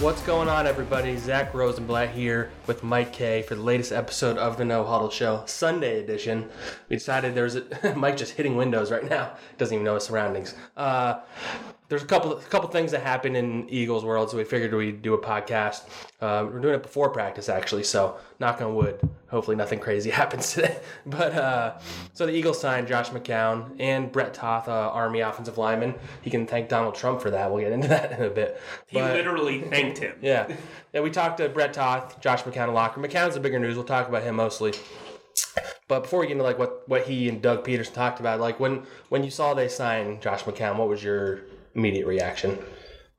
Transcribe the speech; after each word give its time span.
What's 0.00 0.22
going 0.22 0.48
on, 0.48 0.68
everybody? 0.68 1.16
Zack 1.16 1.52
Rosenblatt 1.52 2.10
here 2.10 2.50
with 2.68 2.84
Mike 2.84 3.12
Kaye 3.12 3.42
for 3.42 3.56
the 3.56 3.62
latest 3.62 3.90
episode 3.90 4.38
of 4.38 4.56
the 4.56 4.64
No 4.64 4.84
Huddle 4.84 5.10
Show, 5.10 5.42
Sunday 5.46 5.98
edition. 5.98 6.48
We 6.88 6.94
decided 6.94 7.34
there's 7.34 7.56
a 7.56 7.94
Mike 7.96 8.16
just 8.16 8.34
hitting 8.34 8.54
windows 8.54 8.92
right 8.92 9.02
now, 9.02 9.32
doesn't 9.58 9.74
even 9.74 9.84
know 9.84 9.96
his 9.96 10.04
surroundings. 10.04 10.54
Uh, 10.76 11.18
there's 11.88 12.02
a 12.02 12.06
couple 12.06 12.36
a 12.36 12.42
couple 12.42 12.68
things 12.68 12.90
that 12.92 13.02
happen 13.02 13.34
in 13.34 13.68
Eagles 13.70 14.04
world, 14.04 14.30
so 14.30 14.36
we 14.36 14.44
figured 14.44 14.74
we'd 14.74 15.00
do 15.02 15.14
a 15.14 15.18
podcast. 15.18 15.84
Uh, 16.20 16.46
we're 16.46 16.60
doing 16.60 16.74
it 16.74 16.82
before 16.82 17.08
practice, 17.10 17.48
actually, 17.48 17.84
so 17.84 18.16
knock 18.40 18.60
on 18.60 18.74
wood. 18.74 19.00
Hopefully, 19.30 19.56
nothing 19.56 19.78
crazy 19.78 20.10
happens 20.22 20.52
today. 20.52 20.78
But 21.06 21.34
uh, 21.34 21.78
so 22.12 22.26
the 22.26 22.32
Eagles 22.32 22.60
signed 22.60 22.88
Josh 22.88 23.10
McCown 23.10 23.70
and 23.78 24.10
Brett 24.12 24.34
Toth, 24.34 24.68
uh, 24.68 24.72
Army 24.72 25.20
offensive 25.20 25.56
lineman. 25.58 25.94
He 26.22 26.30
can 26.30 26.46
thank 26.46 26.68
Donald 26.68 26.94
Trump 26.94 27.20
for 27.22 27.30
that. 27.30 27.50
We'll 27.50 27.62
get 27.62 27.72
into 27.72 27.88
that 27.96 28.12
in 28.12 28.22
a 28.24 28.30
bit. 28.30 28.60
He 28.86 28.98
But- 28.98 29.14
literally 29.14 29.62
thanked 29.62 29.98
him. 29.98 30.16
yeah. 30.22 30.54
Yeah, 30.92 31.00
we 31.00 31.10
talked 31.10 31.38
to 31.38 31.48
Brett 31.48 31.72
Toth, 31.74 32.20
Josh 32.20 32.42
McCown, 32.42 32.64
and 32.64 32.74
Locker. 32.74 33.00
McCown's 33.00 33.34
the 33.34 33.40
bigger 33.40 33.58
news. 33.58 33.76
We'll 33.76 33.84
talk 33.84 34.08
about 34.08 34.22
him 34.22 34.36
mostly. 34.36 34.72
But 35.86 36.02
before 36.02 36.20
we 36.20 36.26
get 36.26 36.32
into 36.32 36.44
like 36.44 36.58
what, 36.58 36.86
what 36.88 37.06
he 37.06 37.28
and 37.28 37.40
Doug 37.40 37.64
Pederson 37.64 37.94
talked 37.94 38.20
about, 38.20 38.40
like 38.40 38.60
when 38.60 38.82
when 39.08 39.24
you 39.24 39.30
saw 39.30 39.54
they 39.54 39.68
signed 39.68 40.20
Josh 40.20 40.44
McCown, 40.44 40.76
what 40.76 40.88
was 40.88 41.02
your 41.02 41.40
immediate 41.78 42.06
reaction? 42.06 42.58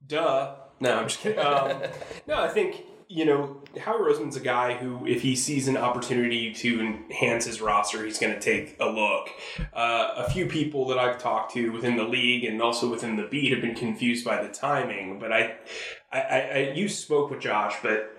Duh. 0.05 0.55
No, 0.80 0.98
I'm 0.98 1.08
just 1.08 1.20
kidding. 1.20 1.40
Um, 1.40 1.81
no, 2.27 2.40
I 2.41 2.48
think 2.49 2.85
you 3.08 3.26
know 3.26 3.58
Howie 3.80 3.99
Roseman's 3.99 4.35
a 4.35 4.41
guy 4.41 4.76
who, 4.76 5.05
if 5.05 5.22
he 5.22 5.35
sees 5.35 5.68
an 5.68 5.77
opportunity 5.77 6.54
to 6.54 6.80
enhance 6.80 7.45
his 7.45 7.59
roster, 7.59 8.05
he's 8.05 8.20
going 8.20 8.34
to 8.34 8.40
take 8.40 8.77
a 8.80 8.85
look. 8.85 9.30
Uh, 9.73 10.13
a 10.16 10.30
few 10.30 10.45
people 10.45 10.88
that 10.88 10.99
I've 10.99 11.18
talked 11.18 11.54
to 11.54 11.72
within 11.72 11.98
the 11.98 12.04
league 12.04 12.45
and 12.45 12.62
also 12.62 12.90
within 12.90 13.16
the 13.16 13.23
beat 13.23 13.52
have 13.52 13.62
been 13.62 13.76
confused 13.76 14.23
by 14.23 14.41
the 14.41 14.49
timing. 14.49 15.20
But 15.20 15.34
I, 15.34 15.55
I, 16.12 16.20
I, 16.21 16.40
I 16.40 16.71
you 16.76 16.87
spoke 16.87 17.30
with 17.30 17.41
Josh, 17.41 17.76
but 17.82 18.15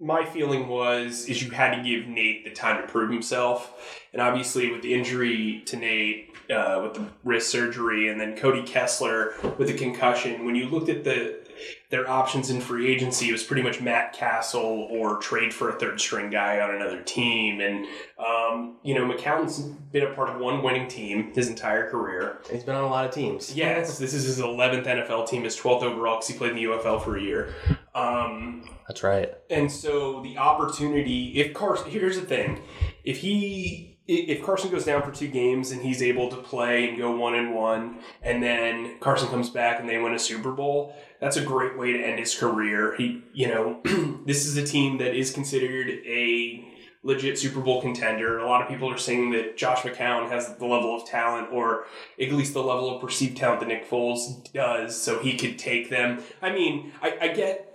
my 0.00 0.24
feeling 0.24 0.68
was 0.68 1.26
is 1.26 1.42
you 1.42 1.50
had 1.50 1.76
to 1.76 1.82
give 1.82 2.06
Nate 2.06 2.44
the 2.44 2.50
time 2.50 2.80
to 2.80 2.88
prove 2.88 3.10
himself, 3.10 4.00
and 4.12 4.20
obviously 4.20 4.70
with 4.70 4.82
the 4.82 4.92
injury 4.92 5.62
to 5.66 5.76
Nate, 5.76 6.34
uh, 6.50 6.80
with 6.82 6.94
the 6.94 7.06
wrist 7.24 7.50
surgery, 7.50 8.08
and 8.08 8.20
then 8.20 8.36
Cody 8.36 8.62
Kessler 8.62 9.34
with 9.58 9.68
the 9.68 9.74
concussion, 9.74 10.44
when 10.44 10.54
you 10.54 10.68
looked 10.68 10.88
at 10.88 11.04
the 11.04 11.46
their 11.88 12.08
options 12.10 12.50
in 12.50 12.60
free 12.60 12.92
agency, 12.92 13.28
it 13.28 13.32
was 13.32 13.44
pretty 13.44 13.62
much 13.62 13.80
Matt 13.80 14.12
Cassel 14.12 14.88
or 14.90 15.18
trade 15.18 15.54
for 15.54 15.70
a 15.70 15.72
third 15.78 16.00
string 16.00 16.30
guy 16.30 16.60
on 16.60 16.74
another 16.74 17.00
team, 17.02 17.60
and 17.60 17.86
um, 18.18 18.76
you 18.82 18.94
know 18.94 19.10
McCown's 19.10 19.60
been 19.92 20.02
a 20.02 20.14
part 20.14 20.28
of 20.28 20.40
one 20.40 20.62
winning 20.62 20.88
team 20.88 21.32
his 21.32 21.48
entire 21.48 21.88
career. 21.88 22.38
He's 22.50 22.64
been 22.64 22.74
on 22.74 22.84
a 22.84 22.88
lot 22.88 23.06
of 23.06 23.12
teams. 23.12 23.54
Yes, 23.54 23.98
this 23.98 24.14
is 24.14 24.24
his 24.24 24.40
11th 24.40 24.84
NFL 24.84 25.28
team, 25.28 25.44
his 25.44 25.56
12th 25.56 25.82
overall 25.82 26.16
because 26.16 26.28
he 26.28 26.36
played 26.36 26.50
in 26.50 26.56
the 26.56 26.64
UFL 26.64 27.02
for 27.02 27.16
a 27.16 27.22
year. 27.22 27.54
Um, 27.96 28.68
That's 28.86 29.02
right. 29.02 29.32
and 29.48 29.72
so 29.72 30.22
the 30.22 30.36
opportunity, 30.36 31.40
if 31.40 31.54
Carson, 31.54 31.90
here's 31.90 32.20
the 32.20 32.26
thing, 32.26 32.60
if 33.04 33.18
he, 33.18 33.98
if 34.06 34.44
Carson 34.44 34.70
goes 34.70 34.84
down 34.84 35.02
for 35.02 35.10
two 35.10 35.28
games 35.28 35.70
and 35.70 35.80
he's 35.80 36.02
able 36.02 36.28
to 36.28 36.36
play 36.36 36.88
and 36.88 36.98
go 36.98 37.16
one 37.16 37.34
and 37.34 37.54
one, 37.54 37.98
and 38.22 38.42
then 38.42 38.98
Carson 39.00 39.28
comes 39.28 39.48
back 39.48 39.80
and 39.80 39.88
they 39.88 39.98
win 39.98 40.12
a 40.12 40.18
Super 40.18 40.52
Bowl, 40.52 40.94
that's 41.20 41.38
a 41.38 41.42
great 41.42 41.78
way 41.78 41.94
to 41.94 41.98
end 41.98 42.18
his 42.18 42.34
career. 42.34 42.94
He, 42.96 43.22
you 43.32 43.48
know, 43.48 43.80
this 44.26 44.46
is 44.46 44.56
a 44.58 44.64
team 44.64 44.98
that 44.98 45.16
is 45.16 45.32
considered 45.32 45.88
a 45.88 46.68
legit 47.02 47.38
Super 47.38 47.60
Bowl 47.60 47.80
contender. 47.80 48.38
A 48.38 48.46
lot 48.46 48.60
of 48.60 48.68
people 48.68 48.92
are 48.92 48.98
saying 48.98 49.30
that 49.30 49.56
Josh 49.56 49.82
McCown 49.82 50.28
has 50.28 50.54
the 50.56 50.66
level 50.66 50.94
of 50.94 51.06
talent, 51.06 51.48
or 51.52 51.86
at 52.20 52.32
least 52.32 52.52
the 52.52 52.62
level 52.62 52.94
of 52.94 53.00
perceived 53.00 53.36
talent 53.36 53.60
that 53.60 53.68
Nick 53.68 53.88
Foles 53.88 54.52
does, 54.52 55.00
so 55.00 55.20
he 55.20 55.38
could 55.38 55.58
take 55.58 55.88
them. 55.88 56.20
I 56.42 56.50
mean, 56.52 56.92
I, 57.00 57.16
I 57.22 57.28
get. 57.28 57.65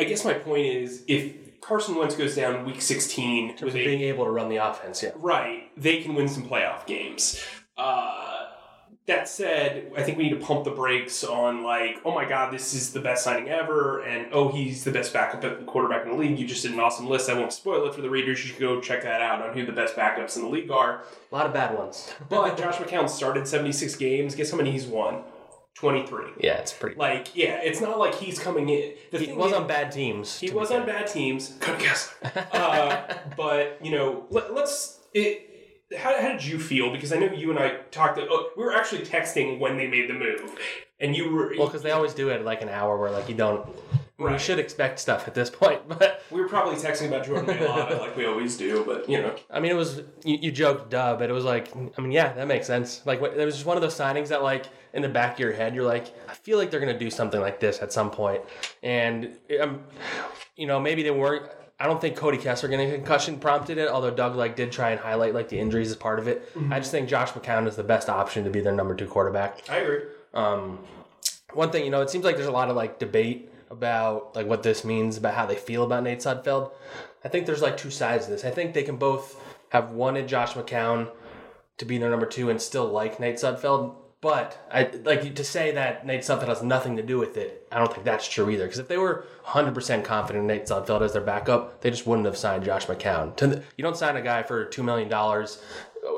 I 0.00 0.04
guess 0.04 0.24
my 0.24 0.32
point 0.32 0.66
is, 0.66 1.04
if 1.06 1.60
Carson 1.60 1.94
Wentz 1.94 2.16
goes 2.16 2.34
down 2.34 2.64
week 2.64 2.80
16 2.80 3.56
with 3.62 3.74
a 3.74 3.84
Being 3.84 4.00
able 4.00 4.24
to 4.24 4.30
run 4.30 4.48
the 4.48 4.56
offense, 4.56 5.02
yeah. 5.02 5.10
Right. 5.14 5.70
They 5.76 6.02
can 6.02 6.14
win 6.14 6.26
some 6.26 6.48
playoff 6.48 6.86
games. 6.86 7.44
Uh, 7.76 8.46
that 9.06 9.28
said, 9.28 9.92
I 9.94 10.02
think 10.02 10.16
we 10.16 10.24
need 10.24 10.40
to 10.40 10.44
pump 10.44 10.64
the 10.64 10.70
brakes 10.70 11.22
on 11.22 11.62
like, 11.62 11.98
oh 12.04 12.14
my 12.14 12.24
god, 12.24 12.50
this 12.50 12.72
is 12.72 12.92
the 12.92 13.00
best 13.00 13.24
signing 13.24 13.50
ever, 13.50 14.00
and 14.02 14.28
oh, 14.32 14.48
he's 14.48 14.84
the 14.84 14.90
best 14.90 15.12
backup 15.12 15.66
quarterback 15.66 16.04
in 16.04 16.12
the 16.12 16.16
league. 16.16 16.38
You 16.38 16.46
just 16.46 16.62
did 16.62 16.72
an 16.72 16.80
awesome 16.80 17.06
list. 17.06 17.28
I 17.28 17.34
won't 17.34 17.52
spoil 17.52 17.86
it 17.86 17.94
for 17.94 18.00
the 18.00 18.10
readers. 18.10 18.42
You 18.42 18.52
should 18.52 18.60
go 18.60 18.80
check 18.80 19.02
that 19.02 19.20
out 19.20 19.42
on 19.42 19.52
who 19.52 19.66
the 19.66 19.72
best 19.72 19.96
backups 19.96 20.36
in 20.36 20.42
the 20.42 20.48
league 20.48 20.70
are. 20.70 21.02
A 21.30 21.34
lot 21.34 21.44
of 21.44 21.52
bad 21.52 21.76
ones. 21.76 22.10
But 22.28 22.56
Josh 22.58 22.76
McCown 22.76 23.10
started 23.10 23.46
76 23.46 23.96
games. 23.96 24.34
Guess 24.34 24.50
how 24.50 24.56
many 24.56 24.70
he's 24.70 24.86
won? 24.86 25.24
23. 25.80 26.24
yeah, 26.40 26.58
it's 26.58 26.72
pretty. 26.74 26.96
Like, 26.96 27.34
yeah, 27.34 27.58
it's 27.62 27.80
not 27.80 27.98
like 27.98 28.14
he's 28.14 28.38
coming 28.38 28.68
in. 28.68 28.92
The 29.10 29.18
he 29.18 29.26
thing 29.26 29.36
was 29.36 29.52
is- 29.52 29.56
on 29.58 29.66
bad 29.66 29.90
teams. 29.90 30.38
he 30.38 30.50
was 30.50 30.70
on 30.70 30.84
bad 30.84 31.06
teams. 31.06 31.56
Cody 31.60 31.82
Kessler. 31.84 32.30
Uh, 32.52 33.14
but 33.36 33.78
you 33.82 33.90
know, 33.90 34.26
let, 34.30 34.54
let's. 34.54 35.00
It, 35.14 35.46
how, 35.98 36.20
how 36.20 36.28
did 36.32 36.44
you 36.44 36.58
feel? 36.58 36.92
Because 36.92 37.12
I 37.12 37.16
know 37.18 37.32
you 37.32 37.50
and 37.50 37.58
I 37.58 37.78
talked. 37.90 38.18
Oh, 38.20 38.50
we 38.56 38.62
were 38.62 38.74
actually 38.74 39.02
texting 39.06 39.58
when 39.58 39.76
they 39.78 39.86
made 39.86 40.08
the 40.10 40.14
move, 40.14 40.54
and 41.00 41.16
you 41.16 41.30
were. 41.32 41.54
Well, 41.56 41.66
because 41.66 41.82
they 41.82 41.92
always 41.92 42.12
do 42.14 42.28
it 42.28 42.44
like 42.44 42.60
an 42.62 42.68
hour 42.68 42.98
where 42.98 43.10
like 43.10 43.28
you 43.28 43.34
don't. 43.34 43.66
Right. 44.26 44.40
should 44.40 44.58
expect 44.58 44.98
stuff 44.98 45.26
at 45.26 45.34
this 45.34 45.50
point, 45.50 45.88
but 45.88 46.22
we 46.30 46.40
were 46.40 46.48
probably 46.48 46.76
texting 46.76 47.08
about 47.08 47.26
Jordan 47.26 47.46
Mailata 47.56 47.98
like 47.98 48.16
we 48.16 48.26
always 48.26 48.56
do, 48.56 48.84
but 48.84 49.08
you 49.08 49.20
know. 49.20 49.34
I 49.50 49.60
mean, 49.60 49.72
it 49.72 49.76
was 49.76 50.02
you, 50.24 50.38
you 50.40 50.52
joked, 50.52 50.90
duh, 50.90 51.16
but 51.16 51.30
it 51.30 51.32
was 51.32 51.44
like, 51.44 51.74
I 51.76 52.00
mean, 52.00 52.12
yeah, 52.12 52.32
that 52.34 52.46
makes 52.46 52.66
sense. 52.66 53.02
Like, 53.06 53.20
what, 53.20 53.36
it 53.36 53.44
was 53.44 53.54
just 53.54 53.66
one 53.66 53.76
of 53.76 53.82
those 53.82 53.96
signings 53.96 54.28
that, 54.28 54.42
like, 54.42 54.66
in 54.92 55.02
the 55.02 55.08
back 55.08 55.34
of 55.34 55.40
your 55.40 55.52
head, 55.52 55.74
you're 55.74 55.84
like, 55.84 56.06
I 56.28 56.34
feel 56.34 56.58
like 56.58 56.70
they're 56.70 56.80
gonna 56.80 56.98
do 56.98 57.10
something 57.10 57.40
like 57.40 57.60
this 57.60 57.80
at 57.80 57.92
some 57.92 58.10
point, 58.10 58.42
and 58.82 59.36
um, 59.60 59.84
you 60.56 60.66
know, 60.66 60.78
maybe 60.80 61.02
they 61.02 61.10
weren't. 61.10 61.50
I 61.78 61.86
don't 61.86 61.98
think 61.98 62.14
Cody 62.14 62.36
Kessler 62.36 62.68
getting 62.68 62.90
a 62.90 62.94
concussion 62.96 63.38
prompted 63.38 63.78
it, 63.78 63.88
although 63.88 64.10
Doug 64.10 64.36
like 64.36 64.54
did 64.54 64.70
try 64.70 64.90
and 64.90 65.00
highlight 65.00 65.32
like 65.32 65.48
the 65.48 65.58
injuries 65.58 65.90
as 65.90 65.96
part 65.96 66.18
of 66.18 66.28
it. 66.28 66.46
I 66.70 66.78
just 66.78 66.90
think 66.90 67.08
Josh 67.08 67.32
McCown 67.32 67.66
is 67.66 67.74
the 67.74 67.82
best 67.82 68.10
option 68.10 68.44
to 68.44 68.50
be 68.50 68.60
their 68.60 68.74
number 68.74 68.94
two 68.94 69.06
quarterback. 69.06 69.62
I 69.70 69.78
agree. 69.78 70.02
Um, 70.34 70.80
one 71.54 71.70
thing, 71.70 71.84
you 71.84 71.90
know, 71.90 72.02
it 72.02 72.10
seems 72.10 72.24
like 72.24 72.36
there's 72.36 72.48
a 72.48 72.52
lot 72.52 72.68
of 72.68 72.76
like 72.76 72.98
debate 72.98 73.50
about 73.70 74.34
like 74.34 74.46
what 74.46 74.62
this 74.62 74.84
means 74.84 75.16
about 75.16 75.34
how 75.34 75.46
they 75.46 75.54
feel 75.54 75.84
about 75.84 76.02
Nate 76.02 76.18
Sudfeld. 76.18 76.72
I 77.24 77.28
think 77.28 77.46
there's 77.46 77.62
like 77.62 77.76
two 77.76 77.90
sides 77.90 78.24
to 78.24 78.32
this. 78.32 78.44
I 78.44 78.50
think 78.50 78.74
they 78.74 78.82
can 78.82 78.96
both 78.96 79.40
have 79.70 79.92
wanted 79.92 80.28
Josh 80.28 80.54
McCown 80.54 81.10
to 81.78 81.84
be 81.84 81.98
their 81.98 82.10
number 82.10 82.26
two 82.26 82.50
and 82.50 82.60
still 82.60 82.86
like 82.86 83.20
Nate 83.20 83.36
Sudfeld. 83.36 83.94
But 84.20 84.66
I 84.70 84.90
like 85.04 85.34
to 85.34 85.44
say 85.44 85.72
that 85.72 86.04
Nate 86.04 86.20
Sudfeld 86.20 86.48
has 86.48 86.62
nothing 86.62 86.96
to 86.96 87.02
do 87.02 87.18
with 87.18 87.38
it. 87.38 87.66
I 87.72 87.78
don't 87.78 87.90
think 87.90 88.04
that's 88.04 88.28
true 88.28 88.50
either. 88.50 88.64
Because 88.64 88.78
if 88.78 88.88
they 88.88 88.98
were 88.98 89.24
100% 89.46 90.04
confident 90.04 90.42
in 90.42 90.46
Nate 90.46 90.66
Sudfeld 90.66 91.00
as 91.00 91.14
their 91.14 91.22
backup, 91.22 91.80
they 91.80 91.90
just 91.90 92.06
wouldn't 92.06 92.26
have 92.26 92.36
signed 92.36 92.64
Josh 92.64 92.84
McCown. 92.84 93.62
You 93.78 93.82
don't 93.82 93.96
sign 93.96 94.16
a 94.16 94.22
guy 94.22 94.42
for 94.42 94.66
two 94.66 94.82
million 94.82 95.08
dollars, 95.08 95.62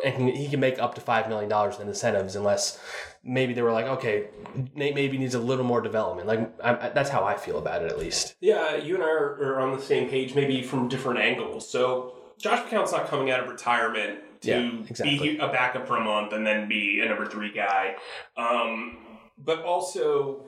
and 0.04 0.28
he 0.28 0.48
can 0.48 0.58
make 0.58 0.80
up 0.80 0.96
to 0.96 1.00
five 1.00 1.28
million 1.28 1.48
dollars 1.48 1.78
in 1.78 1.86
incentives 1.86 2.34
unless 2.34 2.80
maybe 3.24 3.54
they 3.54 3.62
were 3.62 3.72
like, 3.72 3.86
okay, 3.86 4.28
Nate 4.74 4.94
maybe 4.94 5.18
needs 5.18 5.34
a 5.34 5.38
little 5.38 5.64
more 5.64 5.80
development. 5.80 6.26
Like 6.28 6.52
I, 6.62 6.86
I, 6.86 6.88
that's 6.90 7.10
how 7.10 7.24
I 7.24 7.36
feel 7.36 7.58
about 7.58 7.82
it, 7.82 7.90
at 7.90 7.98
least. 7.98 8.34
Yeah, 8.40 8.76
you 8.76 8.94
and 8.94 9.04
I 9.04 9.08
are, 9.08 9.54
are 9.54 9.60
on 9.60 9.76
the 9.76 9.82
same 9.82 10.08
page, 10.08 10.34
maybe 10.34 10.62
from 10.62 10.88
different 10.88 11.20
angles. 11.20 11.68
So 11.70 12.14
Josh 12.38 12.60
McCown's 12.66 12.92
not 12.92 13.08
coming 13.08 13.30
out 13.30 13.40
of 13.40 13.48
retirement 13.48 14.20
to 14.42 14.50
Yeah, 14.50 14.70
exactly. 14.88 15.18
be 15.18 15.38
a 15.38 15.48
backup 15.48 15.86
for 15.86 15.96
a 15.96 16.04
month 16.04 16.32
and 16.32 16.46
then 16.46 16.68
be 16.68 17.00
a 17.00 17.08
number 17.08 17.26
three 17.26 17.52
guy. 17.52 17.96
Um, 18.36 18.98
but 19.38 19.62
also, 19.62 20.44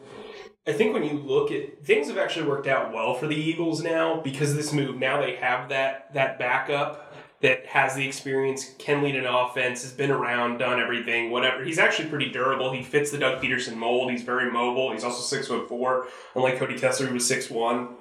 I 0.67 0.73
think 0.73 0.95
when 0.95 1.05
you 1.05 1.19
look 1.19 1.51
at 1.53 1.85
things 1.85 2.09
have 2.09 2.19
actually 2.19 2.49
worked 2.49 2.67
out 2.67 2.93
well 2.93 3.15
for 3.15 3.27
the 3.27 3.37
Eagles 3.37 3.83
now 3.83 4.21
because 4.21 4.51
of 4.51 4.57
this 4.57 4.73
move. 4.73 4.97
Now 4.97 5.21
they 5.21 5.37
have 5.37 5.69
that 5.69 6.13
that 6.15 6.39
backup 6.39 7.04
that 7.45 7.67
has 7.67 7.95
the 7.95 8.09
experience, 8.09 8.73
can 8.79 9.03
lead 9.03 9.15
an 9.15 9.27
offense, 9.27 9.83
has 9.83 9.93
been 9.93 10.11
around, 10.11 10.57
done 10.57 10.81
everything, 10.81 11.31
whatever. 11.31 11.63
He's 11.63 11.79
actually 11.79 12.09
pretty 12.09 12.31
durable. 12.31 12.73
He 12.73 12.83
fits 12.83 13.11
the 13.11 13.19
Doug 13.19 13.43
Pederson 13.43 13.77
mold. 13.77 14.11
He's 14.11 14.23
very 14.23 14.51
mobile. 14.51 14.93
He's 14.93 15.05
also 15.05 15.21
six 15.21 15.49
foot 15.49 15.69
four, 15.69 16.07
unlike 16.35 16.57
Cody 16.59 16.79
Kessler, 16.79 17.07
who 17.07 17.13
was 17.13 17.29
six 17.29 17.51
one. 17.51 17.97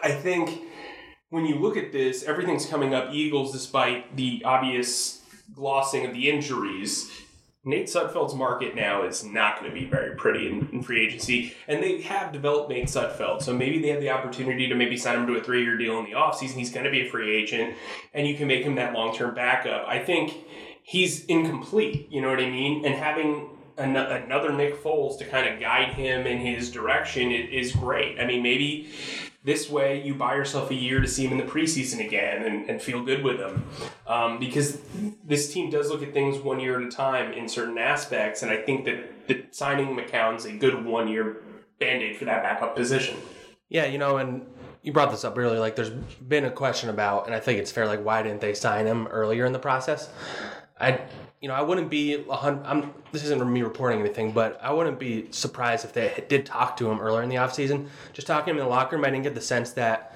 I 0.00 0.12
think 0.12 0.62
when 1.30 1.44
you 1.44 1.56
look 1.56 1.76
at 1.76 1.90
this, 1.90 2.22
everything's 2.22 2.66
coming 2.66 2.94
up 2.94 3.12
Eagles 3.12 3.50
despite 3.50 4.14
the 4.14 4.42
obvious 4.44 5.22
glossing 5.52 6.06
of 6.06 6.12
the 6.12 6.30
injuries. 6.30 7.10
Nate 7.66 7.88
Sudfeld's 7.88 8.32
market 8.32 8.76
now 8.76 9.04
is 9.04 9.24
not 9.24 9.58
going 9.58 9.68
to 9.68 9.74
be 9.74 9.84
very 9.84 10.14
pretty 10.14 10.46
in, 10.46 10.68
in 10.72 10.82
free 10.82 11.04
agency, 11.04 11.52
and 11.66 11.82
they 11.82 12.00
have 12.02 12.32
developed 12.32 12.70
Nate 12.70 12.86
Sudfeld, 12.86 13.42
so 13.42 13.52
maybe 13.52 13.82
they 13.82 13.88
have 13.88 14.00
the 14.00 14.10
opportunity 14.10 14.68
to 14.68 14.76
maybe 14.76 14.96
sign 14.96 15.18
him 15.18 15.26
to 15.26 15.34
a 15.34 15.42
three-year 15.42 15.76
deal 15.76 15.98
in 15.98 16.04
the 16.04 16.12
offseason. 16.12 16.52
He's 16.52 16.70
going 16.70 16.84
to 16.84 16.92
be 16.92 17.08
a 17.08 17.10
free 17.10 17.36
agent, 17.36 17.74
and 18.14 18.24
you 18.26 18.36
can 18.36 18.46
make 18.46 18.62
him 18.62 18.76
that 18.76 18.94
long-term 18.94 19.34
backup. 19.34 19.84
I 19.88 19.98
think 19.98 20.32
he's 20.84 21.24
incomplete, 21.24 22.06
you 22.08 22.22
know 22.22 22.30
what 22.30 22.38
I 22.38 22.48
mean? 22.48 22.84
And 22.86 22.94
having 22.94 23.50
an- 23.76 23.96
another 23.96 24.52
Nick 24.52 24.80
Foles 24.80 25.18
to 25.18 25.24
kind 25.24 25.52
of 25.52 25.58
guide 25.60 25.94
him 25.94 26.24
in 26.24 26.38
his 26.38 26.70
direction 26.70 27.32
is 27.32 27.72
great. 27.72 28.20
I 28.20 28.26
mean, 28.26 28.44
maybe 28.44 28.88
this 29.46 29.70
way 29.70 30.02
you 30.02 30.14
buy 30.14 30.34
yourself 30.34 30.70
a 30.70 30.74
year 30.74 31.00
to 31.00 31.08
see 31.08 31.26
him 31.26 31.32
in 31.32 31.38
the 31.38 31.50
preseason 31.50 32.04
again 32.04 32.44
and, 32.44 32.68
and 32.68 32.82
feel 32.82 33.02
good 33.02 33.24
with 33.24 33.38
him 33.38 33.64
um, 34.06 34.38
because 34.38 34.78
this 35.24 35.52
team 35.52 35.70
does 35.70 35.88
look 35.88 36.02
at 36.02 36.12
things 36.12 36.38
one 36.38 36.60
year 36.60 36.78
at 36.78 36.86
a 36.86 36.90
time 36.90 37.32
in 37.32 37.48
certain 37.48 37.78
aspects 37.78 38.42
and 38.42 38.50
i 38.50 38.56
think 38.56 38.84
that, 38.84 39.26
that 39.28 39.54
signing 39.54 39.96
mccown's 39.96 40.44
a 40.44 40.52
good 40.52 40.84
one 40.84 41.08
year 41.08 41.42
band-aid 41.78 42.16
for 42.16 42.26
that 42.26 42.42
backup 42.42 42.76
position 42.76 43.16
Yeah, 43.68 43.86
you 43.86 43.98
know, 43.98 44.18
and 44.18 44.46
you 44.82 44.92
brought 44.92 45.10
this 45.10 45.24
up 45.24 45.36
earlier. 45.36 45.58
Like, 45.58 45.74
there's 45.74 45.90
been 45.90 46.44
a 46.44 46.50
question 46.50 46.88
about, 46.88 47.26
and 47.26 47.34
I 47.34 47.40
think 47.40 47.58
it's 47.58 47.72
fair. 47.72 47.86
Like, 47.86 48.04
why 48.04 48.22
didn't 48.22 48.40
they 48.40 48.54
sign 48.54 48.86
him 48.86 49.08
earlier 49.08 49.44
in 49.44 49.52
the 49.52 49.58
process? 49.58 50.08
I, 50.80 51.00
you 51.40 51.48
know, 51.48 51.54
I 51.54 51.60
wouldn't 51.60 51.90
be 51.90 52.24
a 52.28 52.36
hundred. 52.36 52.64
I'm. 52.64 52.94
This 53.12 53.24
isn't 53.24 53.52
me 53.52 53.62
reporting 53.62 54.00
anything, 54.00 54.32
but 54.32 54.58
I 54.62 54.72
wouldn't 54.72 54.98
be 54.98 55.28
surprised 55.30 55.84
if 55.84 55.92
they 55.92 56.24
did 56.28 56.46
talk 56.46 56.76
to 56.78 56.90
him 56.90 57.00
earlier 57.00 57.22
in 57.22 57.28
the 57.28 57.36
offseason. 57.36 57.88
Just 58.12 58.26
talking 58.26 58.46
to 58.46 58.50
him 58.52 58.56
in 58.58 58.64
the 58.64 58.70
locker 58.70 58.96
room, 58.96 59.04
I 59.04 59.10
didn't 59.10 59.24
get 59.24 59.34
the 59.34 59.40
sense 59.40 59.72
that 59.72 60.14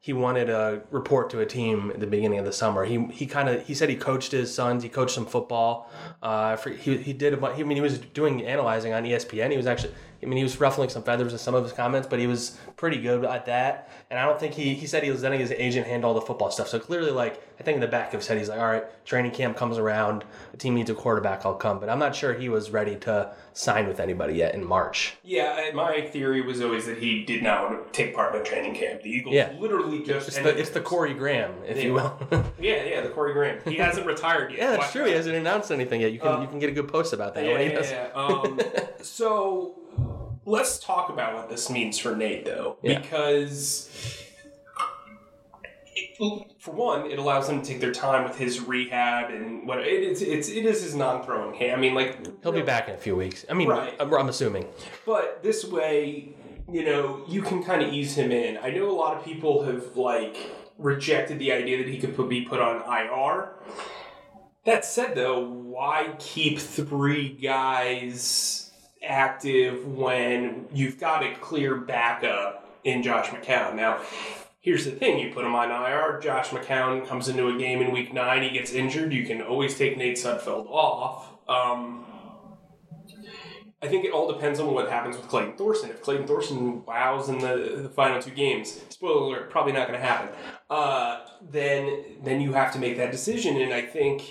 he 0.00 0.12
wanted 0.12 0.50
a 0.50 0.82
report 0.90 1.30
to 1.30 1.38
a 1.40 1.46
team 1.46 1.92
at 1.92 2.00
the 2.00 2.06
beginning 2.08 2.38
of 2.38 2.44
the 2.44 2.52
summer. 2.52 2.84
He 2.84 3.04
he 3.06 3.26
kind 3.26 3.48
of 3.48 3.66
he 3.66 3.74
said 3.74 3.88
he 3.88 3.96
coached 3.96 4.32
his 4.32 4.52
sons. 4.52 4.82
He 4.82 4.88
coached 4.88 5.14
some 5.14 5.26
football. 5.26 5.90
Uh, 6.22 6.56
for, 6.56 6.70
he 6.70 6.96
he 6.96 7.12
did 7.12 7.34
a 7.34 7.36
bunch. 7.36 7.60
I 7.60 7.62
mean, 7.62 7.76
he 7.76 7.82
was 7.82 7.98
doing 7.98 8.44
analyzing 8.44 8.92
on 8.92 9.04
ESPN. 9.04 9.50
He 9.50 9.56
was 9.56 9.66
actually. 9.66 9.94
I 10.22 10.26
mean, 10.26 10.36
he 10.36 10.42
was 10.42 10.60
ruffling 10.60 10.88
some 10.88 11.02
feathers 11.02 11.32
in 11.32 11.38
some 11.38 11.54
of 11.54 11.64
his 11.64 11.72
comments, 11.72 12.06
but 12.08 12.18
he 12.20 12.26
was 12.26 12.56
pretty 12.76 13.00
good 13.00 13.24
at 13.24 13.46
that. 13.46 13.90
And 14.10 14.18
I 14.20 14.24
don't 14.26 14.38
think 14.38 14.54
he 14.54 14.74
he 14.74 14.86
said 14.86 15.02
he 15.02 15.10
was 15.10 15.22
letting 15.22 15.40
his 15.40 15.50
agent 15.50 15.86
handle 15.86 16.08
all 16.08 16.14
the 16.14 16.20
football 16.20 16.50
stuff. 16.50 16.68
So 16.68 16.78
clearly, 16.78 17.10
like 17.10 17.42
I 17.58 17.62
think 17.62 17.76
in 17.76 17.80
the 17.80 17.88
back 17.88 18.12
of 18.14 18.20
his 18.20 18.26
head, 18.28 18.38
he's 18.38 18.48
like, 18.48 18.58
all 18.58 18.66
right, 18.66 18.84
training 19.04 19.32
camp 19.32 19.56
comes 19.56 19.78
around. 19.78 20.24
The 20.52 20.58
team 20.58 20.74
needs 20.74 20.90
a 20.90 20.94
quarterback. 20.94 21.44
I'll 21.44 21.54
come. 21.54 21.80
But 21.80 21.88
I'm 21.88 21.98
not 21.98 22.14
sure 22.14 22.34
he 22.34 22.48
was 22.48 22.70
ready 22.70 22.96
to 22.96 23.34
sign 23.54 23.86
with 23.86 24.00
anybody 24.00 24.34
yet 24.34 24.54
in 24.54 24.64
March. 24.64 25.14
Yeah, 25.22 25.70
my 25.74 26.00
theory 26.02 26.40
was 26.40 26.60
always 26.60 26.86
that 26.86 26.98
he 26.98 27.24
did 27.24 27.42
not 27.42 27.70
want 27.70 27.86
to 27.86 27.92
take 27.92 28.14
part 28.14 28.34
in 28.34 28.44
training 28.44 28.74
camp. 28.74 29.02
The 29.02 29.10
Eagles 29.10 29.34
Yeah. 29.34 29.52
literally 29.58 30.02
just 30.02 30.28
It's 30.28 30.38
the, 30.38 30.58
it's 30.58 30.70
the 30.70 30.80
Corey 30.80 31.14
Graham, 31.14 31.52
if 31.66 31.82
you 31.82 31.94
will. 31.94 32.18
yeah 32.60 32.84
yeah 32.84 33.00
the 33.00 33.10
Corey 33.10 33.32
Graham. 33.32 33.58
He 33.64 33.76
hasn't 33.76 34.06
retired 34.06 34.50
yet. 34.52 34.58
yeah, 34.60 34.70
that's 34.70 34.78
Watch 34.84 34.92
true. 34.92 35.04
He 35.04 35.12
hasn't 35.12 35.36
announced 35.36 35.70
anything 35.70 36.00
yet. 36.00 36.12
You 36.12 36.18
can 36.18 36.28
Uh, 36.28 36.40
you 36.42 36.48
can 36.48 36.58
get 36.58 36.70
a 36.70 36.72
good 36.72 36.88
post 36.88 37.12
about 37.12 37.34
that. 37.34 37.44
Yeah, 37.44 37.60
yeah, 37.60 37.80
yeah. 37.82 38.10
Um, 38.14 38.58
so 39.02 39.74
let's 40.44 40.78
talk 40.78 41.08
about 41.08 41.34
what 41.34 41.48
this 41.48 41.70
means 41.70 41.98
for 41.98 42.14
Nate, 42.16 42.44
though, 42.44 42.76
Yeah. 42.82 42.98
because 43.00 43.88
it, 45.94 46.52
for 46.58 46.72
one, 46.74 47.10
it 47.10 47.18
allows 47.18 47.48
him 47.48 47.60
to 47.62 47.66
take 47.66 47.80
their 47.80 47.92
time 47.92 48.24
with 48.24 48.36
his 48.38 48.60
rehab 48.60 49.30
and 49.30 49.66
what 49.66 49.78
it 49.80 49.86
is. 50.02 50.22
It's 50.22 50.48
it 50.48 50.64
is 50.64 50.82
his 50.82 50.94
non-throwing 50.94 51.54
hand. 51.54 51.72
I 51.72 51.76
mean, 51.76 51.94
like 51.94 52.18
He'll 52.42 52.52
be 52.52 52.62
back 52.62 52.88
in 52.88 52.94
a 52.94 52.98
few 52.98 53.14
weeks. 53.16 53.44
I 53.50 53.54
mean, 53.54 53.68
Right. 53.68 53.94
I'm, 54.00 54.12
I'm 54.14 54.28
assuming. 54.28 54.66
But 55.04 55.42
this 55.42 55.64
way, 55.64 56.34
you 56.70 56.84
know, 56.84 57.24
you 57.28 57.42
can 57.42 57.62
kind 57.62 57.82
of 57.82 57.92
ease 57.92 58.14
him 58.14 58.32
in. 58.32 58.56
I 58.58 58.70
know 58.70 58.90
a 58.90 58.92
lot 58.92 59.16
of 59.16 59.24
people 59.24 59.64
have 59.64 59.96
like 59.96 60.36
rejected 60.78 61.38
the 61.38 61.52
idea 61.52 61.78
that 61.78 61.88
he 61.88 61.98
could 61.98 62.16
put, 62.16 62.28
be 62.28 62.42
put 62.42 62.60
on 62.60 62.76
IR. 62.82 63.50
That 64.64 64.84
said, 64.84 65.14
though, 65.16 65.40
why 65.46 66.14
keep 66.18 66.58
three 66.58 67.30
guys 67.30 68.71
active 69.04 69.86
when 69.86 70.66
you've 70.72 70.98
got 70.98 71.22
a 71.22 71.34
clear 71.36 71.76
backup 71.76 72.78
in 72.84 73.02
Josh 73.02 73.28
McCown? 73.28 73.74
Now, 73.74 74.00
here's 74.60 74.84
the 74.84 74.92
thing: 74.92 75.18
you 75.18 75.32
put 75.32 75.44
him 75.44 75.54
on 75.54 75.70
IR. 75.70 76.20
Josh 76.20 76.48
McCown 76.48 77.06
comes 77.06 77.28
into 77.28 77.48
a 77.48 77.58
game 77.58 77.80
in 77.82 77.92
Week 77.92 78.12
Nine. 78.12 78.42
He 78.42 78.50
gets 78.50 78.72
injured. 78.72 79.12
You 79.12 79.26
can 79.26 79.42
always 79.42 79.76
take 79.76 79.96
Nate 79.96 80.16
Sudfeld 80.16 80.66
off. 80.68 81.28
Um, 81.48 82.06
I 83.82 83.88
think 83.88 84.04
it 84.04 84.12
all 84.12 84.32
depends 84.32 84.60
on 84.60 84.72
what 84.72 84.88
happens 84.88 85.16
with 85.16 85.26
Clayton 85.26 85.56
Thorson. 85.56 85.90
If 85.90 86.02
Clayton 86.02 86.28
Thorson 86.28 86.86
wows 86.86 87.28
in 87.28 87.40
the, 87.40 87.80
the 87.82 87.88
final 87.88 88.22
two 88.22 88.30
games, 88.30 88.80
spoiler 88.90 89.26
alert, 89.26 89.50
probably 89.50 89.72
not 89.72 89.88
going 89.88 89.98
to 89.98 90.06
happen. 90.06 90.28
Uh, 90.70 91.26
then 91.50 92.04
then 92.22 92.40
you 92.40 92.52
have 92.52 92.72
to 92.74 92.78
make 92.78 92.96
that 92.98 93.10
decision, 93.10 93.60
and 93.60 93.74
I 93.74 93.82
think 93.82 94.22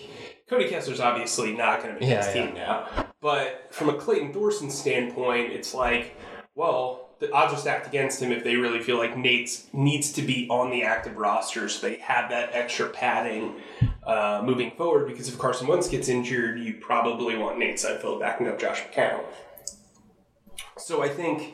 Cody 0.51 0.68
Kessler's 0.68 1.00
obviously 1.00 1.53
not 1.53 1.81
going 1.81 1.94
to 1.95 2.00
make 2.01 2.09
Yeah, 2.09 2.18
his 2.25 2.36
yeah. 2.36 2.45
team 2.45 2.56
now. 2.56 3.06
But 3.21 3.68
from 3.71 3.88
a 3.88 3.94
Clayton 3.94 4.33
Thorson 4.33 4.69
standpoint, 4.69 5.53
it's 5.53 5.74
like, 5.74 6.18
well, 6.56 7.12
the 7.19 7.31
odds 7.31 7.53
are 7.53 7.57
stacked 7.57 7.88
against 7.88 8.21
him 8.21 8.33
if 8.33 8.44
they 8.44 8.57
really 8.57 8.81
feel 8.81 8.98
like 8.98 9.15
Nate's 9.15 9.68
needs 9.71 10.12
to 10.12 10.21
be 10.21 10.50
on 10.50 10.69
the 10.69 10.83
active 10.83 11.15
roster, 11.15 11.69
so 11.69 11.88
they 11.88 11.95
have 12.00 12.30
that 12.31 12.50
extra 12.53 12.89
padding 12.89 13.62
uh, 14.06 14.42
moving 14.44 14.71
forward. 14.71 15.07
Because 15.07 15.30
if 15.30 15.39
Carson 15.39 15.68
Wentz 15.68 15.88
gets 15.88 16.09
injured, 16.09 16.59
you 16.59 16.74
probably 16.81 17.38
want 17.38 17.57
Nate 17.57 17.77
Sudfeld 17.77 18.19
backing 18.19 18.50
up 18.50 18.59
Josh 18.59 18.81
McCown. 18.83 19.24
So 20.77 21.01
I 21.01 21.07
think 21.07 21.53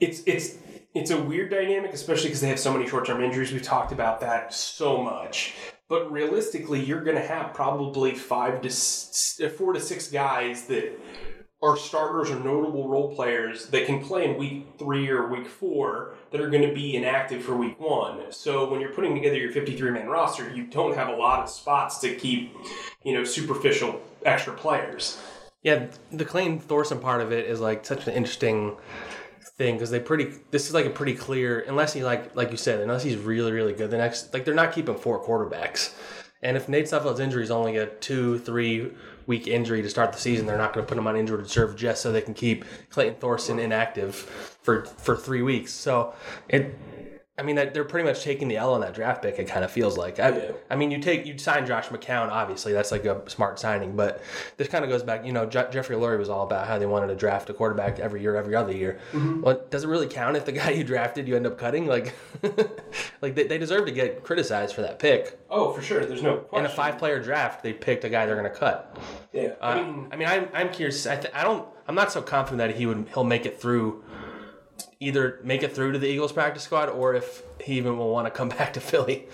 it's 0.00 0.22
it's 0.24 0.54
it's 0.94 1.10
a 1.10 1.20
weird 1.20 1.50
dynamic, 1.50 1.92
especially 1.92 2.28
because 2.28 2.40
they 2.40 2.48
have 2.48 2.58
so 2.60 2.72
many 2.72 2.88
short 2.88 3.04
term 3.04 3.22
injuries. 3.22 3.52
We've 3.52 3.60
talked 3.60 3.92
about 3.92 4.20
that 4.20 4.54
so 4.54 5.02
much. 5.02 5.52
But 5.88 6.10
realistically, 6.10 6.82
you're 6.82 7.04
going 7.04 7.16
to 7.16 7.26
have 7.26 7.52
probably 7.52 8.14
five 8.14 8.62
to 8.62 8.68
s- 8.68 9.40
uh, 9.44 9.48
four 9.48 9.72
to 9.74 9.80
six 9.80 10.08
guys 10.08 10.64
that 10.66 10.98
are 11.62 11.76
starters 11.76 12.30
or 12.30 12.38
notable 12.40 12.88
role 12.88 13.14
players 13.14 13.66
that 13.68 13.86
can 13.86 14.02
play 14.02 14.24
in 14.28 14.36
week 14.38 14.66
three 14.78 15.08
or 15.08 15.28
week 15.28 15.46
four 15.46 16.14
that 16.30 16.40
are 16.40 16.50
going 16.50 16.66
to 16.66 16.74
be 16.74 16.94
inactive 16.96 17.42
for 17.42 17.54
week 17.56 17.78
one. 17.80 18.20
So 18.30 18.68
when 18.70 18.80
you're 18.80 18.92
putting 18.92 19.14
together 19.14 19.36
your 19.36 19.50
53 19.52 19.90
man 19.90 20.08
roster, 20.08 20.50
you 20.54 20.66
don't 20.66 20.94
have 20.94 21.08
a 21.08 21.16
lot 21.16 21.40
of 21.40 21.48
spots 21.48 21.98
to 22.00 22.14
keep, 22.14 22.54
you 23.02 23.14
know, 23.14 23.24
superficial 23.24 24.00
extra 24.24 24.52
players. 24.52 25.18
Yeah, 25.62 25.86
the 26.12 26.26
Clayton 26.26 26.58
Thorson 26.60 26.98
part 27.00 27.22
of 27.22 27.32
it 27.32 27.46
is 27.46 27.60
like 27.60 27.86
such 27.86 28.06
an 28.06 28.12
interesting 28.12 28.76
thing 29.56 29.74
because 29.74 29.90
they 29.90 30.00
pretty. 30.00 30.32
This 30.50 30.68
is 30.68 30.74
like 30.74 30.86
a 30.86 30.90
pretty 30.90 31.14
clear. 31.14 31.60
Unless 31.60 31.92
he 31.92 32.04
like 32.04 32.34
like 32.36 32.50
you 32.50 32.56
said, 32.56 32.80
unless 32.80 33.02
he's 33.02 33.16
really 33.16 33.52
really 33.52 33.72
good, 33.72 33.90
the 33.90 33.96
next 33.96 34.32
like 34.32 34.44
they're 34.44 34.54
not 34.54 34.72
keeping 34.72 34.96
four 34.96 35.22
quarterbacks. 35.24 35.94
And 36.42 36.58
if 36.58 36.68
Nate 36.68 36.84
Sudfeld's 36.84 37.20
injury 37.20 37.42
is 37.42 37.50
only 37.50 37.76
a 37.76 37.86
two 37.86 38.38
three 38.38 38.92
week 39.26 39.46
injury 39.46 39.80
to 39.82 39.88
start 39.88 40.12
the 40.12 40.18
season, 40.18 40.46
they're 40.46 40.58
not 40.58 40.74
going 40.74 40.84
to 40.84 40.88
put 40.88 40.98
him 40.98 41.06
on 41.06 41.16
injured 41.16 41.40
reserve 41.40 41.76
just 41.76 42.02
so 42.02 42.12
they 42.12 42.20
can 42.20 42.34
keep 42.34 42.64
Clayton 42.90 43.14
Thorson 43.16 43.58
inactive 43.58 44.14
for 44.14 44.84
for 44.84 45.16
three 45.16 45.42
weeks. 45.42 45.72
So 45.72 46.14
it. 46.48 46.78
I 47.36 47.42
mean, 47.42 47.56
that 47.56 47.74
they're 47.74 47.84
pretty 47.84 48.06
much 48.08 48.22
taking 48.22 48.46
the 48.46 48.56
L 48.58 48.74
on 48.74 48.80
that 48.82 48.94
draft 48.94 49.20
pick. 49.22 49.40
It 49.40 49.48
kind 49.48 49.64
of 49.64 49.70
feels 49.72 49.98
like. 49.98 50.20
I, 50.20 50.28
Yeah. 50.28 50.52
I 50.70 50.76
mean, 50.76 50.92
you 50.92 51.00
take 51.00 51.26
you 51.26 51.36
sign 51.36 51.66
Josh 51.66 51.88
McCown. 51.88 52.28
Obviously, 52.30 52.72
that's 52.72 52.92
like 52.92 53.04
a 53.04 53.28
smart 53.28 53.58
signing. 53.58 53.96
But 53.96 54.22
this 54.56 54.68
kind 54.68 54.84
of 54.84 54.90
goes 54.90 55.02
back. 55.02 55.26
You 55.26 55.32
know, 55.32 55.44
Je- 55.44 55.66
Jeffrey 55.72 55.96
Lurie 55.96 56.16
was 56.18 56.28
all 56.28 56.44
about 56.44 56.68
how 56.68 56.78
they 56.78 56.86
wanted 56.86 57.08
to 57.08 57.16
draft 57.16 57.50
a 57.50 57.52
quarterback 57.54 57.98
every 57.98 58.22
year, 58.22 58.36
every 58.36 58.54
other 58.54 58.72
year. 58.72 59.00
Well, 59.12 59.60
does 59.68 59.82
it 59.82 59.88
really 59.88 60.06
count 60.06 60.36
if 60.36 60.44
the 60.44 60.52
guy 60.60 60.70
you 60.70 60.84
drafted 60.84 61.26
you 61.26 61.34
end 61.34 61.46
up 61.48 61.58
cutting. 61.58 61.86
Like, 61.86 62.14
like 63.20 63.34
they, 63.34 63.44
they 63.48 63.58
deserve 63.58 63.86
to 63.86 63.92
get 63.92 64.22
criticized 64.22 64.74
for 64.74 64.82
that 64.82 64.98
pick. 64.98 65.38
Oh, 65.50 65.72
for 65.72 65.82
sure. 65.82 66.04
There's 66.06 66.22
no 66.22 66.44
In 66.52 66.64
a 66.64 66.68
five-player 66.68 67.20
draft, 67.20 67.62
they 67.62 67.72
picked 67.72 68.04
a 68.04 68.08
guy 68.08 68.26
they're 68.26 68.36
going 68.40 68.50
to 68.52 68.56
cut. 68.58 68.96
Yeah. 69.32 69.54
Uh, 69.60 69.64
I 69.64 69.74
mean, 69.82 70.08
I 70.12 70.16
mean, 70.16 70.28
I'm, 70.28 70.48
I'm 70.54 70.72
curious. 70.72 71.06
I, 71.06 71.16
th- 71.16 71.34
I 71.34 71.42
don't. 71.42 71.66
I'm 71.86 71.94
not 71.94 72.10
so 72.12 72.22
confident 72.22 72.58
that 72.58 72.76
he 72.78 72.86
would. 72.86 73.08
He'll 73.12 73.24
make 73.24 73.44
it 73.44 73.60
through. 73.60 74.02
Either 75.00 75.40
make 75.42 75.62
it 75.62 75.74
through 75.74 75.92
to 75.92 75.98
the 75.98 76.06
Eagles 76.08 76.32
practice 76.32 76.62
squad, 76.62 76.88
or 76.88 77.14
if 77.14 77.42
he 77.60 77.74
even 77.74 77.98
will 77.98 78.10
want 78.10 78.26
to 78.26 78.30
come 78.30 78.48
back 78.58 78.72
to 78.74 78.80
Philly, 78.80 79.26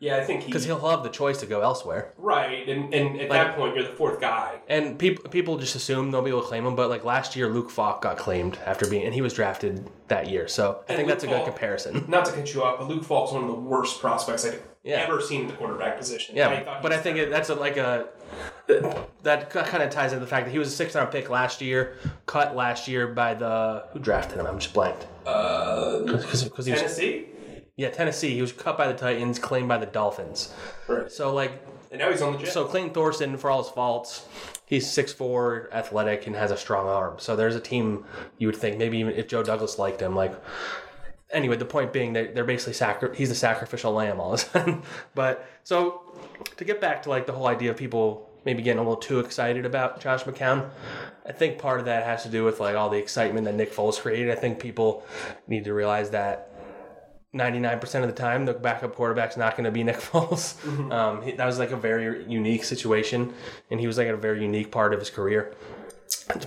yeah, 0.00 0.16
I 0.18 0.24
think 0.24 0.42
he, 0.42 0.46
because 0.46 0.64
he'll 0.64 0.86
have 0.88 1.02
the 1.02 1.08
choice 1.08 1.38
to 1.40 1.46
go 1.46 1.60
elsewhere. 1.60 2.12
right, 2.18 2.68
and 2.68 2.92
and 2.94 3.20
at 3.20 3.28
that 3.30 3.56
point, 3.56 3.74
you're 3.74 3.84
the 3.84 3.90
fourth 3.94 4.20
guy. 4.20 4.60
And 4.68 4.98
people 4.98 5.28
people 5.30 5.58
just 5.58 5.74
assume 5.74 6.10
they'll 6.10 6.22
be 6.22 6.30
able 6.30 6.42
to 6.42 6.46
claim 6.46 6.64
him, 6.66 6.76
but 6.76 6.88
like 6.88 7.04
last 7.04 7.34
year, 7.36 7.48
Luke 7.48 7.70
Falk 7.70 8.02
got 8.02 8.16
claimed 8.18 8.58
after 8.64 8.88
being, 8.88 9.04
and 9.04 9.14
he 9.14 9.20
was 9.22 9.32
drafted 9.34 9.88
that 10.08 10.28
year. 10.30 10.46
So 10.48 10.82
I 10.88 10.92
And 10.92 10.96
think 10.96 10.98
Luke 11.00 11.08
that's 11.08 11.24
a 11.24 11.26
good 11.26 11.44
comparison. 11.44 12.04
Not 12.08 12.24
to 12.26 12.32
cut 12.32 12.52
you 12.54 12.62
off, 12.62 12.78
but 12.78 12.88
Luke 12.88 13.04
Falk's 13.04 13.32
one 13.32 13.42
of 13.42 13.48
the 13.48 13.54
worst 13.54 14.00
prospects 14.00 14.44
I've 14.46 14.62
Yeah. 14.84 14.96
ever 15.06 15.20
seen 15.20 15.42
in 15.42 15.46
the 15.48 15.52
quarterback 15.54 15.98
position. 15.98 16.36
Yeah, 16.36 16.62
thought 16.64 16.82
but 16.82 16.92
I 16.92 16.98
think 16.98 17.18
it, 17.18 17.30
that's 17.30 17.48
a, 17.50 17.54
like 17.54 17.76
a 17.76 18.06
that 19.22 19.50
kind 19.50 19.82
of 19.82 19.90
ties 19.90 20.12
into 20.12 20.24
the 20.24 20.30
fact 20.30 20.46
that 20.46 20.52
he 20.52 20.58
was 20.58 20.68
a 20.68 20.70
sixth 20.70 20.94
round 20.96 21.10
pick 21.10 21.28
last 21.30 21.60
year, 21.60 21.96
cut 22.26 22.54
last 22.54 22.88
year 22.88 23.08
by 23.08 23.34
the 23.34 23.84
who 23.92 23.98
drafted 23.98 24.38
him. 24.38 24.46
I'm 24.46 24.58
just 24.58 24.72
blanked. 24.74 25.06
uh, 25.26 26.00
Because 26.00 26.42
he 26.42 26.50
was 26.56 26.66
Tennessee. 26.66 27.26
Yeah 27.78 27.88
Tennessee. 27.88 28.34
He 28.34 28.42
was 28.42 28.52
cut 28.52 28.76
by 28.76 28.88
the 28.88 28.98
Titans, 28.98 29.38
claimed 29.38 29.68
by 29.68 29.78
the 29.78 29.86
Dolphins. 29.86 30.52
Right. 30.86 31.10
So 31.10 31.32
like 31.32 31.52
And 31.90 32.00
now 32.00 32.10
he's 32.10 32.20
on 32.20 32.32
the 32.32 32.38
jet. 32.40 32.48
So 32.48 32.66
Clayton 32.66 32.90
Thorson, 32.90 33.38
for 33.38 33.48
all 33.48 33.62
his 33.62 33.72
faults, 33.72 34.26
he's 34.66 34.86
6'4", 34.86 35.72
athletic, 35.72 36.26
and 36.26 36.36
has 36.36 36.50
a 36.50 36.56
strong 36.56 36.88
arm. 36.88 37.14
So 37.18 37.36
there's 37.36 37.54
a 37.54 37.60
team 37.60 38.04
you 38.36 38.48
would 38.48 38.56
think 38.56 38.76
maybe 38.76 38.98
even 38.98 39.14
if 39.14 39.28
Joe 39.28 39.42
Douglas 39.42 39.78
liked 39.78 40.02
him, 40.02 40.14
like. 40.14 40.34
Anyway, 41.30 41.56
the 41.56 41.66
point 41.66 41.92
being 41.92 42.14
that 42.14 42.34
they're 42.34 42.42
basically 42.42 42.72
sacri- 42.72 43.14
he's 43.14 43.28
the 43.28 43.34
sacrificial 43.34 43.92
lamb 43.92 44.18
all 44.18 44.32
of 44.32 44.40
a 44.40 44.42
sudden. 44.42 44.82
but 45.14 45.46
so 45.62 46.00
to 46.56 46.64
get 46.64 46.80
back 46.80 47.02
to 47.02 47.10
like 47.10 47.26
the 47.26 47.32
whole 47.32 47.46
idea 47.46 47.70
of 47.70 47.76
people 47.76 48.30
maybe 48.46 48.62
getting 48.62 48.78
a 48.78 48.82
little 48.82 48.96
too 48.96 49.20
excited 49.20 49.66
about 49.66 50.00
Josh 50.00 50.24
McCown, 50.24 50.70
I 51.26 51.32
think 51.32 51.58
part 51.58 51.80
of 51.80 51.84
that 51.84 52.04
has 52.04 52.22
to 52.22 52.30
do 52.30 52.44
with 52.44 52.60
like 52.60 52.76
all 52.76 52.88
the 52.88 52.96
excitement 52.96 53.44
that 53.44 53.54
Nick 53.54 53.74
Foles 53.74 54.00
created. 54.00 54.30
I 54.30 54.40
think 54.40 54.58
people 54.58 55.04
need 55.46 55.64
to 55.64 55.74
realize 55.74 56.08
that 56.10 56.57
99% 57.34 57.82
of 58.02 58.06
the 58.06 58.12
time, 58.12 58.46
the 58.46 58.54
backup 58.54 58.94
quarterback's 58.94 59.36
not 59.36 59.52
going 59.56 59.64
to 59.64 59.70
be 59.70 59.84
Nick 59.84 59.96
Foles. 59.98 60.56
Um, 60.92 61.22
he, 61.22 61.32
that 61.32 61.44
was 61.46 61.58
like 61.58 61.70
a 61.72 61.76
very 61.76 62.24
unique 62.24 62.64
situation, 62.64 63.34
and 63.70 63.78
he 63.80 63.86
was 63.86 63.98
like 63.98 64.08
at 64.08 64.14
a 64.14 64.18
very 64.18 64.42
unique 64.42 64.70
part 64.70 64.94
of 64.94 65.00
his 65.00 65.10
career. 65.10 65.54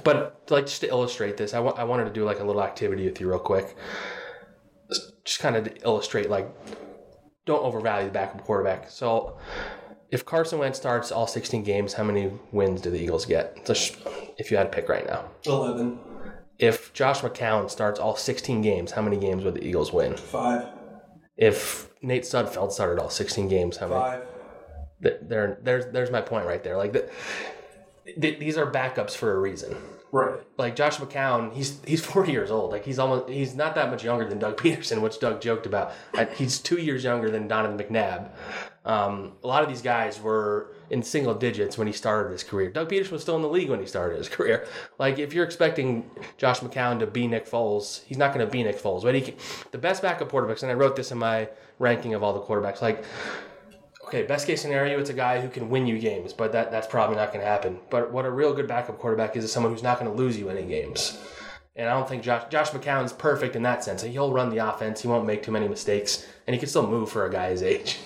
But 0.03 0.41
like 0.49 0.65
just 0.65 0.81
to 0.81 0.87
illustrate 0.89 1.37
this, 1.37 1.53
I 1.53 1.59
wa- 1.59 1.75
I 1.77 1.83
wanted 1.83 2.05
to 2.05 2.11
do 2.11 2.23
like 2.25 2.39
a 2.39 2.43
little 2.43 2.63
activity 2.63 3.05
with 3.05 3.21
you 3.21 3.29
real 3.29 3.39
quick, 3.39 3.75
just 5.23 5.39
kind 5.39 5.55
of 5.55 5.65
to 5.65 5.75
illustrate 5.83 6.29
like 6.29 6.49
don't 7.45 7.63
overvalue 7.63 8.05
the 8.07 8.11
backup 8.11 8.43
quarterback. 8.43 8.89
So 8.89 9.37
if 10.11 10.25
Carson 10.25 10.59
Wentz 10.59 10.77
starts 10.79 11.11
all 11.11 11.27
16 11.27 11.63
games, 11.63 11.93
how 11.93 12.03
many 12.03 12.31
wins 12.51 12.81
do 12.81 12.89
the 12.89 12.99
Eagles 13.01 13.25
get? 13.25 13.65
Just 13.65 13.97
if 14.37 14.49
you 14.51 14.57
had 14.57 14.63
to 14.71 14.75
pick 14.75 14.89
right 14.89 15.05
now. 15.07 15.25
Eleven. 15.45 15.99
if 16.59 16.91
Josh 16.93 17.21
McCown 17.21 17.69
starts 17.69 17.99
all 17.99 18.15
16 18.15 18.61
games, 18.61 18.91
how 18.91 19.01
many 19.01 19.17
games 19.17 19.43
would 19.43 19.55
the 19.55 19.63
Eagles 19.65 19.91
win? 19.93 20.15
Five. 20.17 20.67
If 21.41 21.89
Nate 22.03 22.21
Sudfeld 22.21 22.71
started 22.71 23.01
all 23.01 23.09
16 23.09 23.47
games, 23.47 23.77
how 23.77 23.87
many? 23.87 23.99
Five. 23.99 24.23
There, 25.01 25.57
there's, 25.63 25.91
there's 25.91 26.11
my 26.11 26.21
point 26.21 26.45
right 26.45 26.63
there. 26.63 26.77
Like, 26.77 26.93
the, 26.93 27.09
th- 28.05 28.39
these 28.39 28.57
are 28.57 28.71
backups 28.71 29.15
for 29.15 29.33
a 29.33 29.39
reason. 29.39 29.75
Right. 30.11 30.41
Like 30.57 30.75
Josh 30.75 30.97
McCown, 30.97 31.53
he's 31.53 31.79
he's 31.85 32.03
40 32.05 32.31
years 32.31 32.51
old. 32.51 32.71
Like 32.71 32.85
he's 32.85 32.99
almost 32.99 33.29
he's 33.29 33.55
not 33.55 33.75
that 33.75 33.89
much 33.89 34.03
younger 34.03 34.27
than 34.27 34.39
Doug 34.39 34.57
Pederson, 34.61 35.01
which 35.01 35.19
Doug 35.19 35.41
joked 35.41 35.65
about. 35.65 35.93
I, 36.13 36.25
he's 36.25 36.59
two 36.59 36.77
years 36.77 37.03
younger 37.03 37.29
than 37.29 37.47
Donovan 37.47 37.77
McNabb. 37.77 38.29
Um, 38.83 39.33
a 39.43 39.47
lot 39.47 39.61
of 39.61 39.69
these 39.69 39.83
guys 39.83 40.19
were 40.19 40.73
in 40.89 41.03
single 41.03 41.35
digits 41.35 41.77
when 41.77 41.85
he 41.85 41.93
started 41.93 42.31
his 42.31 42.43
career. 42.43 42.69
Doug 42.71 42.89
Pederson 42.89 43.11
was 43.11 43.21
still 43.21 43.35
in 43.35 43.43
the 43.43 43.47
league 43.47 43.69
when 43.69 43.79
he 43.79 43.85
started 43.85 44.17
his 44.17 44.27
career. 44.37 44.67
Like 44.99 45.19
if 45.19 45.33
you're 45.33 45.45
expecting 45.45 46.09
Josh 46.37 46.59
McCown 46.59 46.99
to 46.99 47.07
be 47.07 47.27
Nick 47.27 47.47
Foles, 47.47 48.03
he's 48.05 48.17
not 48.17 48.33
going 48.33 48.45
to 48.45 48.51
be 48.51 48.63
Nick 48.63 48.79
Foles. 48.79 49.03
But 49.03 49.15
he 49.15 49.21
can, 49.21 49.35
the 49.71 49.77
best 49.77 50.01
backup 50.01 50.31
quarterbacks, 50.31 50.63
and 50.63 50.71
I 50.71 50.75
wrote 50.75 50.95
this 50.95 51.11
in 51.11 51.19
my 51.19 51.47
ranking 51.79 52.13
of 52.13 52.23
all 52.23 52.33
the 52.33 52.41
quarterbacks. 52.41 52.81
Like 52.81 53.05
okay, 54.11 54.23
best 54.23 54.45
case 54.45 54.61
scenario, 54.61 54.99
it's 54.99 55.09
a 55.09 55.13
guy 55.13 55.39
who 55.39 55.47
can 55.47 55.69
win 55.69 55.87
you 55.87 55.97
games, 55.97 56.33
but 56.33 56.51
that, 56.51 56.69
that's 56.69 56.85
probably 56.85 57.15
not 57.15 57.31
going 57.31 57.39
to 57.39 57.49
happen. 57.49 57.79
But 57.89 58.11
what 58.11 58.25
a 58.25 58.29
real 58.29 58.53
good 58.53 58.67
backup 58.67 58.99
quarterback 58.99 59.37
is 59.37 59.45
is 59.45 59.53
someone 59.53 59.71
who's 59.71 59.83
not 59.83 59.99
going 59.99 60.11
to 60.11 60.17
lose 60.17 60.37
you 60.37 60.49
any 60.49 60.63
games. 60.63 61.17
And 61.77 61.87
I 61.87 61.93
don't 61.93 62.09
think 62.09 62.21
Josh 62.21 62.43
Josh 62.49 62.71
McCown's 62.71 63.13
perfect 63.13 63.55
in 63.55 63.63
that 63.63 63.85
sense. 63.85 64.03
He'll 64.03 64.33
run 64.33 64.49
the 64.49 64.57
offense. 64.57 65.01
He 65.01 65.07
won't 65.07 65.25
make 65.25 65.43
too 65.43 65.53
many 65.53 65.69
mistakes, 65.69 66.27
and 66.45 66.53
he 66.53 66.59
can 66.59 66.67
still 66.67 66.85
move 66.85 67.09
for 67.09 67.25
a 67.25 67.31
guy 67.31 67.51
his 67.51 67.63
age. 67.63 67.99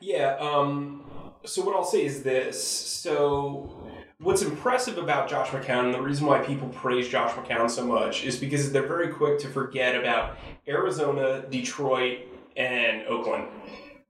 Yeah. 0.00 0.36
Um, 0.38 1.02
so 1.44 1.64
what 1.64 1.74
I'll 1.74 1.84
say 1.84 2.04
is 2.04 2.22
this. 2.22 2.62
So 2.62 3.90
what's 4.20 4.42
impressive 4.42 4.98
about 4.98 5.28
Josh 5.28 5.48
McCown, 5.48 5.86
and 5.86 5.94
the 5.94 6.00
reason 6.00 6.28
why 6.28 6.38
people 6.38 6.68
praise 6.68 7.08
Josh 7.08 7.32
McCown 7.32 7.68
so 7.68 7.84
much, 7.84 8.24
is 8.24 8.38
because 8.38 8.70
they're 8.70 8.86
very 8.86 9.08
quick 9.08 9.40
to 9.40 9.48
forget 9.48 9.96
about 9.96 10.38
Arizona, 10.68 11.44
Detroit, 11.50 12.20
and 12.56 13.04
Oakland, 13.08 13.48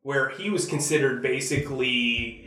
where 0.02 0.30
he 0.30 0.50
was 0.50 0.66
considered 0.66 1.22
basically 1.22 2.46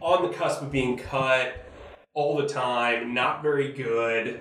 on 0.00 0.22
the 0.22 0.36
cusp 0.36 0.62
of 0.62 0.70
being 0.72 0.96
cut 0.96 1.64
all 2.12 2.36
the 2.36 2.48
time, 2.48 3.14
not 3.14 3.42
very 3.42 3.72
good. 3.72 4.40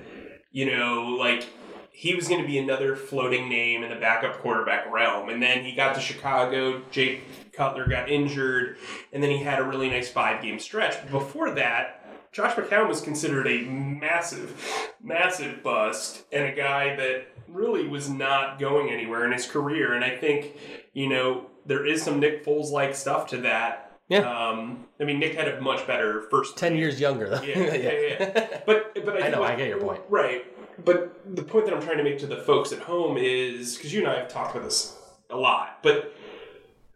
You 0.51 0.75
know, 0.75 1.15
like 1.19 1.47
he 1.91 2.15
was 2.15 2.27
going 2.27 2.41
to 2.41 2.47
be 2.47 2.57
another 2.57 2.95
floating 2.95 3.49
name 3.49 3.83
in 3.83 3.89
the 3.89 3.95
backup 3.95 4.39
quarterback 4.39 4.91
realm. 4.91 5.29
And 5.29 5.41
then 5.41 5.63
he 5.63 5.73
got 5.73 5.95
to 5.95 6.01
Chicago. 6.01 6.81
Jay 6.91 7.21
Cutler 7.53 7.87
got 7.87 8.09
injured. 8.09 8.77
And 9.11 9.21
then 9.21 9.29
he 9.29 9.37
had 9.37 9.59
a 9.59 9.63
really 9.63 9.89
nice 9.89 10.09
five 10.09 10.41
game 10.41 10.59
stretch. 10.59 10.95
But 11.01 11.11
before 11.11 11.51
that, 11.51 11.99
Josh 12.31 12.55
McCown 12.55 12.87
was 12.87 12.99
considered 12.99 13.47
a 13.47 13.61
massive, 13.61 14.91
massive 15.01 15.61
bust 15.61 16.25
and 16.31 16.45
a 16.45 16.51
guy 16.51 16.95
that 16.95 17.27
really 17.47 17.87
was 17.87 18.09
not 18.09 18.59
going 18.59 18.89
anywhere 18.89 19.23
in 19.25 19.31
his 19.31 19.45
career. 19.45 19.93
And 19.93 20.03
I 20.03 20.17
think, 20.17 20.57
you 20.93 21.07
know, 21.07 21.45
there 21.65 21.85
is 21.85 22.01
some 22.03 22.19
Nick 22.19 22.45
Foles 22.45 22.71
like 22.71 22.95
stuff 22.95 23.27
to 23.29 23.37
that. 23.41 23.91
Yeah. 24.09 24.19
Um, 24.19 24.85
I 24.99 25.05
mean, 25.05 25.19
Nick 25.19 25.35
had 25.35 25.47
a 25.47 25.61
much 25.61 25.87
better 25.87 26.23
first 26.29 26.57
Ten 26.57 26.75
years 26.75 26.99
younger, 26.99 27.29
though. 27.29 27.41
yeah, 27.41 27.57
yeah, 27.75 27.91
yeah. 28.19 28.59
But 28.65 28.93
but 29.05 29.21
I, 29.21 29.27
I 29.27 29.29
know, 29.29 29.39
what- 29.41 29.51
I 29.51 29.55
get 29.55 29.67
your 29.69 29.79
point. 29.79 30.01
Right. 30.09 30.45
But 30.83 31.35
the 31.35 31.43
point 31.43 31.65
that 31.65 31.73
I'm 31.73 31.81
trying 31.81 31.97
to 31.97 32.03
make 32.03 32.17
to 32.19 32.27
the 32.27 32.37
folks 32.37 32.71
at 32.71 32.79
home 32.79 33.17
is 33.17 33.75
because 33.77 33.93
you 33.93 34.01
and 34.01 34.09
I 34.09 34.17
have 34.19 34.27
talked 34.27 34.55
about 34.55 34.65
this 34.65 34.97
a 35.29 35.37
lot, 35.37 35.79
but 35.83 36.15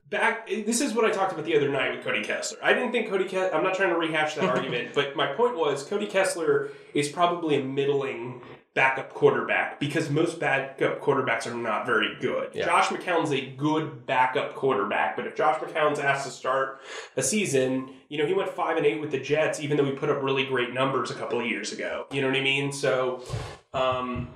back 0.10 0.48
this 0.48 0.82
is 0.82 0.94
what 0.94 1.06
I 1.06 1.12
talked 1.12 1.32
about 1.34 1.46
the 1.46 1.56
other 1.56 1.70
night 1.70 1.96
with 1.96 2.04
Cody 2.04 2.24
Kessler. 2.24 2.58
I 2.64 2.74
didn't 2.74 2.92
think 2.92 3.10
Cody 3.10 3.26
Kessler. 3.26 3.56
I'm 3.56 3.64
not 3.64 3.76
trying 3.76 3.90
to 3.90 3.96
rehash 3.98 4.36
that 4.36 4.46
argument, 4.56 4.90
but 4.96 5.16
my 5.16 5.28
point 5.28 5.56
was 5.58 5.84
Cody 5.84 6.08
Kessler 6.08 6.70
is 6.94 7.08
probably 7.10 7.56
a 7.62 7.64
middling 7.64 8.42
backup 8.78 9.12
quarterback 9.12 9.80
because 9.80 10.08
most 10.12 10.40
backup 10.40 11.02
quarterbacks 11.02 11.48
are 11.48 11.56
not 11.56 11.88
very 11.88 12.16
good. 12.22 12.52
Yeah. 12.54 12.66
Josh 12.66 12.90
McCown's 12.90 13.32
a 13.32 13.42
good 13.42 14.06
backup 14.06 14.54
quarterback, 14.54 15.16
but 15.16 15.26
if 15.26 15.36
Josh 15.36 15.60
McCown's 15.60 15.98
asked 15.98 16.28
to 16.28 16.32
start 16.32 16.80
a 17.16 17.24
season, 17.24 17.96
you 18.10 18.18
know, 18.18 18.26
he 18.26 18.34
went 18.34 18.50
five 18.50 18.78
and 18.78 18.86
eight 18.86 19.00
with 19.02 19.12
the 19.12 19.20
Jets, 19.20 19.60
even 19.60 19.78
though 19.78 19.86
he 19.86 19.92
put 19.92 20.10
up 20.10 20.22
really 20.24 20.46
great 20.46 20.74
numbers 20.74 21.12
a 21.12 21.16
couple 21.16 21.40
of 21.40 21.46
years 21.46 21.72
ago. 21.74 22.06
You 22.12 22.22
know 22.22 22.28
what 22.28 22.38
I 22.38 22.42
mean? 22.42 22.72
So, 22.72 23.22
um, 23.74 24.30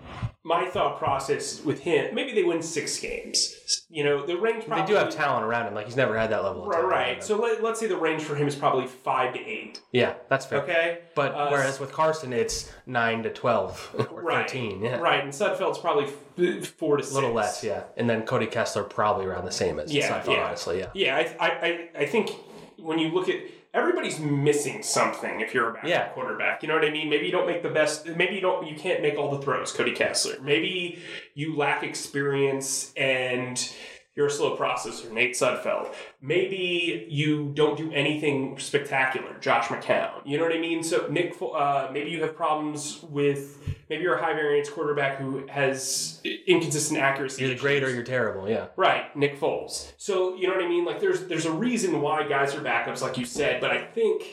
my 0.43 0.65
thought 0.65 0.97
process 0.97 1.63
with 1.63 1.81
him, 1.81 2.15
maybe 2.15 2.33
they 2.33 2.43
win 2.43 2.63
six 2.63 2.99
games. 2.99 3.85
You 3.91 4.03
know, 4.03 4.25
the 4.25 4.35
range 4.37 4.65
Probably, 4.65 4.81
They 4.85 4.87
do 4.91 4.95
have 4.95 5.13
talent 5.13 5.45
around 5.45 5.67
him. 5.67 5.75
Like 5.75 5.85
he's 5.85 5.95
never 5.95 6.17
had 6.17 6.31
that 6.31 6.43
level. 6.43 6.63
Of 6.63 6.67
Right, 6.69 6.75
talent 6.77 6.91
right. 6.91 7.23
So 7.23 7.37
let, 7.39 7.61
let's 7.63 7.79
say 7.79 7.85
the 7.85 7.95
range 7.95 8.23
for 8.23 8.33
him 8.35 8.47
is 8.47 8.55
probably 8.55 8.87
five 8.87 9.35
to 9.35 9.39
eight. 9.39 9.81
yeah, 9.91 10.15
that's 10.29 10.47
fair. 10.47 10.63
Okay, 10.63 10.99
But 11.15 11.35
Uh, 11.35 11.49
whereas 11.49 11.79
with 11.79 11.91
Carson, 11.91 12.33
it's 12.33 12.71
nine 12.87 13.21
to 13.23 13.29
twelve 13.29 13.93
or 14.11 14.21
right, 14.23 14.47
thirteen. 14.49 14.81
Yeah, 14.83 14.97
right. 14.97 15.23
And 15.23 15.31
Sudfeld's 15.31 15.77
probably 15.77 16.07
four 16.07 16.97
to 16.97 17.03
six. 17.03 17.11
a 17.11 17.15
little 17.15 17.33
less. 17.33 17.63
Yeah, 17.63 17.83
and 17.95 18.09
then 18.09 18.23
Cody 18.23 18.47
Kessler 18.47 18.83
probably 18.83 19.27
around 19.27 19.45
the 19.45 19.51
same 19.51 19.79
as 19.79 19.93
Yeah, 19.93 20.09
Sudfeld, 20.23 20.33
yeah. 20.35 20.45
honestly. 20.47 20.79
Yeah. 20.79 20.87
Yeah, 20.95 21.15
I, 21.39 21.45
I, 21.45 21.49
I, 21.49 21.89
I 21.99 22.05
think 22.07 22.31
when 22.79 22.97
you 22.97 23.09
look 23.09 23.29
at 23.29 23.35
everybody's 23.73 24.19
missing 24.19 24.83
something 24.83 25.39
if 25.39 25.53
you're 25.53 25.69
a 25.69 25.73
backup 25.73 25.89
Yeah. 25.89 26.07
quarterback. 26.09 26.61
You 26.61 26.67
know 26.69 26.75
what 26.75 26.85
I 26.85 26.89
mean? 26.91 27.09
Maybe 27.09 27.25
you 27.25 27.31
don't 27.31 27.47
make 27.47 27.63
the 27.63 27.69
best. 27.69 28.05
Maybe 28.07 28.35
you 28.35 28.41
don't. 28.41 28.67
You 28.67 28.75
can't 28.75 29.01
make 29.01 29.17
all 29.17 29.31
the 29.31 29.41
throws, 29.41 29.71
Cody 29.71 29.91
Kessler. 29.93 30.35
Maybe 30.41 30.99
you 31.33 31.55
lack 31.55 31.83
experience 31.83 32.93
and 32.97 33.73
you're 34.13 34.27
a 34.27 34.29
slow 34.29 34.57
processor, 34.57 35.09
Nate 35.09 35.33
Sudfeld. 35.35 35.93
Maybe 36.21 37.07
you 37.09 37.51
don't 37.53 37.77
do 37.77 37.91
anything 37.93 38.59
spectacular, 38.59 39.37
Josh 39.39 39.67
McCown. 39.67 40.21
You 40.25 40.37
know 40.37 40.43
what 40.43 40.53
I 40.53 40.59
mean? 40.59 40.83
So 40.83 41.07
Nick, 41.09 41.35
uh, 41.41 41.87
maybe 41.93 42.09
you 42.09 42.21
have 42.21 42.35
problems 42.35 43.03
with. 43.03 43.57
Maybe 43.91 44.03
you're 44.03 44.15
a 44.15 44.23
high 44.23 44.33
variance 44.33 44.69
quarterback 44.69 45.17
who 45.17 45.45
has 45.47 46.21
inconsistent 46.47 46.97
accuracy. 46.97 47.41
You're 47.41 47.53
the 47.53 47.59
great 47.59 47.83
or 47.83 47.93
you're 47.93 48.05
terrible. 48.05 48.47
Yeah. 48.47 48.67
Right, 48.77 49.13
Nick 49.17 49.37
Foles. 49.37 49.91
So 49.97 50.33
you 50.37 50.47
know 50.47 50.53
what 50.53 50.63
I 50.63 50.69
mean? 50.69 50.85
Like 50.85 51.01
there's 51.01 51.25
there's 51.25 51.43
a 51.45 51.51
reason 51.51 51.99
why 51.99 52.25
guys 52.25 52.55
are 52.55 52.61
backups, 52.61 53.01
like 53.01 53.17
you 53.17 53.25
said, 53.25 53.59
but 53.59 53.69
I 53.69 53.83
think 53.83 54.23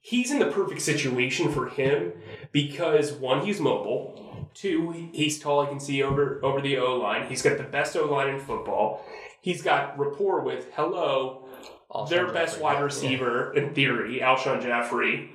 he's 0.00 0.32
in 0.32 0.40
the 0.40 0.50
perfect 0.50 0.82
situation 0.82 1.52
for 1.52 1.68
him 1.68 2.14
because 2.50 3.12
one, 3.12 3.46
he's 3.46 3.60
mobile. 3.60 4.48
Two, 4.54 4.90
he's 5.12 5.38
tall. 5.38 5.62
He 5.62 5.68
can 5.70 5.78
see 5.78 6.02
over 6.02 6.44
over 6.44 6.60
the 6.60 6.76
O 6.78 6.96
line. 6.96 7.28
He's 7.28 7.42
got 7.42 7.58
the 7.58 7.62
best 7.62 7.96
O 7.96 8.06
line 8.06 8.34
in 8.34 8.40
football. 8.40 9.06
He's 9.40 9.62
got 9.62 9.96
rapport 9.96 10.40
with 10.40 10.66
hello, 10.74 11.48
Alshon 11.92 12.10
their 12.10 12.32
best 12.32 12.54
Jeffery. 12.54 12.62
wide 12.64 12.82
receiver 12.82 13.54
in 13.54 13.72
theory, 13.72 14.18
Alshon 14.20 14.60
Jeffery. 14.60 15.30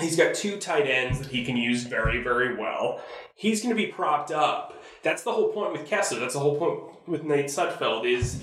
He's 0.00 0.16
got 0.16 0.34
two 0.34 0.58
tight 0.58 0.86
ends 0.86 1.20
that 1.20 1.28
he 1.28 1.44
can 1.44 1.56
use 1.56 1.84
very, 1.84 2.22
very 2.22 2.54
well. 2.54 3.00
He's 3.34 3.62
going 3.62 3.74
to 3.74 3.82
be 3.82 3.90
propped 3.90 4.30
up. 4.30 4.82
That's 5.02 5.22
the 5.22 5.32
whole 5.32 5.48
point 5.48 5.72
with 5.72 5.86
Kessler. 5.86 6.18
That's 6.18 6.34
the 6.34 6.40
whole 6.40 6.56
point 6.56 7.08
with 7.08 7.24
Nate 7.24 7.46
Sudfeld 7.46 8.04
is 8.04 8.42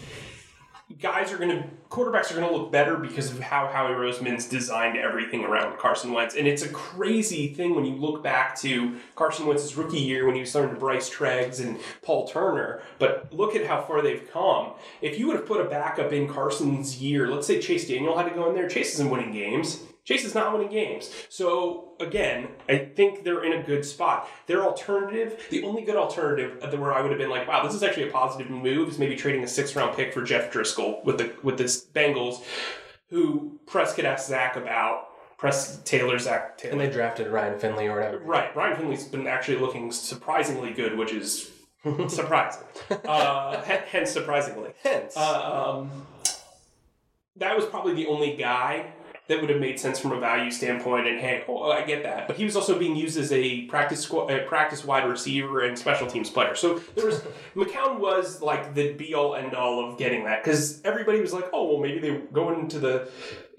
guys 1.02 1.32
are 1.32 1.38
going 1.38 1.50
to 1.50 1.64
quarterbacks 1.90 2.32
are 2.32 2.36
going 2.36 2.48
to 2.48 2.56
look 2.56 2.72
better 2.72 2.98
because 2.98 3.32
of 3.32 3.40
how 3.40 3.68
Howie 3.68 3.94
Roseman's 3.94 4.48
designed 4.48 4.98
everything 4.98 5.44
around 5.44 5.78
Carson 5.78 6.12
Wentz. 6.12 6.36
And 6.36 6.48
it's 6.48 6.64
a 6.64 6.70
crazy 6.70 7.54
thing 7.54 7.76
when 7.76 7.86
you 7.86 7.96
look 7.96 8.24
back 8.24 8.58
to 8.62 8.96
Carson 9.16 9.46
Wentz's 9.46 9.76
rookie 9.76 10.00
year 10.00 10.26
when 10.26 10.36
he 10.36 10.42
was 10.42 10.50
starting 10.50 10.74
to 10.74 10.80
Bryce 10.80 11.10
Treggs 11.10 11.60
and 11.60 11.80
Paul 12.02 12.28
Turner. 12.28 12.82
But 13.00 13.32
look 13.32 13.56
at 13.56 13.66
how 13.66 13.82
far 13.82 14.02
they've 14.02 14.28
come. 14.32 14.72
If 15.02 15.20
you 15.20 15.28
would 15.28 15.36
have 15.36 15.46
put 15.46 15.62
a 15.62 15.70
backup 15.70 16.12
in 16.12 16.28
Carson's 16.28 17.02
year, 17.02 17.28
let's 17.28 17.48
say 17.48 17.62
Chase 17.62 17.88
Daniel 17.88 18.18
had 18.18 18.30
to 18.30 18.36
go 18.36 18.50
in 18.50 18.56
there, 18.56 18.68
Chase 18.68 18.94
isn't 18.96 19.10
winning 19.10 19.32
games. 19.32 19.84
Chase 20.06 20.26
is 20.26 20.36
not 20.36 20.52
winning 20.52 20.70
games. 20.70 21.10
So 21.30 21.94
again, 22.00 22.50
I 22.68 22.78
think 22.78 23.24
they're 23.24 23.44
in 23.44 23.54
a 23.54 23.64
good 23.64 23.86
spot. 23.86 24.28
Their 24.48 24.64
alternative, 24.64 25.42
the 25.50 25.64
only 25.64 25.84
good 25.84 25.96
alternative 25.96 26.60
where 26.80 26.94
I 26.94 27.02
would 27.02 27.12
have 27.12 27.20
been 27.20 27.30
like, 27.30 27.48
wow, 27.48 27.64
this 27.64 27.74
is 27.74 27.84
actually 27.84 28.10
a 28.10 28.12
positive 28.12 28.50
move, 28.50 28.90
is 28.90 29.00
maybe 29.00 29.16
trading 29.16 29.44
a 29.44 29.48
six 29.48 29.76
round 29.76 29.96
pick 29.96 30.14
for 30.14 30.22
Jeff 30.22 30.52
Driskel 30.52 31.04
with 31.06 31.20
the 31.20 31.34
with 31.42 31.58
this 31.58 31.86
Bengals, 31.86 32.44
who 33.10 33.60
Press 33.66 33.94
could 33.94 34.06
ask 34.06 34.28
Zach 34.28 34.56
about. 34.56 35.08
Press 35.38 35.82
Taylor, 35.84 36.18
Zac 36.20 36.58
Taylor. 36.58 36.72
And 36.72 36.80
they 36.80 36.90
drafted 36.90 37.28
Ryan 37.28 37.60
Finley 37.60 37.88
or 37.88 37.96
whatever. 37.96 38.20
Right, 38.20 38.56
Ryan 38.56 38.78
Finley's 38.78 39.06
been 39.10 39.28
actually 39.28 39.58
looking 39.58 39.92
surprisingly 39.92 40.72
good, 40.72 40.98
which 40.98 41.12
is 41.12 41.52
surprising. 42.08 42.64
uh, 43.04 43.62
hence, 43.62 44.10
surprisingly. 44.10 44.72
Hence. 44.82 45.18
Uh, 45.18 45.80
um, 45.82 46.06
that 47.36 47.58
was 47.58 47.66
probably 47.66 47.94
the 47.94 48.08
only 48.08 48.38
guy 48.38 48.94
that 49.28 49.40
would 49.40 49.50
have 49.50 49.60
made 49.60 49.80
sense 49.80 50.00
from 50.00 50.12
a 50.12 50.20
value 50.20 50.52
standpoint. 50.52 51.08
And 51.08 51.20
hey, 51.20 51.44
oh, 51.48 51.72
I 51.72 51.84
get 51.84 52.04
that, 52.04 52.28
but 52.28 52.36
he 52.36 52.44
was 52.44 52.56
also 52.56 52.78
being 52.78 52.96
used 52.96 53.18
as 53.18 53.32
a 53.32 53.62
practice 53.64 54.06
squ- 54.06 54.30
a 54.30 54.46
practice 54.48 54.84
wide 54.84 55.08
receiver 55.08 55.62
and 55.62 55.78
special 55.78 56.08
teams 56.08 56.30
player. 56.30 56.56
So 56.56 56.80
there 56.96 57.06
was 57.06 57.22
McCown 57.56 58.00
was 58.00 58.42
like 58.42 58.74
the 58.74 58.94
be 58.94 59.14
all 59.14 59.36
end 59.36 59.56
all 59.56 59.90
of 59.90 59.98
getting 59.98 60.26
that 60.26 60.44
because 60.44 60.82
everybody 60.84 61.22
was 61.22 61.34
like, 61.34 61.46
oh 61.54 61.70
well, 61.70 61.80
maybe 61.80 62.00
they 62.00 62.18
go 62.32 62.54
into 62.54 62.80
the 62.80 63.10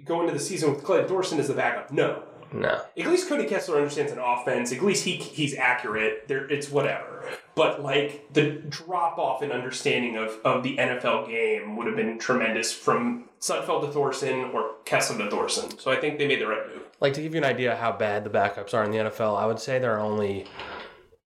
go 0.05 0.21
into 0.21 0.33
the 0.33 0.41
season 0.41 0.71
with 0.75 0.85
Clayton 0.85 1.09
Thorson 1.09 1.39
as 1.41 1.49
the 1.49 1.55
backup. 1.55 1.91
No, 1.91 2.23
no. 2.53 2.83
at 2.97 3.07
least 3.07 3.29
Cody 3.29 3.47
Kessler 3.47 3.77
understands 3.77 4.13
an 4.13 4.19
offense. 4.19 4.73
At 4.73 4.83
least 4.83 5.05
he 5.05 5.17
he's 5.17 5.55
accurate. 5.55 6.29
There, 6.29 6.47
it's 6.47 6.71
whatever. 6.71 7.29
But 7.55 7.83
like 7.83 8.33
the 8.33 8.51
drop 8.51 9.19
off 9.19 9.43
in 9.43 9.53
understanding 9.53 10.17
of, 10.17 10.39
of 10.45 10.63
the 10.63 10.77
NFL 10.77 11.29
game 11.29 11.77
would 11.77 11.87
have 11.87 11.97
been 11.97 12.19
tremendous 12.19 12.73
from 12.73 13.25
Sudfeld 13.45 13.83
to 13.83 13.89
Thorson 13.89 14.51
or 14.55 14.77
Kessler 14.87 15.19
to 15.19 15.31
Thorson. 15.31 15.79
So 15.79 15.91
I 15.91 15.97
think 15.97 16.17
they 16.17 16.27
made 16.27 16.41
the 16.41 16.47
right 16.47 16.67
move. 16.67 16.83
Like 17.01 17.13
to 17.13 17.21
give 17.21 17.35
you 17.35 17.39
an 17.39 17.45
idea 17.45 17.77
how 17.77 17.93
bad 17.93 18.25
the 18.25 18.31
backups 18.31 18.73
are 18.73 18.83
in 18.85 18.91
the 18.91 18.97
NFL, 18.97 19.39
I 19.39 19.45
would 19.45 19.59
say 19.59 19.79
there 19.79 19.95
are 19.99 20.01
only 20.01 20.47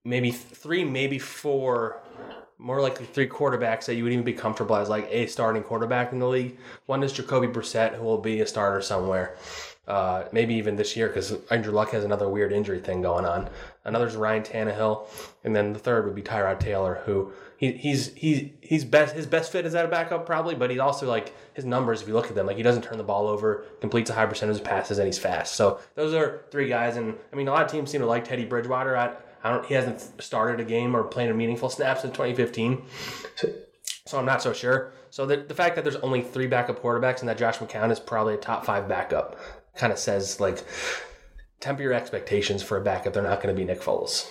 maybe 0.05 0.33
three, 0.33 0.85
maybe 0.85 1.21
four, 1.21 2.03
more 2.59 2.81
likely 2.81 3.07
three 3.07 3.29
quarterbacks 3.29 3.85
that 3.85 3.95
you 3.95 4.03
would 4.03 4.13
even 4.13 4.25
be 4.25 4.33
comfortable 4.33 4.75
as 4.75 4.89
like 4.89 5.07
a 5.13 5.29
starting 5.29 5.63
quarterback 5.63 6.13
in 6.13 6.19
the 6.19 6.27
league. 6.27 6.59
One 6.87 7.05
is 7.05 7.13
Jacoby 7.13 7.47
Brissett, 7.47 7.95
who 7.95 8.03
will 8.03 8.19
be 8.19 8.41
a 8.41 8.47
starter 8.49 8.83
somewhere. 8.83 9.37
Uh, 9.89 10.29
maybe 10.33 10.55
even 10.55 10.77
this 10.77 10.95
year 10.97 11.09
because 11.09 11.35
Andrew 11.51 11.73
Luck 11.73 11.93
has 11.93 12.05
another 12.05 12.29
weird 12.29 12.53
injury 12.53 12.79
thing 12.79 13.01
going 13.01 13.25
on. 13.25 13.49
Another's 13.87 14.17
Ryan 14.17 14.43
Tannehill, 14.43 15.07
and 15.45 15.57
then 15.57 15.73
the 15.73 15.79
third 15.79 16.05
would 16.05 16.15
be 16.15 16.21
Tyrod 16.21 16.61
Taylor, 16.61 17.01
who 17.07 17.33
he, 17.57 17.73
he's 17.73 18.13
he's 18.13 18.51
he's 18.61 18.85
best 18.85 19.15
his 19.15 19.25
best 19.25 19.51
fit 19.51 19.65
is 19.65 19.75
at 19.75 19.87
a 19.87 19.89
backup 19.89 20.27
probably, 20.27 20.55
but 20.55 20.69
he's 20.69 20.79
also 20.79 21.09
like 21.09 21.35
his 21.55 21.65
numbers 21.65 22.03
if 22.03 22.09
you 22.09 22.13
look 22.13 22.27
at 22.27 22.35
them, 22.35 22.47
like 22.47 22.59
he 22.59 22.63
doesn't 22.63 22.83
turn 22.83 22.99
the 22.99 23.05
ball 23.05 23.29
over, 23.29 23.65
completes 23.81 24.11
a 24.11 24.13
high 24.13 24.27
percentage 24.27 24.59
of 24.59 24.65
passes, 24.65 24.99
and 24.99 25.07
he's 25.07 25.19
fast. 25.19 25.55
So 25.55 25.81
those 25.95 26.13
are 26.13 26.43
three 26.51 26.69
guys, 26.69 26.99
and 26.99 27.17
I 27.33 27.37
mean 27.37 27.49
a 27.49 27.51
lot 27.51 27.65
of 27.65 27.71
teams 27.71 27.91
seem 27.91 28.03
to 28.03 28.07
like 28.07 28.27
Teddy 28.27 28.45
Bridgewater. 28.45 28.95
I, 28.95 29.15
I 29.43 29.51
don't 29.51 29.65
he 29.65 29.73
hasn't 29.73 30.23
started 30.23 30.61
a 30.61 30.65
game 30.69 30.95
or 30.95 31.03
played 31.03 31.31
a 31.31 31.35
meaningful 31.35 31.71
snap 31.71 31.99
since 31.99 32.13
2015. 32.13 32.83
So, 33.37 33.49
so 34.07 34.19
I'm 34.19 34.27
not 34.27 34.43
so 34.43 34.53
sure. 34.53 34.93
So 35.11 35.27
the, 35.27 35.39
the 35.39 35.55
fact 35.55 35.77
that 35.77 35.85
there's 35.85 35.97
only 35.97 36.23
three 36.23 36.47
backup 36.47 36.83
quarterbacks 36.83 37.21
and 37.21 37.29
that 37.29 37.39
Josh 37.39 37.59
McCown 37.59 37.91
is 37.91 37.99
probably 37.99 38.35
a 38.35 38.39
top 38.39 38.65
five 38.65 38.89
backup 38.89 39.39
kind 39.79 39.93
of 39.93 39.99
says 39.99 40.41
like 40.41 40.63
temper 41.61 41.83
your 41.83 41.95
expectations 41.95 42.63
for 42.63 42.77
a 42.77 42.83
backup. 42.83 43.15
They're 43.15 43.23
not 43.23 43.43
going 43.43 43.55
to 43.55 43.59
be 43.59 43.65
Nick 43.65 43.81
Foles. 43.81 44.31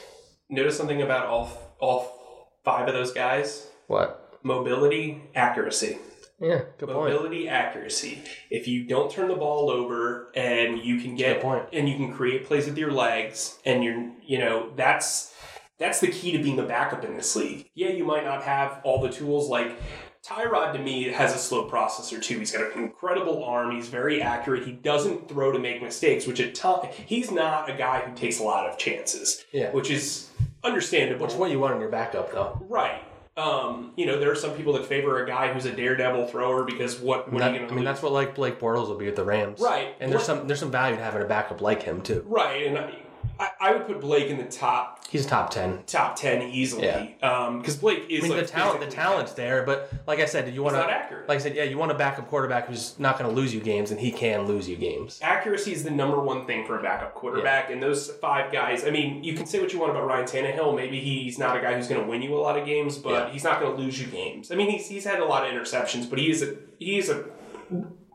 Notice 0.49 0.77
something 0.77 1.01
about 1.01 1.27
all 1.27 1.75
all 1.79 2.51
five 2.63 2.87
of 2.87 2.93
those 2.93 3.11
guys: 3.13 3.67
What? 3.87 4.39
mobility, 4.43 5.23
accuracy. 5.35 5.97
Yeah, 6.39 6.61
good 6.77 6.89
point. 6.89 7.11
Mobility, 7.13 7.49
accuracy. 7.49 8.21
If 8.51 8.67
you 8.67 8.85
don't 8.85 9.09
turn 9.09 9.27
the 9.27 9.35
ball 9.35 9.71
over 9.71 10.31
and 10.35 10.77
you 10.77 11.01
can 11.01 11.15
get 11.15 11.41
point. 11.41 11.65
and 11.73 11.89
you 11.89 11.95
can 11.95 12.13
create 12.13 12.45
plays 12.45 12.67
with 12.67 12.77
your 12.77 12.91
legs 12.91 13.57
and 13.65 13.83
you're 13.83 14.11
you 14.23 14.37
know 14.37 14.71
that's 14.75 15.33
that's 15.79 15.99
the 15.99 16.07
key 16.07 16.31
to 16.31 16.39
being 16.41 16.55
the 16.55 16.63
backup 16.63 17.03
in 17.03 17.15
this 17.15 17.35
league. 17.35 17.69
Yeah, 17.73 17.89
you 17.89 18.05
might 18.05 18.23
not 18.23 18.43
have 18.43 18.81
all 18.83 19.01
the 19.01 19.09
tools 19.09 19.49
like 19.49 19.79
Tyrod 20.27 20.73
to 20.73 20.79
me 20.79 21.03
has 21.03 21.33
a 21.33 21.37
slow 21.37 21.69
processor 21.69 22.21
too. 22.21 22.39
He's 22.39 22.51
got 22.51 22.71
an 22.75 22.83
incredible 22.83 23.43
arm. 23.43 23.71
He's 23.75 23.87
very 23.87 24.21
accurate. 24.21 24.65
He 24.65 24.73
doesn't 24.73 25.29
throw 25.29 25.51
to 25.51 25.59
make 25.59 25.81
mistakes, 25.81 26.27
which 26.27 26.39
at 26.41 26.53
time 26.53 26.89
he's 27.05 27.31
not 27.31 27.69
a 27.69 27.73
guy 27.73 28.01
who 28.01 28.13
takes 28.15 28.39
a 28.39 28.43
lot 28.43 28.67
of 28.67 28.77
chances. 28.77 29.45
Yeah. 29.51 29.71
which 29.71 29.89
is 29.89 30.29
understandable. 30.63 31.25
Which 31.25 31.33
is 31.33 31.39
what 31.39 31.49
you 31.51 31.59
want 31.59 31.75
in 31.75 31.79
your 31.81 31.89
backup, 31.89 32.31
though. 32.33 32.61
Right. 32.67 33.01
Um, 33.37 33.93
you 33.95 34.07
know, 34.07 34.19
there 34.19 34.31
are 34.31 34.35
some 34.35 34.51
people 34.55 34.73
that 34.73 34.85
favor 34.85 35.23
a 35.23 35.27
guy 35.27 35.53
who's 35.53 35.65
a 35.65 35.71
daredevil 35.71 36.27
thrower 36.27 36.63
because 36.63 36.99
what, 36.99 37.31
what 37.31 37.39
That- 37.39 37.51
are 37.51 37.53
you 37.53 37.59
going 37.59 37.71
I 37.71 37.75
mean, 37.75 37.85
that's 37.85 38.01
what 38.01 38.11
like 38.11 38.33
Blake 38.35 38.59
Bortles 38.59 38.87
will 38.89 38.97
be 38.97 39.05
with 39.05 39.15
the 39.15 39.23
Rams, 39.23 39.59
Right. 39.61 39.95
And 39.99 40.11
there's 40.11 40.21
What- 40.27 40.39
some 40.39 40.47
there's 40.47 40.59
some 40.59 40.71
value 40.71 40.95
to 40.97 41.03
having 41.03 41.21
a 41.21 41.25
backup 41.25 41.61
like 41.61 41.83
him 41.83 42.01
too. 42.01 42.25
right, 42.27 42.65
and 42.65 42.77
I, 42.79 42.93
I, 43.39 43.49
I 43.59 43.71
would 43.73 43.85
put 43.87 44.01
Blake 44.01 44.27
in 44.29 44.37
the 44.37 44.45
top 44.45 44.95
He's 45.09 45.25
top 45.25 45.49
ten. 45.51 45.83
top 45.85 46.15
ten 46.17 46.41
easily. 46.41 46.83
Yeah. 46.85 47.07
Um, 47.21 47.59
because 47.59 47.77
Blake 47.77 48.05
is 48.09 48.19
I 48.25 48.27
mean, 48.27 48.37
like 48.37 48.45
the 48.45 48.51
talent, 48.51 48.79
the 48.79 48.85
physically- 48.87 49.03
talent's 49.03 49.31
there, 49.33 49.63
but 49.63 49.91
like 50.05 50.19
I 50.19 50.25
said, 50.25 50.53
you 50.53 50.61
want 50.63 50.75
to, 50.75 50.81
not 50.81 50.89
accurate. 50.89 51.29
like 51.29 51.37
I 51.37 51.41
said, 51.41 51.55
yeah, 51.55 51.63
you 51.63 51.77
want 51.77 51.91
a 51.91 51.95
backup 51.95 52.27
quarterback 52.27 52.67
who's 52.67 52.97
not 52.99 53.17
going 53.17 53.29
to 53.29 53.35
lose 53.35 53.53
you 53.53 53.61
games, 53.61 53.91
and 53.91 53.99
he 53.99 54.11
can 54.11 54.45
lose 54.47 54.67
you 54.67 54.75
games. 54.75 55.19
Accuracy 55.21 55.71
is 55.71 55.83
the 55.83 55.91
number 55.91 56.19
one 56.19 56.45
thing 56.45 56.65
for 56.65 56.77
a 56.79 56.83
backup 56.83 57.13
quarterback, 57.15 57.69
and 57.69 57.81
those 57.81 58.09
five 58.11 58.51
guys. 58.51 58.85
I 58.85 58.89
mean, 58.89 59.23
you 59.23 59.33
can 59.33 59.45
say 59.45 59.61
what 59.61 59.71
you 59.71 59.79
want 59.79 59.91
about 59.91 60.05
Ryan 60.07 60.25
Tannehill. 60.25 60.75
Maybe 60.75 60.99
he's 60.99 61.37
not 61.39 61.55
a 61.55 61.61
guy 61.61 61.75
who's 61.75 61.87
going 61.87 62.01
to 62.01 62.07
win 62.07 62.21
you 62.21 62.35
a 62.35 62.41
lot 62.41 62.57
of 62.57 62.65
games, 62.65 62.97
but 62.97 63.11
Yeah. 63.27 63.29
he's 63.31 63.43
not 63.43 63.61
going 63.61 63.75
to 63.75 63.81
lose 63.81 63.99
you 64.01 64.07
games. 64.07 64.51
I 64.51 64.55
mean, 64.55 64.69
he's, 64.69 64.87
he's 64.89 65.05
had 65.05 65.19
a 65.19 65.25
lot 65.25 65.45
of 65.47 65.53
interceptions, 65.53 66.09
but 66.09 66.19
he 66.19 66.29
is 66.29 66.41
a 66.43 66.55
he 66.79 66.97
is 66.97 67.09
a 67.09 67.23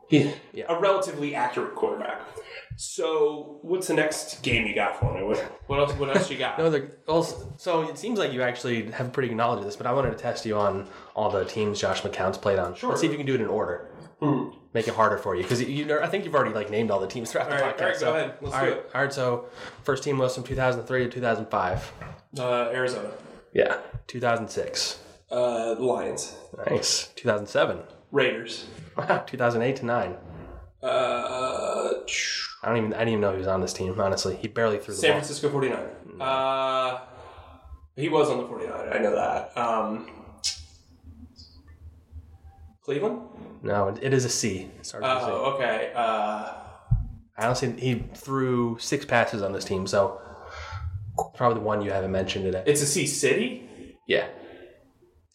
He, 0.08 0.30
yeah. 0.52 0.64
a 0.68 0.78
relatively 0.78 1.34
accurate 1.34 1.74
quarterback. 1.74 2.20
So, 2.76 3.58
what's 3.62 3.86
the 3.88 3.94
next 3.94 4.42
game 4.42 4.66
you 4.66 4.74
got 4.74 4.98
for 4.98 5.12
me? 5.14 5.22
What, 5.22 5.38
what 5.66 5.78
else? 5.78 5.92
What 5.94 6.16
else 6.16 6.30
you 6.30 6.38
got? 6.38 6.58
No, 6.58 6.70
the 6.70 6.90
also, 7.06 7.52
so 7.56 7.82
it 7.82 7.98
seems 7.98 8.18
like 8.18 8.32
you 8.32 8.42
actually 8.42 8.90
have 8.92 9.12
pretty 9.12 9.28
good 9.28 9.36
knowledge 9.36 9.58
of 9.60 9.64
this, 9.64 9.76
but 9.76 9.86
I 9.86 9.92
wanted 9.92 10.10
to 10.10 10.16
test 10.16 10.44
you 10.46 10.56
on 10.56 10.88
all 11.14 11.30
the 11.30 11.44
teams 11.44 11.80
Josh 11.80 12.02
McCown's 12.02 12.38
played 12.38 12.58
on. 12.58 12.74
Sure. 12.74 12.88
Let's 12.90 13.00
see 13.00 13.06
if 13.06 13.12
you 13.12 13.18
can 13.18 13.26
do 13.26 13.34
it 13.34 13.40
in 13.40 13.46
order. 13.48 13.88
Make 14.74 14.86
it 14.86 14.94
harder 14.94 15.18
for 15.18 15.34
you 15.34 15.42
because 15.42 15.60
you, 15.62 15.84
know, 15.84 15.98
I 16.00 16.06
think 16.06 16.24
you've 16.24 16.34
already 16.34 16.54
like 16.54 16.70
named 16.70 16.90
all 16.92 17.00
the 17.00 17.08
teams 17.08 17.32
throughout 17.32 17.50
the 17.50 17.56
All 17.56 17.62
right, 17.62 17.76
podcast. 17.76 17.80
all 17.80 17.86
right, 17.88 17.92
go 17.92 17.98
so- 17.98 18.14
ahead. 18.14 18.34
Let's 18.40 18.54
all 18.54 18.60
do 18.64 18.66
right, 18.70 18.76
it. 18.78 18.90
all 18.94 19.02
right. 19.02 19.12
So 19.12 19.46
first 19.82 20.04
team 20.04 20.18
was 20.18 20.34
from 20.34 20.44
2003 20.44 21.04
to 21.04 21.10
2005. 21.10 21.92
Uh, 22.38 22.42
Arizona, 22.72 23.10
Yeah, 23.52 23.78
2006. 24.06 25.00
uh, 25.30 25.74
Lions, 25.78 26.36
Nice. 26.68 27.08
2007. 27.16 27.80
Raiders. 28.12 28.66
Wow. 28.96 29.18
2008 29.26 29.76
to 29.76 29.86
nine. 29.86 30.16
Uh, 30.82 31.90
I 32.62 32.68
don't 32.68 32.76
even 32.78 32.94
I 32.94 32.98
didn't 32.98 33.08
even 33.08 33.20
know 33.22 33.32
he 33.32 33.38
was 33.38 33.46
on 33.48 33.60
this 33.60 33.72
team. 33.72 33.98
Honestly, 34.00 34.36
he 34.36 34.48
barely 34.48 34.78
threw 34.78 34.94
the 34.94 35.00
San 35.00 35.10
ball. 35.10 35.18
Francisco 35.20 35.48
49. 35.50 36.20
Uh, 36.20 37.00
he 37.96 38.08
was 38.08 38.30
on 38.30 38.38
the 38.38 38.46
49. 38.46 38.88
I 38.92 38.98
know 38.98 39.14
that. 39.14 39.56
Um, 39.58 40.08
Cleveland? 42.82 43.20
No, 43.62 43.88
it- 43.88 43.98
it 44.02 44.12
is 44.12 44.24
a 44.24 44.28
C. 44.28 44.70
It 44.78 44.86
starts 44.86 45.04
with 45.06 45.16
a 45.16 45.20
C. 45.26 45.30
Oh, 45.32 45.52
okay. 45.54 45.92
Uh, 45.94 46.54
I 47.38 47.46
honestly, 47.46 47.72
he 47.72 48.04
threw 48.14 48.76
six 48.78 49.04
passes 49.04 49.42
on 49.42 49.52
this 49.52 49.64
team, 49.64 49.86
so 49.86 50.20
probably 51.34 51.58
the 51.60 51.64
one 51.64 51.82
you 51.82 51.90
haven't 51.90 52.12
mentioned 52.12 52.44
today. 52.44 52.62
it's 52.66 52.82
a 52.82 52.86
C 52.86 53.06
City? 53.06 53.68
Yeah. 54.06 54.26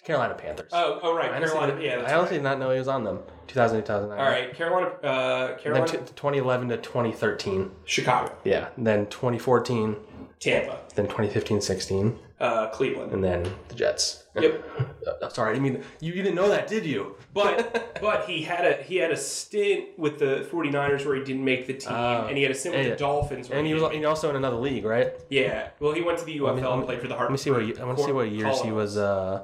Carolina 0.04 0.36
Panthers. 0.36 0.70
Oh, 0.74 1.00
oh 1.04 1.16
right. 1.16 1.32
I 1.32 1.36
honestly, 1.38 1.58
Carolina. 1.58 1.82
Yeah, 1.84 1.98
that's 1.98 2.12
I 2.12 2.16
honestly 2.16 2.38
right. 2.38 2.44
did 2.44 2.50
not 2.50 2.60
know 2.60 2.72
he 2.72 2.80
was 2.80 2.88
on 2.88 3.04
them. 3.04 3.20
2008, 3.48 3.86
2009. 3.86 4.20
All 4.20 4.32
right. 4.32 4.54
Carolina, 4.54 4.88
uh, 5.04 5.48
Then 5.48 5.60
Carolina, 5.60 5.88
t- 5.88 5.98
2011 6.16 6.70
to 6.70 6.78
2013. 6.78 7.72
Chicago, 7.86 8.36
Yeah. 8.44 8.68
Then 8.78 9.06
2014. 9.08 9.96
Tampa, 10.40 10.78
Then 10.94 11.06
2015, 11.08 11.62
16. 11.62 12.20
uh, 12.40 12.68
Cleveland. 12.70 13.12
And 13.12 13.24
then 13.24 13.44
the 13.70 13.76
Jets. 13.76 14.26
Yep. 14.40 14.64
Uh, 15.22 15.30
sorry, 15.30 15.56
I 15.56 15.60
mean, 15.60 15.82
you, 16.02 16.12
you 16.14 16.22
didn't 16.22 16.36
know 16.36 16.50
that, 16.50 16.68
did 16.68 16.86
you? 16.86 17.16
But 17.34 17.98
but 18.02 18.26
he 18.26 18.44
had 18.44 18.66
a 18.66 18.84
he 18.84 18.98
had 18.98 19.10
a 19.10 19.16
stint 19.16 19.98
with 19.98 20.20
the 20.20 20.46
49ers 20.52 21.06
where 21.06 21.16
he 21.16 21.24
didn't 21.24 21.46
make 21.46 21.66
the 21.66 21.74
team, 21.76 21.94
Oh. 21.94 22.26
and 22.28 22.36
he 22.36 22.44
had 22.44 22.52
a 22.52 22.56
stint 22.56 22.76
with 22.76 22.86
Yeah. 22.86 22.92
the 22.92 22.98
Dolphins. 22.98 23.48
Where 23.50 23.58
And 23.58 23.66
he 23.66 23.74
was 23.74 23.84
didn't 23.84 24.00
he 24.00 24.06
also 24.06 24.30
in 24.30 24.36
another 24.36 24.58
league, 24.58 24.84
right? 24.84 25.14
make- 25.14 25.26
yeah. 25.30 25.70
Well, 25.80 25.94
he 25.94 26.02
went 26.02 26.20
to 26.20 26.26
the 26.26 26.38
UFL 26.40 26.74
and 26.74 26.84
played 26.86 27.00
for 27.00 27.08
the 27.08 27.12
Let 27.14 27.18
Hartford. 27.20 27.32
me 27.32 27.38
see 27.38 27.52
what 27.52 27.66
ye- 27.66 27.78
I 27.80 27.86
want 27.86 27.98
to 28.00 28.04
see 28.04 28.12
what 28.12 28.30
years 28.30 28.62
he 28.62 28.72
was. 28.74 28.98
Uh, 28.98 29.44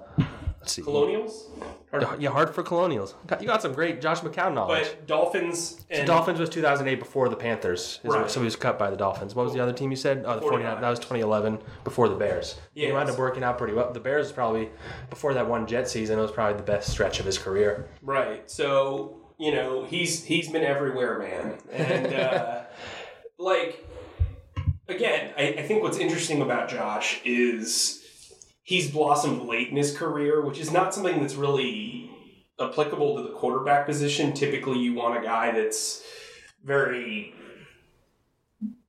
let's 0.63 0.73
see. 0.73 0.81
Colonials, 0.81 1.49
Or- 1.91 2.01
Yeah, 2.19 2.45
for 2.45 2.63
Colonials. 2.63 3.13
Got- 3.27 3.41
You 3.41 3.47
got 3.47 3.61
some 3.61 3.73
great 3.73 4.01
Josh 4.01 4.21
McCown 4.21 4.53
knowledge. 4.53 4.87
but 4.87 5.05
Dolphins 5.07 5.85
and 5.89 6.03
The 6.03 6.05
Dolphins 6.07 6.39
was 6.39 6.49
2008 6.49 6.99
before 6.99 7.27
the 7.29 7.35
Panthers. 7.35 7.99
Right. 8.03 8.31
So 8.31 8.39
he 8.39 8.45
was 8.45 8.55
cut 8.55 8.79
by 8.79 8.89
the 8.89 8.95
Dolphins. 8.97 9.35
What 9.35 9.43
was 9.45 9.53
the 9.53 9.59
other 9.59 9.73
team 9.73 9.91
you 9.91 9.97
said? 9.97 10.23
Oh, 10.25 10.35
the 10.35 10.41
49. 10.41 10.81
That 10.81 10.89
was 10.89 10.99
2011 10.99 11.59
before 11.83 12.07
the 12.09 12.15
Bears. 12.15 12.55
Yeah, 12.73 12.87
he 12.87 12.93
wound 12.93 13.09
up 13.09 13.19
working 13.19 13.43
out 13.43 13.57
pretty 13.57 13.73
well. 13.73 13.91
The 13.91 13.99
Bears 13.99 14.27
was 14.27 14.31
probably, 14.31 14.69
before 15.09 15.33
that 15.33 15.47
one 15.47 15.67
Jet 15.67 15.87
season, 15.89 16.17
it 16.17 16.21
was 16.21 16.31
probably 16.31 16.55
the 16.57 16.63
best 16.63 16.89
stretch 16.89 17.19
of 17.19 17.25
his 17.25 17.37
career. 17.37 17.87
right. 18.01 18.49
So 18.49 19.17
you 19.39 19.51
know 19.51 19.83
he's 19.83 20.23
he's 20.23 20.47
been 20.49 20.63
everywhere, 20.63 21.19
man, 21.19 21.57
and 21.71 22.13
uh, 22.13 22.61
like 23.37 23.83
again, 24.87 25.33
I, 25.37 25.55
I 25.59 25.61
think 25.63 25.81
what's 25.83 25.97
interesting 25.97 26.41
about 26.41 26.69
Josh 26.69 27.19
is 27.25 28.02
he's 28.63 28.89
blossomed 28.89 29.47
late 29.47 29.69
in 29.69 29.75
his 29.75 29.95
career, 29.95 30.41
which 30.41 30.59
is 30.59 30.71
not 30.71 30.93
something 30.93 31.21
that's 31.21 31.35
really 31.35 32.09
applicable 32.59 33.17
to 33.17 33.23
the 33.23 33.33
quarterback 33.33 33.85
position. 33.85 34.33
Typically, 34.33 34.79
you 34.79 34.93
want 34.93 35.19
a 35.19 35.21
guy 35.21 35.51
that's 35.51 36.01
very, 36.63 37.35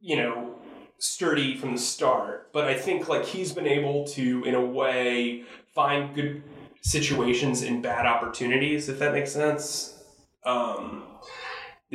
you 0.00 0.16
know, 0.16 0.54
sturdy 0.98 1.56
from 1.56 1.72
the 1.72 1.78
start. 1.78 2.52
But 2.52 2.64
I 2.64 2.74
think 2.74 3.08
like 3.08 3.24
he's 3.24 3.52
been 3.52 3.66
able 3.66 4.06
to, 4.08 4.44
in 4.44 4.54
a 4.54 4.64
way, 4.64 5.44
find 5.74 6.14
good 6.14 6.42
situations 6.82 7.62
in 7.62 7.82
bad 7.82 8.06
opportunities, 8.06 8.88
if 8.88 8.98
that 9.00 9.12
makes 9.12 9.32
sense. 9.32 10.02
Um, 10.44 11.02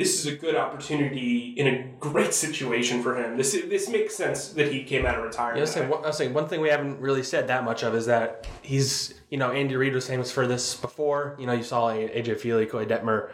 this 0.00 0.18
is 0.18 0.32
a 0.32 0.34
good 0.34 0.56
opportunity 0.56 1.52
in 1.58 1.66
a 1.66 1.84
great 2.00 2.32
situation 2.32 3.02
for 3.02 3.14
him. 3.16 3.36
This 3.36 3.52
this 3.52 3.88
makes 3.90 4.14
sense 4.16 4.48
that 4.54 4.72
he 4.72 4.82
came 4.82 5.04
out 5.04 5.16
of 5.16 5.20
Yeah, 5.20 5.24
I 5.24 5.26
retirement. 5.26 5.60
was 5.60 5.70
saying, 5.72 5.92
I 5.92 5.96
was 6.06 6.16
saying 6.16 6.32
one 6.32 6.48
thing 6.48 6.62
we 6.62 6.70
haven't 6.70 6.98
really 7.00 7.22
said 7.22 7.48
that 7.48 7.64
much 7.64 7.82
of 7.82 7.94
is 7.94 8.06
that 8.06 8.48
he's, 8.62 9.12
you 9.28 9.36
know, 9.36 9.50
Andy 9.50 9.76
Reid 9.76 9.92
was 9.92 10.06
famous 10.08 10.32
for 10.32 10.46
this 10.46 10.74
before. 10.74 11.36
You 11.38 11.44
know, 11.46 11.52
you 11.52 11.62
saw 11.62 11.90
AJ 11.92 12.40
Feeley, 12.40 12.68
Koy 12.68 12.86
Detmer, 12.86 13.28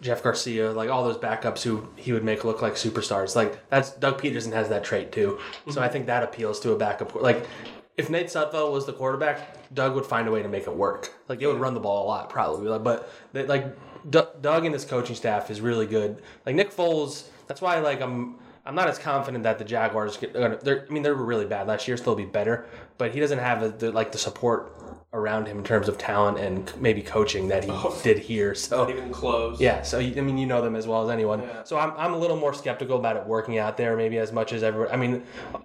Jeff 0.00 0.22
Garcia, 0.22 0.70
like 0.70 0.88
all 0.88 1.02
those 1.02 1.18
backups 1.18 1.62
who 1.62 1.88
he 1.96 2.12
would 2.12 2.22
make 2.24 2.44
look 2.44 2.62
like 2.62 2.74
superstars. 2.74 3.34
Like 3.34 3.68
that's 3.68 3.90
Doug 3.90 4.22
Pederson 4.22 4.52
has 4.52 4.68
that 4.68 4.84
trait 4.84 5.10
too. 5.10 5.40
So 5.70 5.82
I 5.82 5.88
think 5.88 6.06
that 6.06 6.22
appeals 6.22 6.60
to 6.60 6.70
a 6.70 6.76
backup. 6.78 7.16
Like 7.16 7.48
if 7.96 8.08
Nate 8.10 8.28
Sudfeld 8.28 8.72
was 8.72 8.86
the 8.86 8.92
quarterback, 8.92 9.74
Doug 9.74 9.94
would 9.96 10.06
find 10.06 10.28
a 10.28 10.30
way 10.30 10.42
to 10.42 10.48
make 10.48 10.68
it 10.68 10.74
work. 10.76 11.12
Like 11.28 11.40
they 11.40 11.46
would 11.46 11.60
run 11.60 11.74
the 11.74 11.80
ball 11.80 12.06
a 12.06 12.06
lot 12.06 12.30
probably. 12.30 12.68
Like, 12.68 12.84
but 12.84 13.10
they, 13.32 13.44
like 13.44 13.76
D- 14.08 14.20
Doug 14.40 14.64
and 14.64 14.74
his 14.74 14.84
coaching 14.84 15.16
staff 15.16 15.50
is 15.50 15.60
really 15.60 15.86
good. 15.86 16.22
Like 16.44 16.54
Nick 16.54 16.72
Foles, 16.72 17.28
that's 17.46 17.60
why 17.60 17.78
like 17.80 18.00
I'm 18.00 18.36
I'm 18.64 18.74
not 18.74 18.88
as 18.88 18.98
confident 18.98 19.44
that 19.44 19.58
the 19.58 19.64
Jaguars. 19.64 20.16
Get, 20.16 20.36
I 20.36 20.58
mean, 20.88 21.02
they 21.02 21.10
were 21.10 21.24
really 21.24 21.46
bad 21.46 21.66
last 21.66 21.88
year. 21.88 21.96
Still 21.96 22.14
be 22.14 22.24
better, 22.24 22.66
but 22.98 23.12
he 23.12 23.20
doesn't 23.20 23.38
have 23.38 23.60
the, 23.60 23.68
the 23.68 23.92
like 23.92 24.12
the 24.12 24.18
support 24.18 24.72
around 25.14 25.46
him 25.46 25.58
in 25.58 25.64
terms 25.64 25.88
of 25.88 25.98
talent 25.98 26.38
and 26.38 26.72
maybe 26.80 27.02
coaching 27.02 27.48
that 27.48 27.64
he 27.64 27.70
Oh. 27.70 27.98
did 28.02 28.18
here. 28.18 28.54
So 28.54 28.78
Not 28.84 28.90
even 28.90 29.12
close. 29.12 29.60
yeah, 29.60 29.82
so 29.82 29.98
I 29.98 30.10
mean, 30.20 30.38
you 30.38 30.46
know 30.46 30.62
them 30.62 30.74
as 30.74 30.86
well 30.86 31.02
as 31.04 31.10
anyone. 31.10 31.42
Yeah. 31.42 31.64
So 31.64 31.78
I'm, 31.78 31.92
I'm 31.96 32.14
a 32.14 32.18
little 32.18 32.36
more 32.36 32.54
skeptical 32.54 32.96
about 32.98 33.16
it 33.16 33.26
working 33.26 33.58
out 33.58 33.76
there, 33.76 33.96
maybe 33.96 34.18
as 34.18 34.32
much 34.32 34.52
as 34.52 34.62
everyone. 34.62 34.92
I 34.92 34.96
mean, 34.96 35.22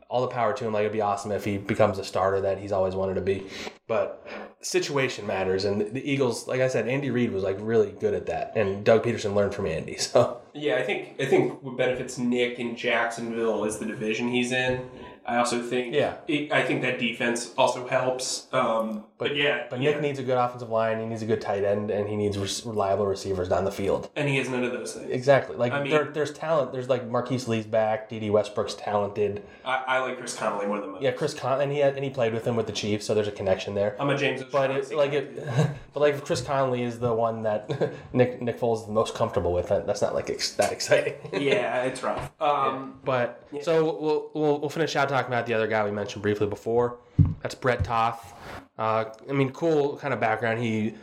all 0.10 0.22
the 0.22 0.28
power 0.28 0.54
to 0.54 0.66
him. 0.68 0.74
Like 0.74 0.82
it'd 0.82 0.92
be 0.92 1.02
awesome 1.02 1.32
if 1.32 1.46
he 1.46 1.58
becomes 1.58 1.98
a 2.00 2.04
starter 2.04 2.42
that 2.42 2.58
he's 2.58 2.72
always 2.72 2.94
wanted 2.96 3.16
to 3.16 3.22
be. 3.22 3.46
But 3.88 4.28
situation 4.60 5.26
matters, 5.26 5.64
and 5.64 5.80
the, 5.80 5.86
the 5.86 6.12
Eagles, 6.12 6.46
like 6.48 6.60
I 6.60 6.68
said, 6.68 6.90
Andy 6.90 7.10
Reid 7.10 7.32
was 7.32 7.44
like 7.44 7.56
really 7.62 7.92
good 8.02 8.14
at 8.14 8.26
that, 8.26 8.52
and 8.56 8.84
Doug 8.84 9.04
Pederson 9.04 9.34
learned 9.34 9.54
from 9.56 9.66
Andy. 9.68 9.98
So 10.08 10.42
Yeah, 10.54 10.76
I 10.76 10.84
think 10.84 11.16
I 11.22 11.26
think 11.26 11.64
what 11.64 11.78
benefits 11.78 12.18
Nick 12.18 12.60
in 12.60 12.76
Jacksonville 12.76 13.64
is 13.64 13.78
the 13.80 13.86
division 13.86 14.28
he's 14.30 14.52
in. 14.52 14.90
I 15.28 15.38
also 15.38 15.62
think 15.62 15.94
Yeah. 15.94 16.16
it, 16.28 16.52
I 16.54 16.64
think 16.64 16.82
that 16.84 17.00
defense 17.00 17.52
also 17.58 17.86
helps. 17.88 18.48
Um, 18.54 19.04
but, 19.18 19.36
yeah, 19.36 19.66
But 19.70 19.82
yeah. 19.82 19.92
Nick 19.92 20.02
needs 20.02 20.20
a 20.20 20.24
good 20.24 20.38
offensive 20.38 20.70
line. 20.70 21.00
He 21.00 21.06
needs 21.06 21.22
a 21.24 21.26
good 21.26 21.42
tight 21.42 21.64
end, 21.64 21.90
and 21.90 22.08
he 22.08 22.16
needs 22.16 22.38
res- 22.38 22.64
reliable 22.66 23.06
receivers 23.08 23.50
down 23.50 23.66
the 23.66 23.72
field. 23.72 24.10
and 24.16 24.30
he 24.30 24.38
has 24.38 24.48
none 24.48 24.64
of 24.64 24.72
those 24.72 24.94
things. 24.94 25.10
Exactly. 25.12 25.56
Like 25.58 25.74
I 25.74 25.82
mean- 25.82 25.92
there, 25.92 26.06
there's 26.06 26.32
talent. 26.32 26.72
There's 26.72 26.88
like 26.88 27.08
Marquise 27.10 27.48
Lee's 27.48 27.66
back. 27.66 28.10
Dede 28.10 28.32
Westbrook's 28.32 28.76
talented. 28.76 29.44
I, 29.66 29.84
I 29.88 30.00
like 30.00 30.18
Chris 30.18 30.36
Conley 30.36 30.66
more 30.66 30.80
than 30.80 30.92
most. 30.92 31.02
Yeah, 31.02 31.12
Chris 31.12 31.34
Con, 31.34 31.60
and 31.62 31.72
he 31.72 31.80
had, 31.80 31.96
and 31.96 32.04
he 32.06 32.10
played 32.10 32.34
with 32.34 32.46
him 32.46 32.56
with 32.56 32.68
the 32.68 32.72
Chiefs, 32.72 33.06
so 33.06 33.14
there's 33.14 33.28
a 33.28 33.32
connection 33.32 33.76
there. 33.76 33.96
I'm 34.00 34.10
a 34.10 34.18
James. 34.18 34.44
But 34.50 34.72
it, 34.72 34.96
like 34.96 35.12
it, 35.14 35.44
but 35.94 36.00
like 36.00 36.24
Chris 36.24 36.42
Conley 36.42 36.84
is 36.84 37.00
the 37.00 37.14
one 37.14 37.44
that 37.44 37.70
Nick 38.14 38.42
Nick 38.42 38.60
Foles 38.60 38.82
is 38.82 38.86
the 38.86 38.94
most 38.94 39.14
comfortable 39.16 39.52
with, 39.52 39.68
that- 39.70 39.86
that's 39.88 40.02
not 40.02 40.14
like 40.16 40.30
ex- 40.30 40.52
that 40.54 40.72
exciting. 40.72 41.16
yeah, 41.34 41.84
it's 41.84 42.02
rough. 42.04 42.32
Um, 42.40 43.00
But 43.04 43.44
so 43.62 43.84
we'll, 43.84 44.32
we'll 44.34 44.60
we'll 44.62 44.70
finish 44.70 44.96
out 44.96 45.10
talking 45.18 45.34
about 45.34 45.48
the 45.48 45.54
other 45.54 45.68
guy 45.68 45.84
we 45.84 45.90
mentioned 45.92 46.22
briefly 46.22 46.46
before. 46.48 46.98
That's 47.42 47.56
Brett 47.56 47.84
Toth. 47.84 48.34
Uh, 48.78 49.06
I 49.28 49.34
mean, 49.34 49.50
cool 49.52 49.98
kind 49.98 50.14
of 50.14 50.20
background. 50.20 50.60
He 50.62 50.94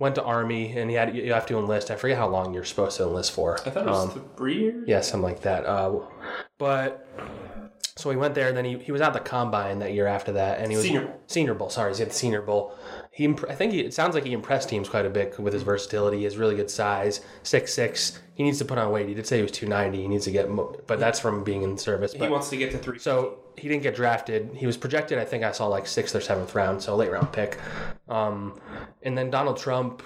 went 0.00 0.16
to 0.16 0.22
Army 0.24 0.76
and 0.76 0.90
he 0.90 0.96
had 0.96 1.14
you 1.14 1.32
have 1.32 1.46
to 1.46 1.58
enlist. 1.58 1.90
I 1.92 1.94
forget 1.96 2.18
how 2.18 2.28
long 2.28 2.52
you're 2.52 2.64
supposed 2.64 2.96
to 2.96 3.04
enlist 3.04 3.30
for. 3.30 3.58
I 3.64 3.70
thought 3.70 3.86
it 3.86 3.90
was 3.90 4.16
Um, 4.16 4.24
three 4.36 4.58
years. 4.58 4.84
yeah, 4.88 5.00
something 5.00 5.22
like 5.30 5.42
that. 5.42 5.64
Uh, 5.64 6.00
but 6.58 7.06
so 7.96 8.10
he 8.10 8.16
went 8.16 8.34
there, 8.34 8.48
and 8.48 8.56
then 8.56 8.64
he, 8.64 8.78
he 8.78 8.90
was 8.92 9.00
at 9.00 9.12
the 9.12 9.20
combine 9.20 9.78
that 9.80 9.92
year 9.92 10.06
after 10.06 10.32
that, 10.32 10.60
and 10.60 10.70
he 10.70 10.76
was 10.76 10.86
Senior 10.86 11.02
Bowl. 11.06 11.20
Senior 11.26 11.54
Bowl. 11.54 11.68
Sorry, 11.70 11.92
he 11.94 11.98
had 12.00 12.10
the 12.10 12.14
Senior 12.14 12.40
Bowl. 12.42 12.74
He, 13.10 13.24
imp- 13.26 13.44
I 13.50 13.54
think 13.54 13.72
he, 13.72 13.80
it 13.80 13.92
sounds 13.92 14.14
like 14.14 14.24
he 14.24 14.32
impressed 14.32 14.68
teams 14.70 14.88
quite 14.88 15.04
a 15.04 15.10
bit 15.10 15.38
with 15.38 15.52
his 15.52 15.62
versatility, 15.62 16.22
his 16.22 16.36
really 16.38 16.56
good 16.56 16.70
size, 16.70 17.20
six 17.42 17.74
six. 17.74 18.18
He 18.34 18.42
needs 18.42 18.56
to 18.58 18.64
put 18.64 18.78
on 18.78 18.90
weight. 18.90 19.08
He 19.08 19.14
did 19.14 19.26
say 19.26 19.36
he 19.36 19.42
was 19.42 19.52
two 19.52 19.66
ninety. 19.66 20.00
He 20.02 20.08
needs 20.08 20.24
to 20.24 20.30
get, 20.30 20.48
mo- 20.50 20.74
but 20.86 20.98
that's 20.98 21.20
from 21.20 21.44
being 21.44 21.62
in 21.62 21.76
service. 21.76 22.14
He 22.14 22.26
wants 22.28 22.48
to 22.50 22.56
get 22.56 22.70
to 22.72 22.78
three. 22.78 22.98
so 22.98 23.38
he 23.58 23.68
didn't 23.68 23.82
get 23.82 23.94
drafted. 23.94 24.50
He 24.54 24.64
was 24.66 24.78
projected, 24.78 25.18
I 25.18 25.26
think 25.26 25.44
I 25.44 25.52
saw 25.52 25.66
like 25.66 25.86
sixth 25.86 26.16
or 26.16 26.20
seventh 26.22 26.54
round, 26.54 26.80
so 26.82 26.94
a 26.94 26.96
late 26.96 27.10
round 27.12 27.30
pick. 27.32 27.58
Um, 28.08 28.58
and 29.02 29.16
then 29.18 29.28
Donald 29.28 29.58
Trump, 29.58 30.02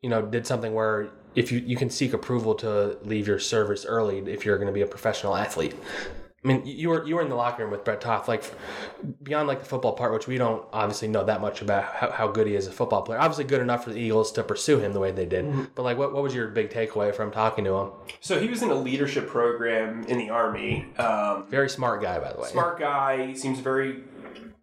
you 0.00 0.08
know, 0.08 0.22
did 0.22 0.46
something 0.46 0.72
where 0.72 1.10
if 1.34 1.52
you, 1.52 1.58
you 1.58 1.76
can 1.76 1.90
seek 1.90 2.14
approval 2.14 2.54
to 2.56 2.96
leave 3.04 3.26
your 3.28 3.38
service 3.38 3.84
early 3.84 4.18
if 4.20 4.46
you're 4.46 4.56
going 4.56 4.66
to 4.68 4.72
be 4.72 4.80
a 4.80 4.86
professional 4.86 5.36
athlete. 5.36 5.74
I 6.44 6.48
mean, 6.48 6.62
you 6.66 6.88
were 6.88 7.06
you 7.06 7.14
were 7.14 7.22
in 7.22 7.28
the 7.28 7.36
locker 7.36 7.62
room 7.62 7.70
with 7.70 7.84
Brett 7.84 8.00
Toth, 8.00 8.26
like 8.26 8.42
beyond 9.22 9.46
like 9.46 9.60
the 9.60 9.64
football 9.64 9.92
part, 9.92 10.12
which 10.12 10.26
we 10.26 10.38
don't 10.38 10.64
obviously 10.72 11.06
know 11.06 11.24
that 11.24 11.40
much 11.40 11.62
about 11.62 11.84
how, 11.84 12.10
how 12.10 12.28
good 12.28 12.48
he 12.48 12.56
is 12.56 12.66
as 12.66 12.72
a 12.72 12.76
football 12.76 13.02
player. 13.02 13.20
Obviously, 13.20 13.44
good 13.44 13.60
enough 13.60 13.84
for 13.84 13.90
the 13.90 14.00
Eagles 14.00 14.32
to 14.32 14.42
pursue 14.42 14.78
him 14.80 14.92
the 14.92 14.98
way 14.98 15.12
they 15.12 15.26
did. 15.26 15.72
But 15.76 15.84
like, 15.84 15.98
what, 15.98 16.12
what 16.12 16.22
was 16.24 16.34
your 16.34 16.48
big 16.48 16.70
takeaway 16.70 17.14
from 17.14 17.30
talking 17.30 17.64
to 17.64 17.74
him? 17.76 17.90
so 18.20 18.40
he 18.40 18.48
was 18.48 18.60
in 18.62 18.70
a 18.70 18.74
leadership 18.74 19.28
program 19.28 20.02
in 20.04 20.18
the 20.18 20.30
army. 20.30 20.86
Um, 20.98 21.46
Very 21.48 21.68
smart 21.68 22.02
guy, 22.02 22.18
by 22.18 22.32
the 22.32 22.40
way. 22.40 22.48
smart 22.48 22.78
guy. 22.80 23.34
Seems 23.34 23.60
very 23.60 24.02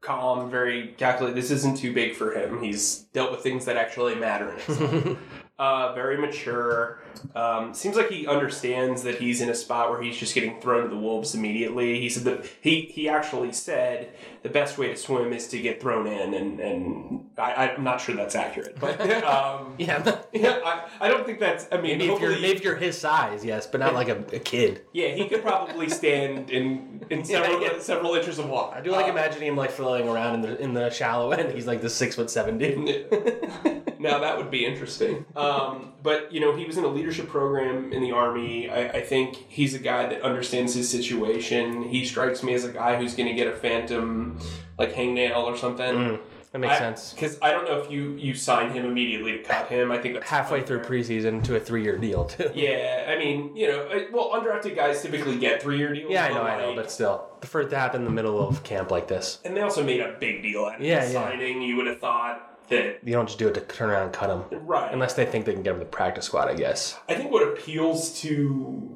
calm, 0.02 0.50
very 0.50 0.89
calculated. 0.98 1.38
This 1.38 1.52
isn't 1.52 1.78
too 1.78 1.94
big 1.94 2.13
for 2.15 2.34
him. 2.34 2.62
He's 2.62 3.00
dealt 3.13 3.32
with 3.32 3.42
things 3.42 3.65
that 3.65 3.78
actually 3.78 4.15
matter 4.15 4.50
in 4.52 4.60
his 4.60 4.80
life. 4.82 5.18
uh, 5.60 5.93
very 5.93 6.17
mature. 6.17 7.00
Um, 7.36 7.74
seems 7.74 7.98
like 7.98 8.10
he 8.10 8.26
understands 8.28 9.04
that 9.04 9.15
he's 9.15 9.41
in 9.41 9.50
a 9.50 9.56
spot 9.56 9.89
where 9.89 10.02
he's 10.02 10.15
just 10.17 10.34
getting 10.34 10.60
thrown 10.62 10.84
to 10.84 10.89
the 10.89 10.98
wolves 10.98 11.36
immediately. 11.36 12.00
He 12.00 12.08
said 12.10 12.24
that 12.24 12.45
he 12.62 12.82
he 12.82 13.10
actually 13.10 13.52
said 13.52 14.13
the 14.41 14.48
best 14.50 14.78
way 14.78 14.88
to 14.88 14.95
swim 14.95 15.34
is 15.34 15.48
to 15.50 15.60
get 15.60 15.82
thrown 15.82 16.08
in, 16.08 16.34
and 16.34 16.60
and 16.62 17.30
I, 17.38 17.69
I'm 17.76 17.84
not 17.84 18.00
sure 18.00 18.15
that's 18.15 18.36
accurate, 18.36 18.80
but 18.80 19.00
um, 19.24 19.76
Yeah. 19.78 20.19
yeah, 20.34 20.60
I, 20.63 20.88
I 21.02 21.08
don't 21.10 21.26
think 21.26 21.39
that's. 21.39 21.67
I 21.72 21.78
mean, 21.82 21.98
Maybe 21.98 22.13
if 22.13 22.22
you're 22.22 22.32
maybe 22.32 22.48
if 22.58 22.63
you're 22.63 22.76
his 22.78 22.98
size, 22.98 23.43
yes, 23.43 23.67
but 23.67 23.80
not 23.82 23.93
like 23.93 24.08
a, 24.08 24.17
a 24.34 24.39
kid. 24.39 24.82
yeah, 24.93 25.10
he 25.10 25.28
could 25.28 25.41
probably 25.41 25.89
stand 25.89 26.50
in 26.52 27.04
in 27.10 27.26
several 27.26 27.62
Yeah, 27.62 27.72
yeah. 27.74 27.80
several 27.80 28.15
inches 28.15 28.39
of 28.39 28.48
water. 28.48 28.78
I 28.78 28.82
do 28.82 28.91
like 28.91 29.08
Uh, 29.08 29.12
imagining 29.12 29.50
him 29.50 29.58
like 29.58 29.72
flailing 29.72 30.08
around 30.08 30.36
in 30.36 30.41
the 30.41 30.58
in 30.62 30.74
the 30.74 30.89
shallow 30.89 31.32
end. 31.32 31.54
He's 31.54 31.67
like 31.67 31.82
the 31.82 31.89
six 31.89 32.15
foot 32.15 32.30
seven 32.30 32.58
dude. 32.58 33.79
now 34.09 34.19
that 34.19 34.38
would 34.38 34.49
be 34.49 34.65
interesting. 34.65 35.25
Um, 35.35 35.93
but 36.01 36.31
you 36.31 36.39
know, 36.39 36.55
he 36.55 36.65
was 36.65 36.77
in 36.77 36.83
a 36.83 36.88
leadership 36.88 37.27
program 37.27 37.91
in 37.93 38.01
the 38.01 38.12
army. 38.12 38.69
I, 38.69 38.88
I 38.89 39.01
think 39.01 39.35
he's 39.35 39.73
a 39.75 39.79
guy 39.79 40.07
that 40.07 40.21
understands 40.21 40.73
his 40.73 40.89
situation. 40.89 41.83
He 41.83 42.05
strikes 42.05 42.41
me 42.43 42.53
as 42.53 42.63
a 42.63 42.71
guy 42.71 42.97
who's 42.97 43.15
going 43.15 43.29
to 43.29 43.35
get 43.35 43.47
a 43.47 43.55
phantom 43.55 44.39
like 44.77 44.93
hangnail 44.93 45.43
or 45.43 45.57
something. 45.57 46.19
That 46.51 46.59
makes 46.59 46.79
sense. 46.79 47.13
Because 47.13 47.38
I 47.43 47.51
don't 47.51 47.65
know 47.65 47.79
if 47.79 47.91
you 47.91 48.13
you 48.13 48.33
sign 48.33 48.71
him 48.71 48.83
immediately 48.85 49.33
to 49.33 49.43
cut 49.43 49.67
him. 49.67 49.91
I 49.91 49.99
think 49.99 50.23
Halfway 50.23 50.63
through 50.63 50.79
preseason 50.81 51.43
to 51.43 51.55
a 51.55 51.59
three 51.59 51.83
year 51.83 51.97
deal 51.97 52.25
too. 52.25 52.49
Yeah, 52.55 53.05
I 53.07 53.19
mean, 53.19 53.55
you 53.55 53.67
know, 53.67 53.88
well, 54.12 54.31
undrafted 54.31 54.75
guys 54.75 55.01
typically 55.01 55.38
get 55.38 55.62
three 55.62 55.77
year 55.77 55.93
deals. 55.93 56.12
Yeah, 56.12 56.25
I 56.25 56.29
know, 56.29 56.41
I 56.41 56.57
know, 56.57 56.75
but 56.75 56.89
still, 56.91 57.27
for 57.41 57.62
it 57.62 57.69
to 57.69 57.77
happen 57.77 58.01
in 58.01 58.05
the 58.05 58.12
middle 58.13 58.45
of 58.47 58.63
camp 58.63 58.89
like 58.89 59.07
this, 59.07 59.39
and 59.45 59.55
they 59.55 59.62
also 59.62 59.83
made 59.83 59.99
a 60.01 60.15
big 60.19 60.41
deal 60.41 60.65
out 60.65 60.77
of 60.77 60.81
Yeah, 60.81 61.03
yeah. 61.05 61.12
signing. 61.12 61.62
You 61.62 61.75
would 61.75 61.85
have 61.85 61.99
thought 61.99 62.48
that 62.69 62.99
you 63.03 63.13
don't 63.13 63.27
just 63.27 63.39
do 63.39 63.47
it 63.47 63.53
to 63.55 63.62
turn 63.62 63.89
around 63.89 64.03
and 64.03 64.13
cut 64.13 64.29
him, 64.29 64.65
right. 64.65 64.91
unless 64.93 65.13
they 65.13 65.25
think 65.25 65.45
they 65.45 65.53
can 65.53 65.63
get 65.63 65.73
him 65.73 65.79
to 65.79 65.86
the 65.86 65.91
practice 65.91 66.25
squad. 66.25 66.49
I 66.49 66.55
guess. 66.55 66.97
I 67.08 67.15
think 67.15 67.32
what 67.32 67.47
appeals 67.47 68.19
to 68.21 68.95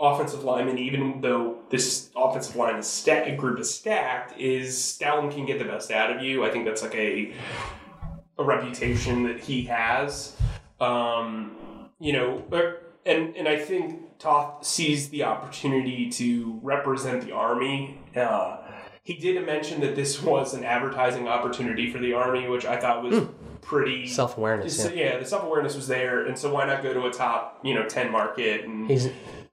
offensive 0.00 0.44
linemen, 0.44 0.78
even 0.78 1.20
though 1.20 1.58
this 1.70 2.10
offensive 2.16 2.56
line 2.56 2.76
is 2.76 2.86
sta- 2.86 3.36
group 3.36 3.58
is 3.60 3.72
stacked, 3.72 4.38
is 4.38 4.76
Stoutland 4.76 5.32
can 5.32 5.46
get 5.46 5.58
the 5.58 5.64
best 5.64 5.90
out 5.90 6.14
of 6.14 6.22
you. 6.22 6.44
I 6.44 6.50
think 6.50 6.64
that's 6.64 6.82
like 6.82 6.94
a 6.94 7.32
a 8.38 8.44
reputation 8.44 9.24
that 9.24 9.40
he 9.40 9.64
has. 9.64 10.36
Um, 10.80 11.90
you 12.00 12.12
know, 12.12 12.42
and 13.06 13.36
and 13.36 13.48
I 13.48 13.58
think 13.58 14.18
Toth 14.18 14.64
sees 14.64 15.08
the 15.10 15.24
opportunity 15.24 16.10
to 16.10 16.58
represent 16.62 17.24
the 17.24 17.32
army. 17.32 17.98
Uh, 18.16 18.58
he 19.04 19.14
did 19.14 19.44
mention 19.44 19.80
that 19.80 19.96
this 19.96 20.22
was 20.22 20.54
an 20.54 20.64
advertising 20.64 21.26
opportunity 21.26 21.90
for 21.90 21.98
the 21.98 22.12
army, 22.12 22.48
which 22.48 22.64
I 22.64 22.78
thought 22.78 23.02
was 23.02 23.18
hmm. 23.18 23.32
pretty 23.60 24.06
Self 24.06 24.38
awareness. 24.38 24.84
Yeah. 24.84 24.90
yeah, 24.92 25.18
the 25.18 25.24
self 25.24 25.44
awareness 25.44 25.74
was 25.74 25.88
there, 25.88 26.26
and 26.26 26.38
so 26.38 26.52
why 26.52 26.66
not 26.66 26.82
go 26.82 26.92
to 26.92 27.06
a 27.06 27.12
top, 27.12 27.60
you 27.62 27.74
know, 27.74 27.86
ten 27.88 28.10
market 28.12 28.64
and 28.64 28.88
He's 28.88 29.08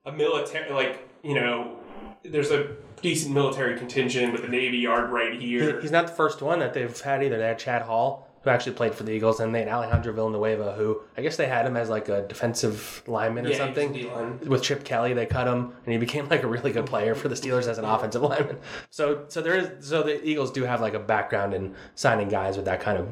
a 0.06 0.12
military 0.12 0.72
like 0.72 1.08
you 1.22 1.34
know, 1.34 1.76
there's 2.22 2.50
a 2.50 2.76
decent 3.02 3.34
military 3.34 3.76
contingent 3.78 4.32
with 4.32 4.42
the 4.42 4.48
Navy 4.48 4.78
Yard 4.78 5.10
right 5.10 5.40
here. 5.40 5.80
he's 5.80 5.90
not 5.90 6.06
the 6.06 6.12
first 6.12 6.42
one 6.42 6.58
that 6.60 6.74
they've 6.74 7.00
had 7.00 7.22
either. 7.22 7.38
They 7.38 7.46
had 7.46 7.58
Chad 7.58 7.82
Hall. 7.82 8.29
Who 8.42 8.48
actually 8.48 8.72
played 8.72 8.94
for 8.94 9.02
the 9.02 9.12
Eagles, 9.12 9.38
and 9.38 9.54
they 9.54 9.58
had 9.58 9.68
Alejandro 9.68 10.14
Villanueva, 10.14 10.72
who 10.72 11.02
I 11.14 11.20
guess 11.20 11.36
they 11.36 11.46
had 11.46 11.66
him 11.66 11.76
as 11.76 11.90
like 11.90 12.08
a 12.08 12.22
defensive 12.26 13.02
lineman 13.06 13.44
or 13.44 13.50
yeah, 13.50 13.54
he 13.54 14.02
something. 14.02 14.48
With 14.48 14.62
Chip 14.62 14.82
Kelly, 14.82 15.12
they 15.12 15.26
cut 15.26 15.46
him, 15.46 15.74
and 15.84 15.92
he 15.92 15.98
became 15.98 16.26
like 16.28 16.42
a 16.42 16.46
really 16.46 16.72
good 16.72 16.86
player 16.86 17.14
for 17.14 17.28
the 17.28 17.34
Steelers 17.34 17.66
as 17.68 17.76
an 17.76 17.84
offensive 17.84 18.22
lineman. 18.22 18.56
So, 18.88 19.26
so 19.28 19.42
there 19.42 19.56
is, 19.56 19.86
so 19.86 20.02
the 20.02 20.26
Eagles 20.26 20.52
do 20.52 20.64
have 20.64 20.80
like 20.80 20.94
a 20.94 20.98
background 20.98 21.52
in 21.52 21.74
signing 21.94 22.28
guys 22.30 22.56
with 22.56 22.64
that 22.64 22.80
kind 22.80 22.96
of, 22.96 23.08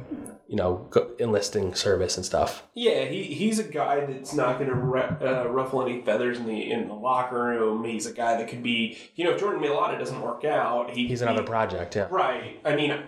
you 0.49 0.57
know, 0.57 0.89
enlisting 1.19 1.75
service 1.75 2.17
and 2.17 2.25
stuff. 2.25 2.67
Yeah, 2.75 3.05
he, 3.05 3.25
he's 3.25 3.59
a 3.59 3.65
guy 3.65 4.07
that's 4.07 4.33
not 4.33 4.59
going 4.59 4.71
to 4.71 4.77
uh, 4.77 5.45
ruffle 5.49 5.83
any 5.83 6.01
feathers 6.01 6.39
in 6.39 6.47
the 6.47 6.71
in 6.71 6.89
the 6.89 6.95
locker 6.95 7.43
room. 7.43 7.85
He's 7.85 8.07
a 8.07 8.15
guy 8.15 8.39
that 8.39 8.49
could 8.49 8.63
be, 8.63 8.97
you 9.15 9.25
know, 9.25 9.33
if 9.33 9.41
Jordan 9.41 9.61
Mailata 9.61 9.99
doesn't 9.99 10.23
work 10.23 10.47
out, 10.47 10.93
he 10.93 11.07
He's 11.07 11.21
another 11.21 11.43
be- 11.43 11.49
project, 11.49 11.97
yeah. 11.97 12.07
Right. 12.11 12.61
I 12.65 12.75
mean, 12.75 12.99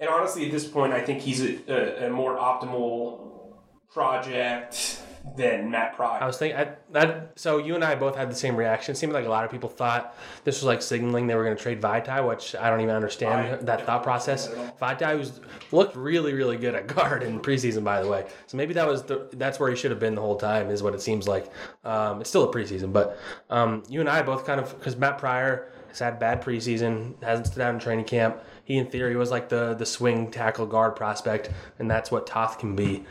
and 0.00 0.08
honestly, 0.08 0.46
at 0.46 0.50
this 0.50 0.66
point, 0.66 0.92
I 0.92 1.02
think 1.02 1.20
he's 1.20 1.42
a, 1.42 1.58
a, 1.68 2.06
a 2.06 2.10
more 2.10 2.36
optimal 2.36 3.52
project 3.92 5.02
than 5.36 5.70
Matt 5.70 5.94
Pryor. 5.96 6.22
I 6.22 6.26
was 6.26 6.38
thinking 6.38 6.58
I, 6.58 6.72
that. 6.92 7.38
So 7.38 7.58
you 7.58 7.74
and 7.74 7.84
I 7.84 7.94
both 7.94 8.16
had 8.16 8.30
the 8.30 8.34
same 8.34 8.56
reaction. 8.56 8.92
It 8.92 8.96
seemed 8.96 9.12
like 9.12 9.26
a 9.26 9.28
lot 9.28 9.44
of 9.44 9.50
people 9.50 9.68
thought 9.68 10.16
this 10.44 10.56
was 10.56 10.64
like 10.64 10.80
signaling 10.80 11.26
they 11.26 11.34
were 11.34 11.44
going 11.44 11.56
to 11.56 11.62
trade 11.62 11.80
Vaitai, 11.80 12.26
which 12.26 12.54
I 12.54 12.70
don't 12.70 12.80
even 12.80 12.94
understand 12.94 13.40
I 13.40 13.56
that 13.56 13.84
thought 13.84 14.02
process. 14.02 14.48
Vaitai 14.80 15.18
was 15.18 15.40
looked 15.72 15.94
really, 15.96 16.32
really 16.32 16.56
good 16.56 16.74
at 16.74 16.86
guard 16.86 17.22
in 17.22 17.40
preseason, 17.40 17.84
by 17.84 18.02
the 18.02 18.08
way. 18.08 18.26
So 18.46 18.56
maybe 18.56 18.72
that 18.74 18.86
was 18.86 19.02
the 19.02 19.28
that's 19.32 19.60
where 19.60 19.70
he 19.70 19.76
should 19.76 19.90
have 19.90 20.00
been 20.00 20.14
the 20.14 20.22
whole 20.22 20.36
time, 20.36 20.70
is 20.70 20.82
what 20.82 20.94
it 20.94 21.02
seems 21.02 21.28
like. 21.28 21.52
Um, 21.84 22.22
it's 22.22 22.30
still 22.30 22.48
a 22.48 22.52
preseason, 22.52 22.92
but 22.92 23.18
um, 23.50 23.82
you 23.88 24.00
and 24.00 24.08
I 24.08 24.22
both 24.22 24.46
kind 24.46 24.60
of 24.60 24.76
because 24.78 24.96
Matt 24.96 25.18
Pryor 25.18 25.70
has 25.90 25.98
had 25.98 26.18
bad 26.18 26.42
preseason, 26.42 27.22
hasn't 27.22 27.48
stood 27.48 27.62
out 27.62 27.74
in 27.74 27.80
training 27.80 28.06
camp. 28.06 28.42
He, 28.64 28.78
in 28.78 28.86
theory, 28.86 29.16
was 29.16 29.30
like 29.30 29.48
the 29.48 29.74
the 29.74 29.86
swing 29.86 30.30
tackle 30.30 30.66
guard 30.66 30.96
prospect, 30.96 31.50
and 31.78 31.90
that's 31.90 32.10
what 32.10 32.26
Toth 32.26 32.58
can 32.58 32.74
be. 32.74 33.04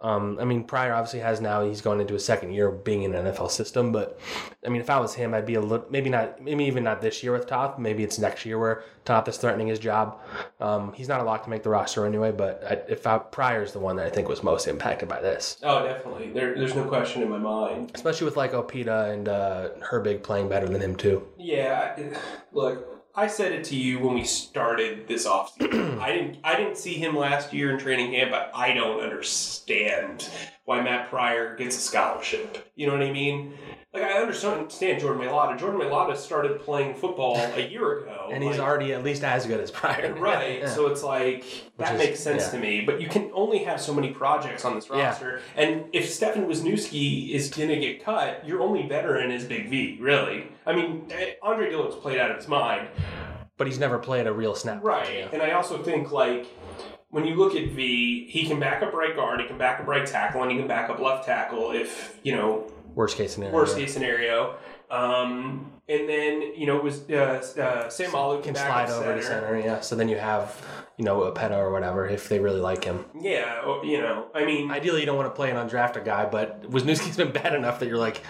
Um, 0.00 0.38
I 0.40 0.44
mean, 0.44 0.62
Pryor 0.62 0.92
obviously 0.94 1.20
has 1.20 1.40
now. 1.40 1.64
He's 1.64 1.80
going 1.80 2.00
into 2.00 2.14
his 2.14 2.24
second 2.24 2.52
year 2.52 2.70
being 2.70 3.02
in 3.02 3.14
an 3.14 3.26
NFL 3.26 3.50
system. 3.50 3.90
But 3.90 4.18
I 4.64 4.68
mean, 4.68 4.80
if 4.80 4.88
I 4.90 5.00
was 5.00 5.14
him, 5.14 5.34
I'd 5.34 5.44
be 5.46 5.54
a 5.54 5.60
little 5.60 5.86
maybe 5.90 6.08
not 6.08 6.40
maybe 6.40 6.64
even 6.66 6.84
not 6.84 7.00
this 7.00 7.22
year 7.22 7.32
with 7.32 7.48
Toth. 7.48 7.78
Maybe 7.80 8.04
it's 8.04 8.18
next 8.18 8.46
year 8.46 8.58
where 8.60 8.84
Toth 9.04 9.26
is 9.26 9.36
threatening 9.38 9.66
his 9.66 9.80
job. 9.80 10.20
Um, 10.60 10.92
he's 10.92 11.08
not 11.08 11.20
a 11.20 11.24
lock 11.24 11.42
to 11.44 11.50
make 11.50 11.64
the 11.64 11.70
roster 11.70 12.06
anyway. 12.06 12.30
But 12.30 12.62
I, 12.64 12.74
if 12.92 13.06
I, 13.08 13.18
Pryor's 13.18 13.72
the 13.72 13.80
one 13.80 13.96
that 13.96 14.06
I 14.06 14.10
think 14.10 14.28
was 14.28 14.42
most 14.44 14.68
impacted 14.68 15.08
by 15.08 15.20
this, 15.20 15.58
Oh, 15.64 15.82
definitely. 15.84 16.30
There, 16.30 16.54
there's 16.54 16.76
no 16.76 16.84
question 16.84 17.22
in 17.22 17.28
my 17.30 17.38
mind. 17.38 17.90
especially 17.94 18.26
with 18.26 18.36
like 18.36 18.52
Opeta 18.52 19.12
and 19.12 19.28
uh, 19.28 19.70
Herbig 19.82 20.22
playing 20.22 20.48
better 20.48 20.68
than 20.68 20.80
him 20.80 20.94
too. 20.94 21.26
Yeah, 21.36 21.96
look, 22.52 22.97
I 23.18 23.26
said 23.26 23.50
it 23.50 23.64
to 23.64 23.76
you 23.76 23.98
when 23.98 24.14
we 24.14 24.22
started 24.22 25.08
this 25.08 25.26
offseason. 25.26 25.98
I 26.00 26.12
didn't 26.12 26.36
I 26.44 26.54
didn't 26.54 26.78
see 26.78 26.94
him 26.94 27.16
last 27.16 27.52
year 27.52 27.72
in 27.72 27.78
training 27.80 28.12
camp, 28.12 28.30
but 28.30 28.52
I 28.54 28.72
don't 28.72 29.00
understand 29.00 30.28
why 30.66 30.80
Matt 30.82 31.10
Pryor 31.10 31.56
gets 31.56 31.76
a 31.76 31.80
scholarship. 31.80 32.70
You 32.76 32.86
know 32.86 32.92
what 32.92 33.02
I 33.02 33.10
mean? 33.10 33.54
Like 33.94 34.02
I 34.02 34.18
understand 34.20 34.70
Jordan 35.00 35.22
Mailata. 35.22 35.58
Jordan 35.58 35.80
Mailata 35.80 36.14
started 36.14 36.60
playing 36.60 36.94
football 36.94 37.36
a 37.36 37.66
year 37.66 38.00
ago. 38.00 38.14
And 38.30 38.44
he's 38.44 38.58
already 38.58 38.92
at 38.92 39.02
least 39.02 39.24
as 39.24 39.46
good 39.46 39.58
as 39.58 39.70
Pryor. 39.70 40.14
Right, 40.18 40.58
Yeah. 40.60 40.68
so 40.68 40.88
it's 40.88 41.02
like 41.02 41.44
that 41.78 41.94
is- 41.94 41.98
makes 41.98 42.20
sense 42.20 42.44
yeah. 42.44 42.50
to 42.50 42.58
me. 42.58 42.82
But 42.82 43.00
you 43.00 43.08
can 43.08 43.30
only 43.32 43.58
have 43.64 43.80
so 43.80 43.94
many 43.94 44.10
projects 44.10 44.66
on 44.66 44.74
this 44.74 44.86
Yeah. 44.92 45.06
roster, 45.08 45.40
and 45.56 45.84
if 45.94 46.10
Stefan 46.10 46.46
Wisniewski 46.46 47.30
is 47.30 47.48
gonna 47.48 47.76
get 47.76 48.04
cut, 48.04 48.46
your 48.46 48.60
only 48.60 48.86
veteran 48.86 49.30
is 49.30 49.44
Big 49.44 49.70
V. 49.70 49.96
Really, 49.98 50.44
I 50.66 50.74
mean, 50.74 51.06
eh, 51.10 51.32
Andre 51.42 51.70
Dillard's 51.70 51.96
played 51.96 52.18
out 52.18 52.30
of 52.30 52.36
his 52.36 52.48
mind, 52.48 52.88
but 53.56 53.66
he's 53.66 53.78
never 53.78 53.98
played 53.98 54.26
a 54.26 54.32
real 54.32 54.54
snap. 54.54 54.84
right? 54.84 55.08
Yeah. 55.20 55.28
And 55.32 55.40
I 55.42 55.52
also 55.52 55.82
think 55.82 56.12
like 56.12 56.46
when 57.08 57.24
you 57.24 57.34
look 57.36 57.54
at 57.54 57.68
V, 57.70 58.26
he 58.28 58.46
can 58.46 58.60
back 58.60 58.82
up 58.82 58.92
right 58.92 59.16
guard, 59.16 59.40
he 59.40 59.46
can 59.46 59.56
back 59.56 59.80
up 59.80 59.86
right 59.86 60.04
tackle, 60.06 60.42
and 60.42 60.50
he 60.52 60.58
can 60.58 60.68
back 60.68 60.90
up 60.90 60.98
left 61.00 61.24
tackle 61.24 61.70
if 61.70 62.18
you 62.22 62.36
know 62.36 62.70
Worst 62.98 63.16
case 63.16 63.34
scenario. 63.34 63.54
worst 63.54 63.76
case 63.76 63.92
scenario. 63.92 64.56
Um, 64.90 65.70
and 65.88 66.08
then 66.08 66.52
you 66.56 66.66
know 66.66 66.78
it 66.78 66.82
was 66.82 67.08
uh, 67.08 67.14
uh, 67.14 67.86
Seumalo 67.86 68.42
can, 68.42 68.56
slide 68.56 68.90
over 68.90 69.14
to 69.14 69.22
center. 69.22 69.56
Yeah. 69.56 69.78
So 69.82 69.94
then 69.94 70.08
you 70.08 70.18
have, 70.18 70.60
you 70.96 71.04
know, 71.04 71.22
a 71.22 71.30
Peta 71.30 71.56
or 71.56 71.70
whatever 71.70 72.08
if 72.08 72.28
they 72.28 72.40
really 72.40 72.58
like 72.58 72.82
him. 72.82 73.04
Yeah, 73.20 73.62
or, 73.64 73.84
you 73.84 74.00
know, 74.00 74.26
I 74.34 74.44
mean, 74.44 74.72
Ideally, 74.72 74.98
you 74.98 75.06
don't 75.06 75.16
want 75.16 75.28
to 75.28 75.36
play 75.36 75.48
an 75.52 75.56
undrafted 75.56 76.04
guy, 76.04 76.26
but 76.26 76.68
Wisniewski's 76.72 77.16
been 77.16 77.30
bad 77.42 77.54
enough 77.54 77.78
that 77.78 77.88
you're 77.88 77.98
like, 77.98 78.20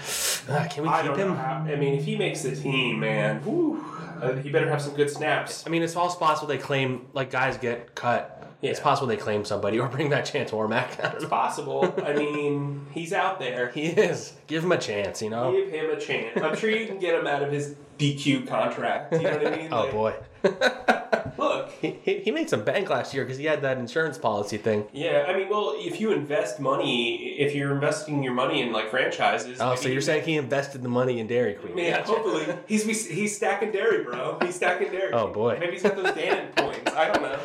ah, 0.50 0.66
can 0.70 0.82
we 0.82 0.90
I 0.90 1.00
keep 1.02 1.16
him? 1.16 1.34
how. 1.34 1.64
I 1.66 1.76
mean, 1.76 1.94
if 1.94 2.04
he 2.04 2.16
makes 2.16 2.42
the 2.42 2.54
team, 2.54 3.00
man, 3.00 3.40
whew, 3.44 3.82
uh, 4.20 4.34
he 4.34 4.50
better 4.50 4.68
have 4.68 4.82
some 4.82 4.92
good 4.94 5.08
snaps. 5.08 5.66
I 5.66 5.70
mean, 5.70 5.82
it's 5.82 5.96
also 5.96 6.18
possible 6.18 6.46
they 6.46 6.58
claim 6.58 7.06
like 7.14 7.30
guys 7.30 7.56
get 7.56 7.94
cut. 7.94 8.47
It's 8.60 8.80
possible 8.80 9.06
they 9.06 9.16
claim 9.16 9.44
somebody 9.44 9.78
or 9.78 9.88
bring 9.88 10.10
back 10.10 10.24
Chance 10.24 10.50
Warmack. 10.50 10.98
It's 11.14 11.24
possible. 11.26 11.94
I 12.04 12.12
mean, 12.12 12.86
he's 12.92 13.12
out 13.12 13.38
there. 13.38 13.68
He 13.70 13.86
is. 13.86 14.32
Give 14.48 14.64
him 14.64 14.72
a 14.72 14.78
chance, 14.78 15.22
you 15.22 15.30
know. 15.30 15.52
Give 15.52 15.68
him 15.70 15.90
a 15.90 16.00
chance. 16.00 16.40
I'm 16.42 16.56
sure 16.56 16.68
you 16.70 16.86
can 16.86 16.98
get 16.98 17.14
him 17.18 17.26
out 17.26 17.42
of 17.42 17.52
his 17.52 17.76
DQ 17.98 18.48
contract. 18.48 19.12
You 19.12 19.22
know 19.22 19.30
what 19.38 19.46
I 19.46 19.56
mean? 19.56 19.68
Oh 19.72 19.82
Like, 19.82 19.92
boy. 19.92 20.14
Look, 21.38 21.70
He, 21.80 21.96
he, 22.02 22.18
he 22.20 22.30
made 22.32 22.50
some 22.50 22.64
bank 22.64 22.90
last 22.90 23.14
year 23.14 23.24
because 23.24 23.38
he 23.38 23.44
had 23.44 23.62
that 23.62 23.78
insurance 23.78 24.18
policy 24.18 24.56
thing. 24.56 24.86
yeah. 24.92 25.26
I 25.28 25.36
mean, 25.36 25.48
well, 25.48 25.74
if 25.76 26.00
you 26.00 26.10
invest 26.10 26.58
money, 26.58 27.36
if 27.38 27.54
you're 27.54 27.72
investing 27.72 28.24
your 28.24 28.34
money 28.34 28.60
in 28.62 28.72
like 28.72 28.90
franchises. 28.90 29.58
Oh, 29.60 29.76
so 29.76 29.88
you're 29.88 30.00
saying 30.00 30.24
he 30.24 30.36
invested 30.36 30.82
the 30.82 30.88
money 30.88 31.20
in 31.20 31.28
Dairy 31.28 31.54
Queen? 31.54 31.78
Yeah, 31.78 31.98
Gotcha. 31.98 32.06
hopefully 32.12 32.46
he's 32.66 32.84
he's 33.06 33.36
stacking 33.36 33.70
dairy, 33.70 34.02
bro. 34.02 34.38
He's 34.42 34.56
stacking 34.56 34.90
dairy. 34.90 35.12
Oh, 35.12 35.28
boy. 35.28 35.58
Maybe 35.60 35.72
he's 35.74 35.82
got 35.84 35.94
those 35.96 36.12
Dan 36.14 36.48
points. 36.56 36.92
I 36.92 37.12
don't 37.12 37.22
know. 37.22 37.38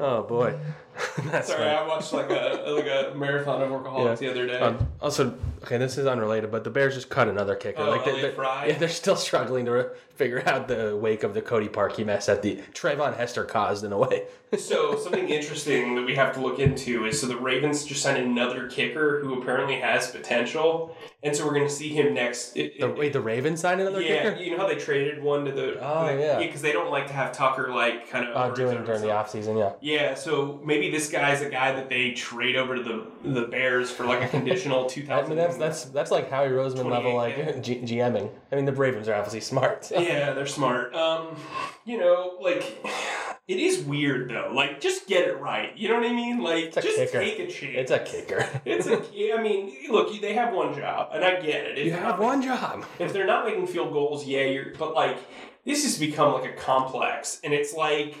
Oh 0.00 0.22
boy. 0.22 0.54
That's 1.26 1.48
Sorry, 1.48 1.60
funny. 1.64 1.70
I 1.76 1.86
watched 1.86 2.12
like 2.12 2.30
a 2.30 2.64
like 2.68 2.86
a 2.86 3.12
marathon 3.16 3.62
of 3.62 3.70
workaholics 3.70 4.18
the 4.18 4.30
other 4.30 4.46
day. 4.46 4.58
Um, 4.58 4.88
also, 5.00 5.34
okay, 5.62 5.78
this 5.78 5.96
is 5.98 6.06
unrelated, 6.06 6.50
but 6.50 6.64
the 6.64 6.70
Bears 6.70 6.94
just 6.94 7.08
cut 7.08 7.28
another 7.28 7.54
kicker. 7.54 7.82
Oh, 7.82 7.90
like 7.90 8.04
they, 8.04 8.20
they, 8.20 8.32
Fry. 8.32 8.66
Yeah, 8.66 8.78
they're 8.78 8.88
still 8.88 9.16
struggling 9.16 9.64
to 9.66 9.70
re- 9.72 9.84
figure 10.14 10.42
out 10.46 10.66
the 10.68 10.96
wake 11.00 11.22
of 11.22 11.34
the 11.34 11.42
Cody 11.42 11.68
Parkey 11.68 12.04
mess 12.04 12.26
that 12.26 12.42
the 12.42 12.56
Trayvon 12.72 13.16
Hester 13.16 13.44
caused 13.44 13.84
in 13.84 13.92
a 13.92 13.98
way. 13.98 14.24
So 14.56 14.96
something 14.98 15.28
interesting 15.28 15.94
that 15.96 16.06
we 16.06 16.14
have 16.14 16.32
to 16.32 16.40
look 16.40 16.58
into 16.58 17.04
is 17.04 17.20
so 17.20 17.26
the 17.26 17.36
Ravens 17.36 17.84
just 17.84 18.00
signed 18.02 18.16
another 18.24 18.66
kicker 18.66 19.20
who 19.20 19.42
apparently 19.42 19.78
has 19.80 20.10
potential, 20.10 20.96
and 21.22 21.36
so 21.36 21.44
we're 21.44 21.52
going 21.52 21.66
to 21.68 21.72
see 21.72 21.90
him 21.90 22.14
next. 22.14 22.56
It, 22.56 22.80
The, 22.80 22.88
it- 22.88 22.96
wait, 22.96 23.12
the 23.12 23.20
Ravens 23.20 23.60
signed 23.60 23.82
another 23.82 24.00
yeah, 24.00 24.22
kicker? 24.22 24.40
you 24.42 24.52
know 24.52 24.56
how 24.56 24.66
they 24.66 24.76
traded 24.76 25.22
one 25.22 25.44
to 25.44 25.52
the 25.52 25.78
Oh, 25.86 26.06
the- 26.06 26.18
yeah. 26.22 26.38
because 26.38 26.62
they 26.62 26.72
don't 26.72 26.90
like 26.90 27.08
to 27.08 27.12
have 27.12 27.32
Tucker 27.32 27.74
like 27.74 28.08
kind 28.08 28.26
of 28.26 28.34
Uh, 28.34 28.54
doing 28.54 28.78
his 28.78 28.86
during 28.86 29.02
the 29.02 29.10
own- 29.14 29.22
offseason, 29.22 29.58
yeah. 29.58 29.72
Yeah, 29.82 30.14
so 30.14 30.62
maybe 30.64 30.87
this 30.90 31.10
guy's 31.10 31.40
a 31.42 31.48
guy 31.50 31.72
that 31.72 31.88
they 31.88 32.12
trade 32.12 32.56
over 32.56 32.76
to 32.76 32.82
the 32.82 33.30
the 33.30 33.42
Bears 33.48 33.90
for 33.90 34.04
like 34.04 34.22
a 34.22 34.28
conditional 34.28 34.86
two 34.86 35.02
thousand. 35.06 35.26
I 35.26 35.28
mean, 35.28 35.38
that's 35.38 35.56
that's 35.56 35.84
that's 35.86 36.10
like 36.10 36.30
Howie 36.30 36.48
Roseman 36.48 36.90
level, 36.90 37.14
like 37.14 37.36
28K. 37.36 37.62
G- 37.86 37.96
GMing. 37.96 38.30
I 38.52 38.56
mean, 38.56 38.64
the 38.64 38.72
Ravens 38.72 39.08
are 39.08 39.14
obviously 39.14 39.40
smart. 39.40 39.84
so- 39.84 39.98
Yeah, 40.00 40.32
they're 40.32 40.46
smart. 40.46 40.94
Um, 40.94 41.36
you 41.84 41.98
know, 41.98 42.36
like 42.40 42.78
it 43.48 43.58
is 43.58 43.80
weird 43.84 44.30
though. 44.30 44.50
Like, 44.54 44.80
just 44.80 45.06
get 45.06 45.26
it 45.28 45.38
right. 45.40 45.76
You 45.76 45.88
know 45.88 45.94
what 45.96 46.06
I 46.06 46.12
mean? 46.12 46.42
Like, 46.42 46.72
just 46.74 46.96
kicker. 46.96 47.20
take 47.20 47.38
a 47.38 47.46
chance. 47.46 47.76
It's 47.76 47.90
a 47.90 47.98
kicker. 48.00 48.46
It's 48.64 48.86
a. 48.86 48.98
I 49.36 49.42
mean, 49.42 49.72
look, 49.90 50.20
they 50.20 50.34
have 50.34 50.52
one 50.54 50.74
job, 50.74 51.10
and 51.12 51.24
I 51.24 51.40
get 51.40 51.64
it. 51.66 51.78
If 51.78 51.86
You 51.86 51.92
have 51.92 52.02
not- 52.02 52.20
one 52.20 52.42
job. 52.42 52.84
If 52.98 53.12
they're 53.12 53.26
not 53.26 53.46
making 53.46 53.66
field 53.66 53.92
goals, 53.92 54.26
yeah, 54.26 54.44
you're. 54.44 54.72
But 54.78 54.94
like, 54.94 55.16
this 55.64 55.84
has 55.84 55.98
become 55.98 56.34
like 56.34 56.50
a 56.50 56.54
complex, 56.56 57.40
and 57.44 57.52
it's 57.52 57.74
like, 57.74 58.14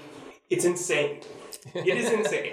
it's 0.50 0.64
insane. 0.64 1.20
It 1.74 1.86
is 1.98 2.10
insane. 2.10 2.52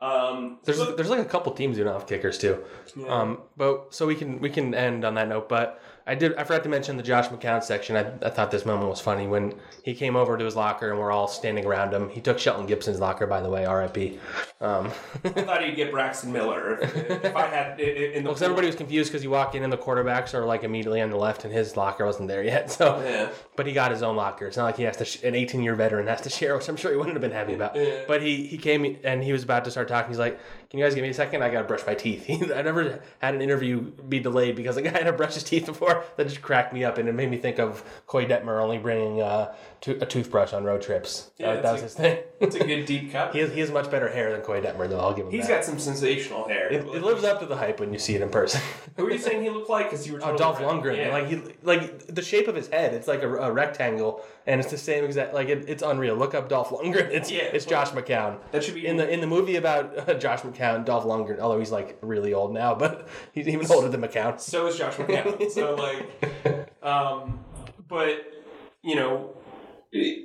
Um, 0.00 0.58
There's 0.64 0.78
there's 0.96 1.10
like 1.10 1.20
a 1.20 1.26
couple 1.26 1.52
teams 1.52 1.76
who 1.76 1.84
don't 1.84 1.92
have 1.92 2.06
kickers 2.06 2.38
too. 2.38 2.64
Yeah. 2.96 3.06
Um, 3.08 3.38
but 3.56 3.92
so 3.94 4.06
we 4.06 4.14
can 4.14 4.40
we 4.40 4.48
can 4.48 4.74
end 4.74 5.04
on 5.04 5.14
that 5.14 5.28
note. 5.28 5.48
But 5.48 5.80
I 6.06 6.14
did 6.14 6.34
I 6.36 6.44
forgot 6.44 6.62
to 6.62 6.70
mention 6.70 6.96
the 6.96 7.02
Josh 7.02 7.28
McCown 7.28 7.62
section. 7.62 7.96
I, 7.96 8.10
I 8.26 8.30
thought 8.30 8.50
this 8.50 8.64
moment 8.64 8.88
was 8.88 9.00
funny 9.00 9.26
when 9.26 9.54
he 9.84 9.94
came 9.94 10.16
over 10.16 10.38
to 10.38 10.44
his 10.44 10.56
locker 10.56 10.90
and 10.90 10.98
we're 10.98 11.12
all 11.12 11.28
standing 11.28 11.66
around 11.66 11.92
him. 11.92 12.08
He 12.08 12.22
took 12.22 12.38
Shelton 12.38 12.64
Gibson's 12.66 12.98
locker, 12.98 13.26
by 13.26 13.42
the 13.42 13.50
way, 13.50 13.66
R.I.P. 13.66 14.18
Um, 14.62 14.90
I 15.22 15.28
thought 15.28 15.62
he'd 15.62 15.76
get 15.76 15.92
Braxton 15.92 16.32
Miller 16.32 16.78
if, 16.80 16.96
if 16.96 17.36
I 17.36 17.46
had 17.46 17.78
in 17.78 18.24
the. 18.24 18.30
because 18.30 18.40
everybody 18.42 18.68
was 18.68 18.76
confused 18.76 19.10
because 19.12 19.22
you 19.22 19.30
walk 19.30 19.54
in 19.54 19.62
and 19.64 19.72
the 19.72 19.78
quarterbacks 19.78 20.32
are 20.32 20.46
like 20.46 20.64
immediately 20.64 21.02
on 21.02 21.10
the 21.10 21.16
left 21.16 21.44
and 21.44 21.52
his 21.52 21.76
locker 21.76 22.06
wasn't 22.06 22.28
there 22.28 22.42
yet. 22.42 22.70
So, 22.80 22.98
Yeah. 23.04 23.28
But 23.60 23.66
he 23.66 23.74
got 23.74 23.90
his 23.90 24.02
own 24.02 24.16
locker. 24.16 24.46
It's 24.46 24.56
not 24.56 24.64
like 24.64 24.78
he 24.78 24.84
has 24.84 24.96
to 24.96 25.04
sh- 25.04 25.22
an 25.22 25.34
18 25.34 25.62
year 25.62 25.74
veteran 25.74 26.06
has 26.06 26.22
to 26.22 26.30
share, 26.30 26.56
which 26.56 26.66
I'm 26.66 26.76
sure 26.76 26.92
he 26.92 26.96
wouldn't 26.96 27.12
have 27.14 27.20
been 27.20 27.30
happy 27.30 27.52
about. 27.52 27.76
But 28.08 28.22
he 28.22 28.46
he 28.46 28.56
came 28.56 28.96
and 29.04 29.22
he 29.22 29.32
was 29.32 29.42
about 29.42 29.66
to 29.66 29.70
start 29.70 29.86
talking. 29.86 30.08
He's 30.10 30.18
like, 30.18 30.38
"Can 30.70 30.78
you 30.78 30.84
guys 30.86 30.94
give 30.94 31.02
me 31.02 31.10
a 31.10 31.12
second? 31.14 31.42
I 31.42 31.50
gotta 31.50 31.68
brush 31.68 31.82
my 31.86 31.94
teeth." 31.94 32.24
I 32.56 32.62
never 32.62 33.02
had 33.18 33.34
an 33.34 33.42
interview 33.42 33.80
be 33.82 34.18
delayed 34.18 34.56
because 34.56 34.78
a 34.78 34.82
guy 34.82 34.88
had 34.92 35.04
to 35.04 35.12
brush 35.12 35.34
his 35.34 35.44
teeth 35.44 35.66
before. 35.66 36.04
That 36.16 36.26
just 36.26 36.40
cracked 36.40 36.72
me 36.72 36.84
up, 36.84 36.96
and 36.96 37.06
it 37.06 37.12
made 37.14 37.30
me 37.30 37.36
think 37.36 37.58
of 37.58 37.84
Koy 38.06 38.24
Detmer 38.24 38.62
only 38.62 38.78
bringing 38.78 39.20
uh, 39.20 39.52
to- 39.82 40.02
a 40.02 40.06
toothbrush 40.06 40.54
on 40.54 40.64
road 40.64 40.80
trips. 40.80 41.30
Yeah, 41.36 41.52
that, 41.56 41.62
that 41.64 41.72
was 41.72 41.82
that's 41.82 41.92
his 41.94 42.00
thing. 42.00 42.18
It's 42.40 42.56
a 42.56 42.64
good 42.64 42.86
deep 42.86 43.12
cut. 43.12 43.34
he 43.34 43.40
has, 43.40 43.52
he 43.52 43.60
has 43.60 43.70
much 43.70 43.90
better 43.90 44.08
hair 44.08 44.32
than 44.32 44.40
Koy 44.40 44.62
Detmer, 44.62 44.88
though. 44.88 44.98
I'll 44.98 45.12
give 45.12 45.26
him 45.26 45.30
He's 45.32 45.46
that. 45.46 45.56
got 45.56 45.64
some 45.66 45.78
sensational 45.78 46.48
hair. 46.48 46.72
it, 46.72 46.86
it 46.86 47.02
lives 47.02 47.22
up 47.22 47.38
to 47.40 47.44
the 47.44 47.54
hype 47.56 47.80
when 47.80 47.92
you 47.92 47.98
see 47.98 48.14
it 48.14 48.22
in 48.22 48.30
person. 48.30 48.62
Who 48.96 49.04
are 49.06 49.10
you 49.10 49.18
saying 49.18 49.42
he 49.42 49.50
looked 49.50 49.68
like? 49.68 49.90
Because 49.90 50.06
you 50.06 50.14
were 50.14 50.20
Oh, 50.24 50.34
Dolph 50.38 50.58
right. 50.58 50.66
Lundgren. 50.66 50.96
Yeah. 50.96 51.12
Like 51.12 51.28
he, 51.28 51.42
like 51.62 52.06
the 52.06 52.22
shape 52.22 52.48
of 52.48 52.54
his 52.54 52.68
head. 52.68 52.94
It's 52.94 53.06
like 53.06 53.22
a, 53.22 53.28
a 53.30 53.49
rectangle, 53.52 54.22
and 54.46 54.60
it's 54.60 54.70
the 54.70 54.78
same 54.78 55.04
exact. 55.04 55.34
Like 55.34 55.48
it, 55.48 55.68
it's 55.68 55.82
unreal. 55.82 56.14
Look 56.16 56.34
up 56.34 56.48
Dolph 56.48 56.70
Lundgren. 56.70 57.10
It's 57.10 57.30
Yeah, 57.30 57.42
it's 57.42 57.64
Josh 57.64 57.90
McCown. 57.90 58.38
that 58.52 58.64
should 58.64 58.74
be 58.74 58.86
In 58.86 58.96
the 58.96 59.08
in 59.08 59.20
the 59.20 59.26
movie 59.26 59.56
about 59.56 60.08
uh, 60.08 60.14
Josh 60.18 60.40
McCown, 60.40 60.84
Dolph 60.84 61.04
Lundgren. 61.04 61.38
Although 61.38 61.58
he's 61.58 61.70
like 61.70 61.98
really 62.00 62.34
old 62.34 62.52
now, 62.52 62.74
but 62.74 63.08
he's 63.32 63.48
even 63.48 63.70
older 63.70 63.88
than 63.88 64.00
McCown. 64.00 64.40
So 64.40 64.66
is 64.66 64.76
Josh 64.76 64.94
McCown. 64.94 65.50
so 65.50 65.74
like, 65.74 66.72
um, 66.82 67.40
but 67.88 68.26
you 68.82 68.96
know, 68.96 69.36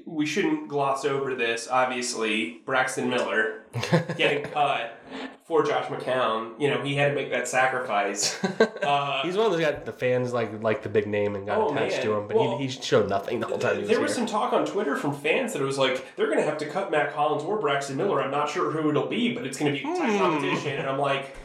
we 0.06 0.26
shouldn't 0.26 0.68
gloss 0.70 1.06
over 1.06 1.36
this. 1.36 1.68
Obviously, 1.70 2.62
Braxton 2.66 3.10
Miller 3.10 3.65
getting 4.18 4.44
cut 4.44 5.00
for 5.46 5.64
Josh 5.64 5.86
McCown. 5.88 6.60
You 6.60 6.70
know, 6.70 6.82
he 6.84 6.96
had 6.96 7.10
to 7.10 7.16
make 7.16 7.30
that 7.32 7.48
sacrifice. 7.48 8.40
Uh, 8.86 9.24
He's 9.24 9.36
one 9.36 9.48
of 9.48 9.52
those 9.52 9.62
guys. 9.62 9.82
The 9.84 9.92
fans 9.92 10.32
like 10.32 10.62
like 10.62 10.84
the 10.84 10.90
big 10.90 11.08
name 11.08 11.34
and 11.36 11.48
got 11.48 11.58
Oh, 11.58 11.70
attached 11.74 11.94
man. 11.98 12.06
to 12.06 12.14
him, 12.14 12.28
but 12.28 12.38
Well, 12.38 12.58
he, 12.60 12.66
he 12.68 12.70
showed 12.70 13.10
nothing 13.10 13.40
the 13.40 13.48
whole 13.48 13.58
time 13.58 13.78
was 13.80 13.88
there 13.88 13.98
here. 13.98 14.04
was 14.06 14.14
some 14.14 14.28
talk 14.28 14.54
on 14.54 14.64
Twitter 14.64 14.96
from 14.96 15.12
fans 15.16 15.54
that 15.54 15.62
it 15.64 15.66
was 15.66 15.80
like 15.80 16.06
they're 16.16 16.28
going 16.28 16.38
to 16.38 16.44
have 16.46 16.60
to 16.60 16.70
cut 16.70 16.92
Matt 16.92 17.12
Collins 17.12 17.42
or 17.44 17.60
Braxton 17.60 17.98
Miller. 17.98 18.22
I'm 18.22 18.30
not 18.30 18.48
sure 18.48 18.70
who 18.70 18.92
it'll 18.92 19.08
be, 19.08 19.34
but 19.34 19.44
it's 19.48 19.58
going 19.58 19.74
to 19.74 19.82
be 19.82 19.90
a 19.90 19.96
tight 19.98 20.12
Hmm. 20.12 20.18
competition. 20.20 20.78
And 20.78 20.88
I'm 20.88 21.00
like, 21.00 21.36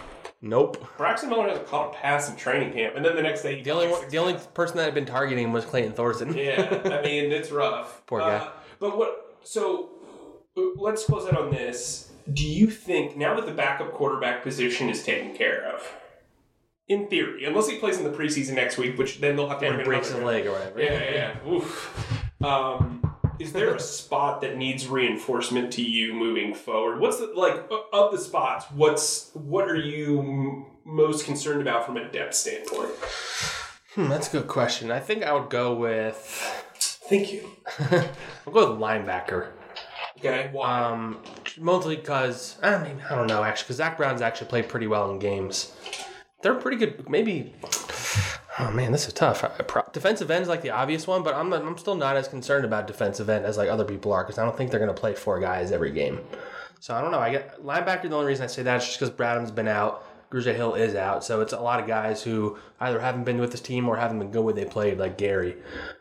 nope. 0.42 0.86
Braxton 0.98 1.30
Miller 1.30 1.48
hasn't 1.48 1.66
caught 1.66 1.94
a 1.94 1.96
pass 1.96 2.28
in 2.28 2.36
training 2.36 2.74
camp, 2.74 2.94
and 2.94 3.02
then 3.02 3.16
the 3.16 3.22
next 3.22 3.40
day 3.42 3.56
he 3.56 3.62
The 3.62 3.70
only 3.70 3.88
one, 3.88 4.06
the 4.10 4.18
only 4.18 4.36
person 4.52 4.76
that 4.76 4.84
had 4.84 4.94
been 4.94 5.06
targeting 5.06 5.50
was 5.52 5.64
Clayton 5.64 5.94
Thorson. 5.94 6.34
yeah, 6.36 6.78
I 6.84 7.00
mean 7.04 7.32
it's 7.32 7.50
rough. 7.50 8.02
Poor 8.04 8.20
guy. 8.20 8.34
Uh, 8.36 8.48
but 8.80 8.98
what? 8.98 9.38
So 9.44 9.88
let's 10.76 11.04
close 11.06 11.26
out 11.26 11.38
on 11.40 11.50
this. 11.50 12.09
Do 12.32 12.46
you 12.46 12.68
think 12.68 13.16
now 13.16 13.34
that 13.34 13.46
the 13.46 13.52
backup 13.52 13.92
quarterback 13.92 14.42
position 14.42 14.88
is 14.88 15.02
taken 15.02 15.34
care 15.34 15.64
of, 15.64 15.82
in 16.88 17.06
theory, 17.08 17.44
unless 17.44 17.68
he 17.68 17.78
plays 17.78 17.98
in 17.98 18.04
the 18.04 18.10
preseason 18.10 18.54
next 18.54 18.76
week, 18.76 18.98
which 18.98 19.20
then 19.20 19.36
they'll 19.36 19.48
have 19.48 19.60
to 19.60 19.66
and 19.66 19.76
bring 19.76 19.86
breaks 19.86 20.10
his 20.10 20.22
leg 20.22 20.46
or 20.46 20.52
whatever. 20.52 20.82
Yeah, 20.82 20.92
yeah, 20.92 21.34
yeah. 21.44 21.52
Oof. 21.52 22.24
Um, 22.42 23.16
is 23.38 23.52
there 23.52 23.74
a 23.74 23.80
spot 23.80 24.40
that 24.42 24.56
needs 24.56 24.86
reinforcement 24.86 25.72
to 25.74 25.82
you 25.82 26.12
moving 26.12 26.54
forward? 26.54 27.00
What's 27.00 27.18
the 27.18 27.32
like 27.34 27.70
of 27.92 28.12
the 28.12 28.18
spots? 28.18 28.66
What's 28.74 29.30
what 29.34 29.68
are 29.68 29.76
you 29.76 30.20
m- 30.20 30.66
most 30.84 31.24
concerned 31.24 31.62
about 31.62 31.86
from 31.86 31.96
a 31.96 32.10
depth 32.10 32.34
standpoint? 32.34 32.90
Hmm, 33.94 34.08
that's 34.08 34.28
a 34.28 34.38
good 34.38 34.48
question. 34.48 34.90
I 34.90 35.00
think 35.00 35.22
I 35.22 35.32
would 35.32 35.48
go 35.48 35.74
with. 35.74 36.16
Thank 37.08 37.32
you. 37.32 37.48
I'll 37.78 38.52
go 38.52 38.72
with 38.72 38.80
linebacker. 38.80 39.48
Okay, 40.20 40.50
why? 40.52 40.82
Um, 40.82 41.18
mostly 41.58 41.96
because 41.96 42.58
I 42.62 42.76
mean 42.82 43.02
I 43.08 43.14
don't 43.14 43.26
know 43.26 43.42
actually 43.42 43.64
because 43.64 43.76
Zach 43.76 43.96
Brown's 43.96 44.20
actually 44.20 44.48
played 44.48 44.68
pretty 44.68 44.86
well 44.86 45.10
in 45.10 45.18
games. 45.18 45.72
They're 46.42 46.54
pretty 46.54 46.76
good. 46.76 47.08
Maybe. 47.08 47.54
Oh 48.58 48.70
man, 48.70 48.92
this 48.92 49.06
is 49.06 49.14
tough. 49.14 49.42
Defensive 49.92 50.30
end 50.30 50.42
is 50.42 50.48
like 50.48 50.60
the 50.60 50.70
obvious 50.70 51.06
one, 51.06 51.22
but 51.22 51.34
I'm 51.34 51.52
I'm 51.52 51.78
still 51.78 51.94
not 51.94 52.16
as 52.16 52.28
concerned 52.28 52.66
about 52.66 52.86
defensive 52.86 53.30
end 53.30 53.46
as 53.46 53.56
like 53.56 53.70
other 53.70 53.84
people 53.84 54.12
are 54.12 54.22
because 54.22 54.38
I 54.38 54.44
don't 54.44 54.56
think 54.56 54.70
they're 54.70 54.80
gonna 54.80 54.92
play 54.92 55.14
four 55.14 55.40
guys 55.40 55.72
every 55.72 55.92
game. 55.92 56.20
So 56.80 56.94
I 56.94 57.00
don't 57.00 57.10
know. 57.10 57.18
I 57.18 57.30
get 57.30 57.62
linebacker. 57.62 58.08
The 58.08 58.14
only 58.14 58.26
reason 58.26 58.44
I 58.44 58.48
say 58.48 58.62
that 58.62 58.82
is 58.82 58.86
just 58.86 58.98
because 59.00 59.14
Bradham's 59.14 59.50
been 59.50 59.68
out. 59.68 60.06
Grugier-Hill 60.30 60.74
is 60.76 60.94
out, 60.94 61.24
so 61.24 61.40
it's 61.40 61.52
a 61.52 61.58
lot 61.58 61.80
of 61.80 61.88
guys 61.88 62.22
who 62.22 62.56
either 62.78 63.00
haven't 63.00 63.24
been 63.24 63.38
with 63.38 63.50
this 63.50 63.60
team 63.60 63.88
or 63.88 63.96
haven't 63.96 64.20
been 64.20 64.30
good 64.30 64.44
when 64.44 64.54
they 64.54 64.64
played, 64.64 64.96
like 64.96 65.18
Gerry. 65.18 65.56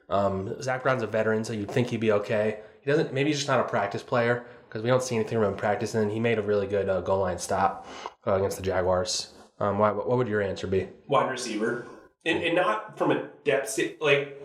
Um, 0.08 0.62
Zach 0.62 0.84
Brown's 0.84 1.02
a 1.02 1.08
veteran, 1.08 1.44
so 1.44 1.52
you'd 1.52 1.72
think 1.72 1.88
he'd 1.88 2.00
be 2.00 2.12
okay. 2.12 2.60
Doesn't. 2.90 3.14
Maybe 3.14 3.30
he's 3.30 3.38
just 3.38 3.48
not 3.48 3.60
a 3.60 3.66
practice 3.66 4.02
player 4.02 4.48
because 4.68 4.82
we 4.82 4.90
don't 4.90 5.04
see 5.04 5.14
anything 5.14 5.38
from 5.38 5.44
him 5.44 5.54
in 5.54 5.60
practice. 5.60 5.94
And 5.94 6.10
he 6.10 6.20
made 6.20 6.40
a 6.40 6.42
really 6.42 6.66
good 6.66 6.90
uh, 6.90 7.02
goal 7.02 7.20
line 7.20 7.38
stop 7.38 7.88
uh, 8.26 8.34
against 8.34 8.58
the 8.58 8.64
Jaguars. 8.64 9.32
Um, 9.60 9.78
why, 9.78 9.92
what 9.92 10.18
would 10.18 10.28
your 10.28 10.42
answer 10.42 10.66
be? 10.66 10.88
wide 11.08 11.30
receiver, 11.30 11.86
and, 12.26 12.42
and 12.42 12.56
not 12.56 12.98
from 12.98 13.12
a 13.12 13.30
depth 13.46 13.80
like. 14.02 14.42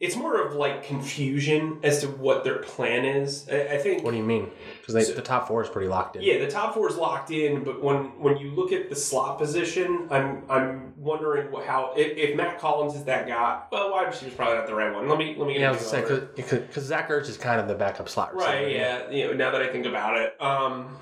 It's 0.00 0.16
more 0.16 0.44
of 0.44 0.54
like 0.54 0.84
confusion 0.84 1.78
as 1.82 2.00
to 2.00 2.08
what 2.08 2.42
their 2.42 2.58
plan 2.58 3.04
is. 3.04 3.48
I, 3.48 3.74
I 3.74 3.78
think 3.78 4.02
What 4.04 4.10
do 4.10 4.16
you 4.16 4.24
mean? 4.24 4.50
Because 4.80 5.14
the 5.14 5.22
top 5.22 5.46
four 5.46 5.62
is 5.62 5.68
pretty 5.68 5.88
locked 5.88 6.16
in. 6.16 6.22
Yeah, 6.22 6.38
the 6.38 6.50
top 6.50 6.74
four 6.74 6.90
is 6.90 6.96
locked 6.96 7.30
in, 7.30 7.62
but 7.62 7.82
when 7.82 8.20
when 8.20 8.36
you 8.36 8.50
look 8.50 8.72
at 8.72 8.90
the 8.90 8.96
slot 8.96 9.38
position, 9.38 10.08
I'm 10.10 10.42
I'm 10.50 10.94
wondering 10.96 11.50
what, 11.52 11.64
how 11.64 11.94
if, 11.96 12.18
if 12.18 12.36
Mack 12.36 12.60
Hollins 12.60 12.94
is 12.96 13.04
that 13.04 13.28
guy. 13.28 13.62
Well, 13.70 13.92
wide 13.92 14.08
receiver's 14.08 14.34
probably 14.34 14.56
not 14.56 14.66
the 14.66 14.74
right 14.74 14.92
one. 14.92 15.08
Let 15.08 15.16
me 15.18 15.36
let 15.38 15.46
me. 15.46 15.54
get 15.54 15.62
Yeah, 15.62 15.68
I 15.68 15.72
was 15.72 15.86
say 15.86 16.02
because 16.34 16.84
Zach 16.84 17.08
Ertz 17.08 17.28
is 17.28 17.36
kind 17.36 17.60
of 17.60 17.68
the 17.68 17.74
backup 17.74 18.08
slot 18.08 18.34
receiver. 18.34 18.52
Right. 18.52 18.72
Yeah. 18.72 19.10
You 19.10 19.28
know, 19.28 19.32
now 19.34 19.52
that 19.52 19.62
I 19.62 19.68
think 19.68 19.86
about 19.86 20.18
it, 20.18 20.40
um, 20.42 20.96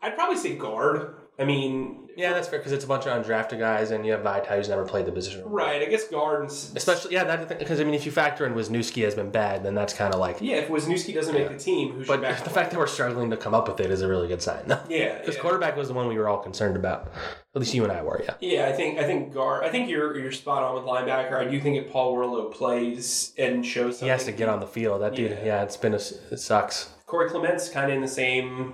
I'd 0.00 0.14
probably 0.14 0.36
say 0.36 0.56
guard. 0.56 1.16
I 1.42 1.44
mean, 1.44 1.98
Yeah, 2.16 2.34
that's 2.34 2.46
fair 2.48 2.58
because 2.58 2.72
it's 2.72 2.84
a 2.84 2.88
bunch 2.88 3.06
of 3.06 3.12
undrafted 3.24 3.58
guys, 3.58 3.90
and 3.90 4.04
you 4.04 4.12
have 4.12 4.20
Vaitai 4.20 4.56
who's 4.56 4.68
never 4.68 4.84
played 4.84 5.06
the 5.06 5.12
position. 5.12 5.42
right. 5.46 5.80
I 5.80 5.86
guess 5.86 6.06
guard. 6.08 6.40
And, 6.42 6.50
s- 6.50 6.72
Especially, 6.76 7.14
yeah, 7.14 7.36
because 7.44 7.80
I 7.80 7.84
mean, 7.84 7.94
if 7.94 8.04
you 8.04 8.12
factor 8.12 8.44
in 8.46 8.52
Wisniewski 8.54 9.02
has 9.04 9.14
been 9.14 9.30
bad, 9.30 9.64
then 9.64 9.74
that's 9.74 9.94
kind 9.94 10.12
of 10.12 10.20
like. 10.20 10.36
yeah, 10.40 10.56
if 10.56 10.68
Wisniewski 10.68 11.14
doesn't 11.14 11.32
make 11.34 11.48
the 11.48 11.56
team, 11.58 11.92
who 11.92 12.00
should 12.04 12.08
But 12.08 12.20
back 12.20 12.44
the 12.44 12.50
fact 12.50 12.70
that 12.70 12.78
we're 12.78 12.86
struggling 12.86 13.30
to 13.30 13.36
come 13.38 13.54
up 13.54 13.66
with 13.66 13.80
it 13.80 13.90
is 13.90 14.02
a 14.02 14.08
really 14.08 14.28
good 14.28 14.42
sign. 14.42 14.64
Yeah. 14.90 15.18
Because 15.18 15.36
yeah. 15.36 15.40
quarterback 15.40 15.74
was 15.76 15.88
the 15.88 15.94
one 15.94 16.06
we 16.08 16.18
were 16.18 16.28
all 16.28 16.38
concerned 16.42 16.76
about. 16.76 17.10
At 17.54 17.60
least 17.60 17.72
you 17.74 17.82
and 17.82 17.92
I 17.92 18.02
were, 18.02 18.22
yeah. 18.24 18.34
Yeah, 18.40 18.68
I 18.68 18.72
think 18.72 18.98
I 18.98 19.04
think 19.04 19.32
guard. 19.34 19.64
I 19.64 19.70
think 19.70 19.88
you're 19.88 20.18
you're 20.18 20.32
spot 20.32 20.62
on 20.62 20.74
with 20.74 20.84
linebacker. 20.84 21.34
I 21.34 21.44
do 21.50 21.58
think 21.60 21.76
if 21.82 21.90
Paul 21.92 22.14
Worrilow 22.16 22.52
plays 22.52 23.32
and 23.38 23.64
shows 23.64 23.94
something, 23.98 24.06
He 24.06 24.10
has 24.10 24.24
to 24.24 24.32
get 24.32 24.48
on 24.50 24.60
the 24.60 24.66
field. 24.66 25.00
That 25.02 25.14
dude, 25.14 25.30
Yeah. 25.32 25.44
yeah, 25.44 25.62
it's 25.62 25.76
been 25.78 25.92
a, 25.94 25.96
it 26.30 26.38
sucks. 26.40 26.90
Corey 27.06 27.28
Clement's 27.28 27.68
kind 27.68 27.90
of 27.90 27.96
in 27.96 28.00
the 28.02 28.08
same 28.08 28.72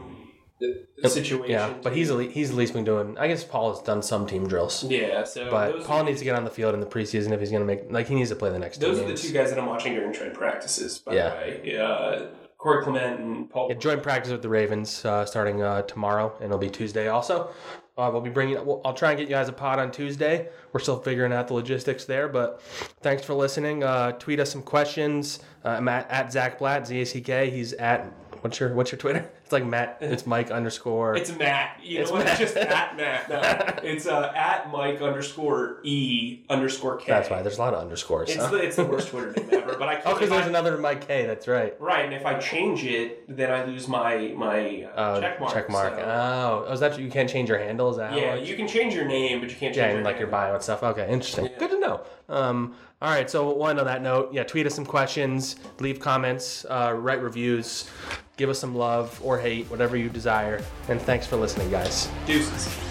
uh, 1.04 1.08
situation. 1.08 1.50
Yeah, 1.50 1.74
but 1.82 1.94
he's 1.94 2.10
at 2.10 2.16
least, 2.16 2.32
he's 2.34 2.50
at 2.50 2.56
least 2.56 2.72
been 2.72 2.84
doing. 2.84 3.16
I 3.18 3.28
guess 3.28 3.44
Paul 3.44 3.74
has 3.74 3.82
done 3.82 4.02
some 4.02 4.26
team 4.26 4.46
drills, 4.48 4.84
yeah. 4.84 5.24
So 5.24 5.50
but 5.50 5.84
Paul 5.84 6.04
needs 6.04 6.18
to 6.18 6.24
get 6.24 6.34
on 6.34 6.44
the 6.44 6.50
field 6.50 6.74
in 6.74 6.80
the 6.80 6.86
preseason 6.86 7.32
if 7.32 7.40
he's 7.40 7.50
going 7.50 7.62
to 7.62 7.66
make 7.66 7.90
like 7.90 8.08
he 8.08 8.14
needs 8.14 8.30
to 8.30 8.36
play 8.36 8.50
the 8.50 8.58
next. 8.58 8.78
those 8.80 8.98
are 8.98 9.06
the 9.06 9.14
two 9.16 9.32
guys 9.32 9.50
that 9.50 9.58
I'm 9.58 9.66
watching 9.66 9.94
during 9.94 10.12
trade 10.12 10.34
practices. 10.34 10.98
By 10.98 11.14
Yeah. 11.14 11.30
the 11.30 11.36
way, 11.36 11.78
uh, 11.78 12.26
Corey 12.58 12.82
Clement 12.82 13.20
and 13.20 13.48
Paul. 13.50 13.68
Yeah, 13.70 13.76
joint 13.76 14.02
practice 14.02 14.32
with 14.32 14.42
the 14.42 14.48
Ravens 14.48 15.04
uh, 15.04 15.24
starting 15.24 15.62
uh, 15.62 15.82
tomorrow, 15.82 16.32
and 16.36 16.46
it'll 16.46 16.58
be 16.58 16.68
Tuesday 16.70 17.06
also. 17.08 17.50
Uh, 17.96 18.08
we'll 18.12 18.20
be 18.20 18.30
bringing. 18.30 18.54
We'll, 18.64 18.80
I'll 18.84 18.94
try 18.94 19.10
and 19.10 19.18
get 19.18 19.28
you 19.28 19.34
guys 19.34 19.48
a 19.48 19.52
pod 19.52 19.78
on 19.80 19.90
Tuesday. 19.90 20.48
We're 20.72 20.80
still 20.80 21.00
figuring 21.00 21.32
out 21.32 21.48
the 21.48 21.54
logistics 21.54 22.04
there, 22.04 22.28
but 22.28 22.60
thanks 23.00 23.24
for 23.24 23.34
listening. 23.34 23.82
Uh, 23.84 24.12
tweet 24.12 24.38
us 24.40 24.50
some 24.52 24.62
questions. 24.62 25.40
Uh, 25.64 25.70
I'm 25.70 25.88
at, 25.88 26.08
at 26.10 26.32
Zack 26.32 26.58
Blatt, 26.58 26.86
Z 26.86 27.00
A 27.00 27.06
C 27.06 27.20
K. 27.20 27.50
He's 27.50 27.72
at 27.74 28.12
what's 28.42 28.61
your 28.61 28.72
what's 28.74 28.92
your 28.92 28.98
Twitter? 28.98 29.31
It's 29.42 29.53
like 29.53 29.64
Matt. 29.64 29.98
It's 30.18 30.27
Mike 30.27 30.51
underscore. 30.51 31.16
It's 31.16 31.35
Matt. 31.37 31.79
You 31.83 32.01
It's 32.01 32.11
know? 32.11 32.18
Matt. 32.18 32.29
It's 32.29 32.38
just 32.55 32.57
at 32.57 32.96
Matt. 32.96 33.29
No, 33.29 33.40
it's 33.88 34.07
uh, 34.07 34.33
at 34.35 34.70
Mike 34.72 35.01
underscore 35.01 35.79
E 35.85 36.40
underscore 36.48 36.96
K. 36.96 37.07
That's 37.12 37.31
why 37.31 37.42
there's 37.42 37.59
a 37.59 37.61
lot 37.61 37.74
of 37.74 37.81
underscores. 37.81 38.29
It's 38.31 38.37
huh? 38.44 38.51
the 38.51 38.57
it's 38.59 38.77
the 38.77 38.85
worst 38.85 39.09
Twitter 39.09 39.33
name 39.33 39.48
ever. 39.53 39.77
But 39.79 39.88
I 39.88 39.94
can't. 40.01 40.07
oh, 40.07 40.14
because 40.14 40.31
there's 40.31 40.44
I- 40.46 40.48
another 40.48 40.77
Mike 40.79 41.07
Kaye. 41.07 41.27
That's 41.27 41.46
right. 41.48 41.74
Right, 41.81 42.05
and 42.05 42.14
if 42.14 42.24
I 42.27 42.38
change 42.38 42.85
it, 42.85 43.24
then 43.37 43.51
I 43.51 43.64
lose 43.64 43.88
my 43.88 44.33
my 44.37 44.85
uh, 44.94 45.01
Uh, 45.01 45.20
check 45.20 45.40
mark. 45.40 45.53
Check 45.55 45.70
mark. 45.70 45.94
so- 45.94 46.01
Oh, 46.05 46.64
oh, 46.68 46.72
is 46.72 46.81
that 46.81 46.98
you 46.98 47.11
can't 47.11 47.29
change 47.29 47.48
your 47.48 47.59
handle? 47.59 47.90
Is 47.90 47.96
that 47.98 48.16
yeah, 48.16 48.35
you 48.35 48.57
can 48.57 48.66
change 48.68 48.94
your 48.94 49.05
name, 49.05 49.40
but 49.40 49.51
you 49.51 49.57
can't 49.57 49.74
change 49.74 49.77
Yeah, 49.77 49.88
your 49.88 49.96
and 49.96 50.05
like 50.05 50.18
your 50.18 50.29
bio 50.29 50.55
and 50.55 50.62
stuff. 50.62 50.83
Okay, 50.83 51.07
interesting. 51.11 51.48
Good 51.59 51.70
to 51.70 51.77
know. 51.88 52.01
Um, 52.29 52.74
all 53.01 53.11
right, 53.11 53.31
so 53.31 53.51
one 53.53 53.79
on 53.79 53.85
that 53.87 54.03
note, 54.03 54.33
yeah, 54.33 54.42
tweet 54.42 54.66
us 54.66 54.74
some 54.74 54.87
questions, 54.87 55.57
leave 55.79 56.01
comments, 56.01 56.64
uh, 56.68 56.92
write 56.96 57.22
reviews, 57.22 57.88
give 58.37 58.51
us 58.51 58.59
some 58.59 58.74
love 58.74 59.20
or 59.22 59.38
hate, 59.38 59.70
whatever 59.70 59.96
you 59.96 60.09
desire. 60.09 60.62
And 60.88 61.01
thanks 61.01 61.27
for 61.27 61.37
listening, 61.37 61.70
guys. 61.70 62.09
Deuces. 62.27 62.88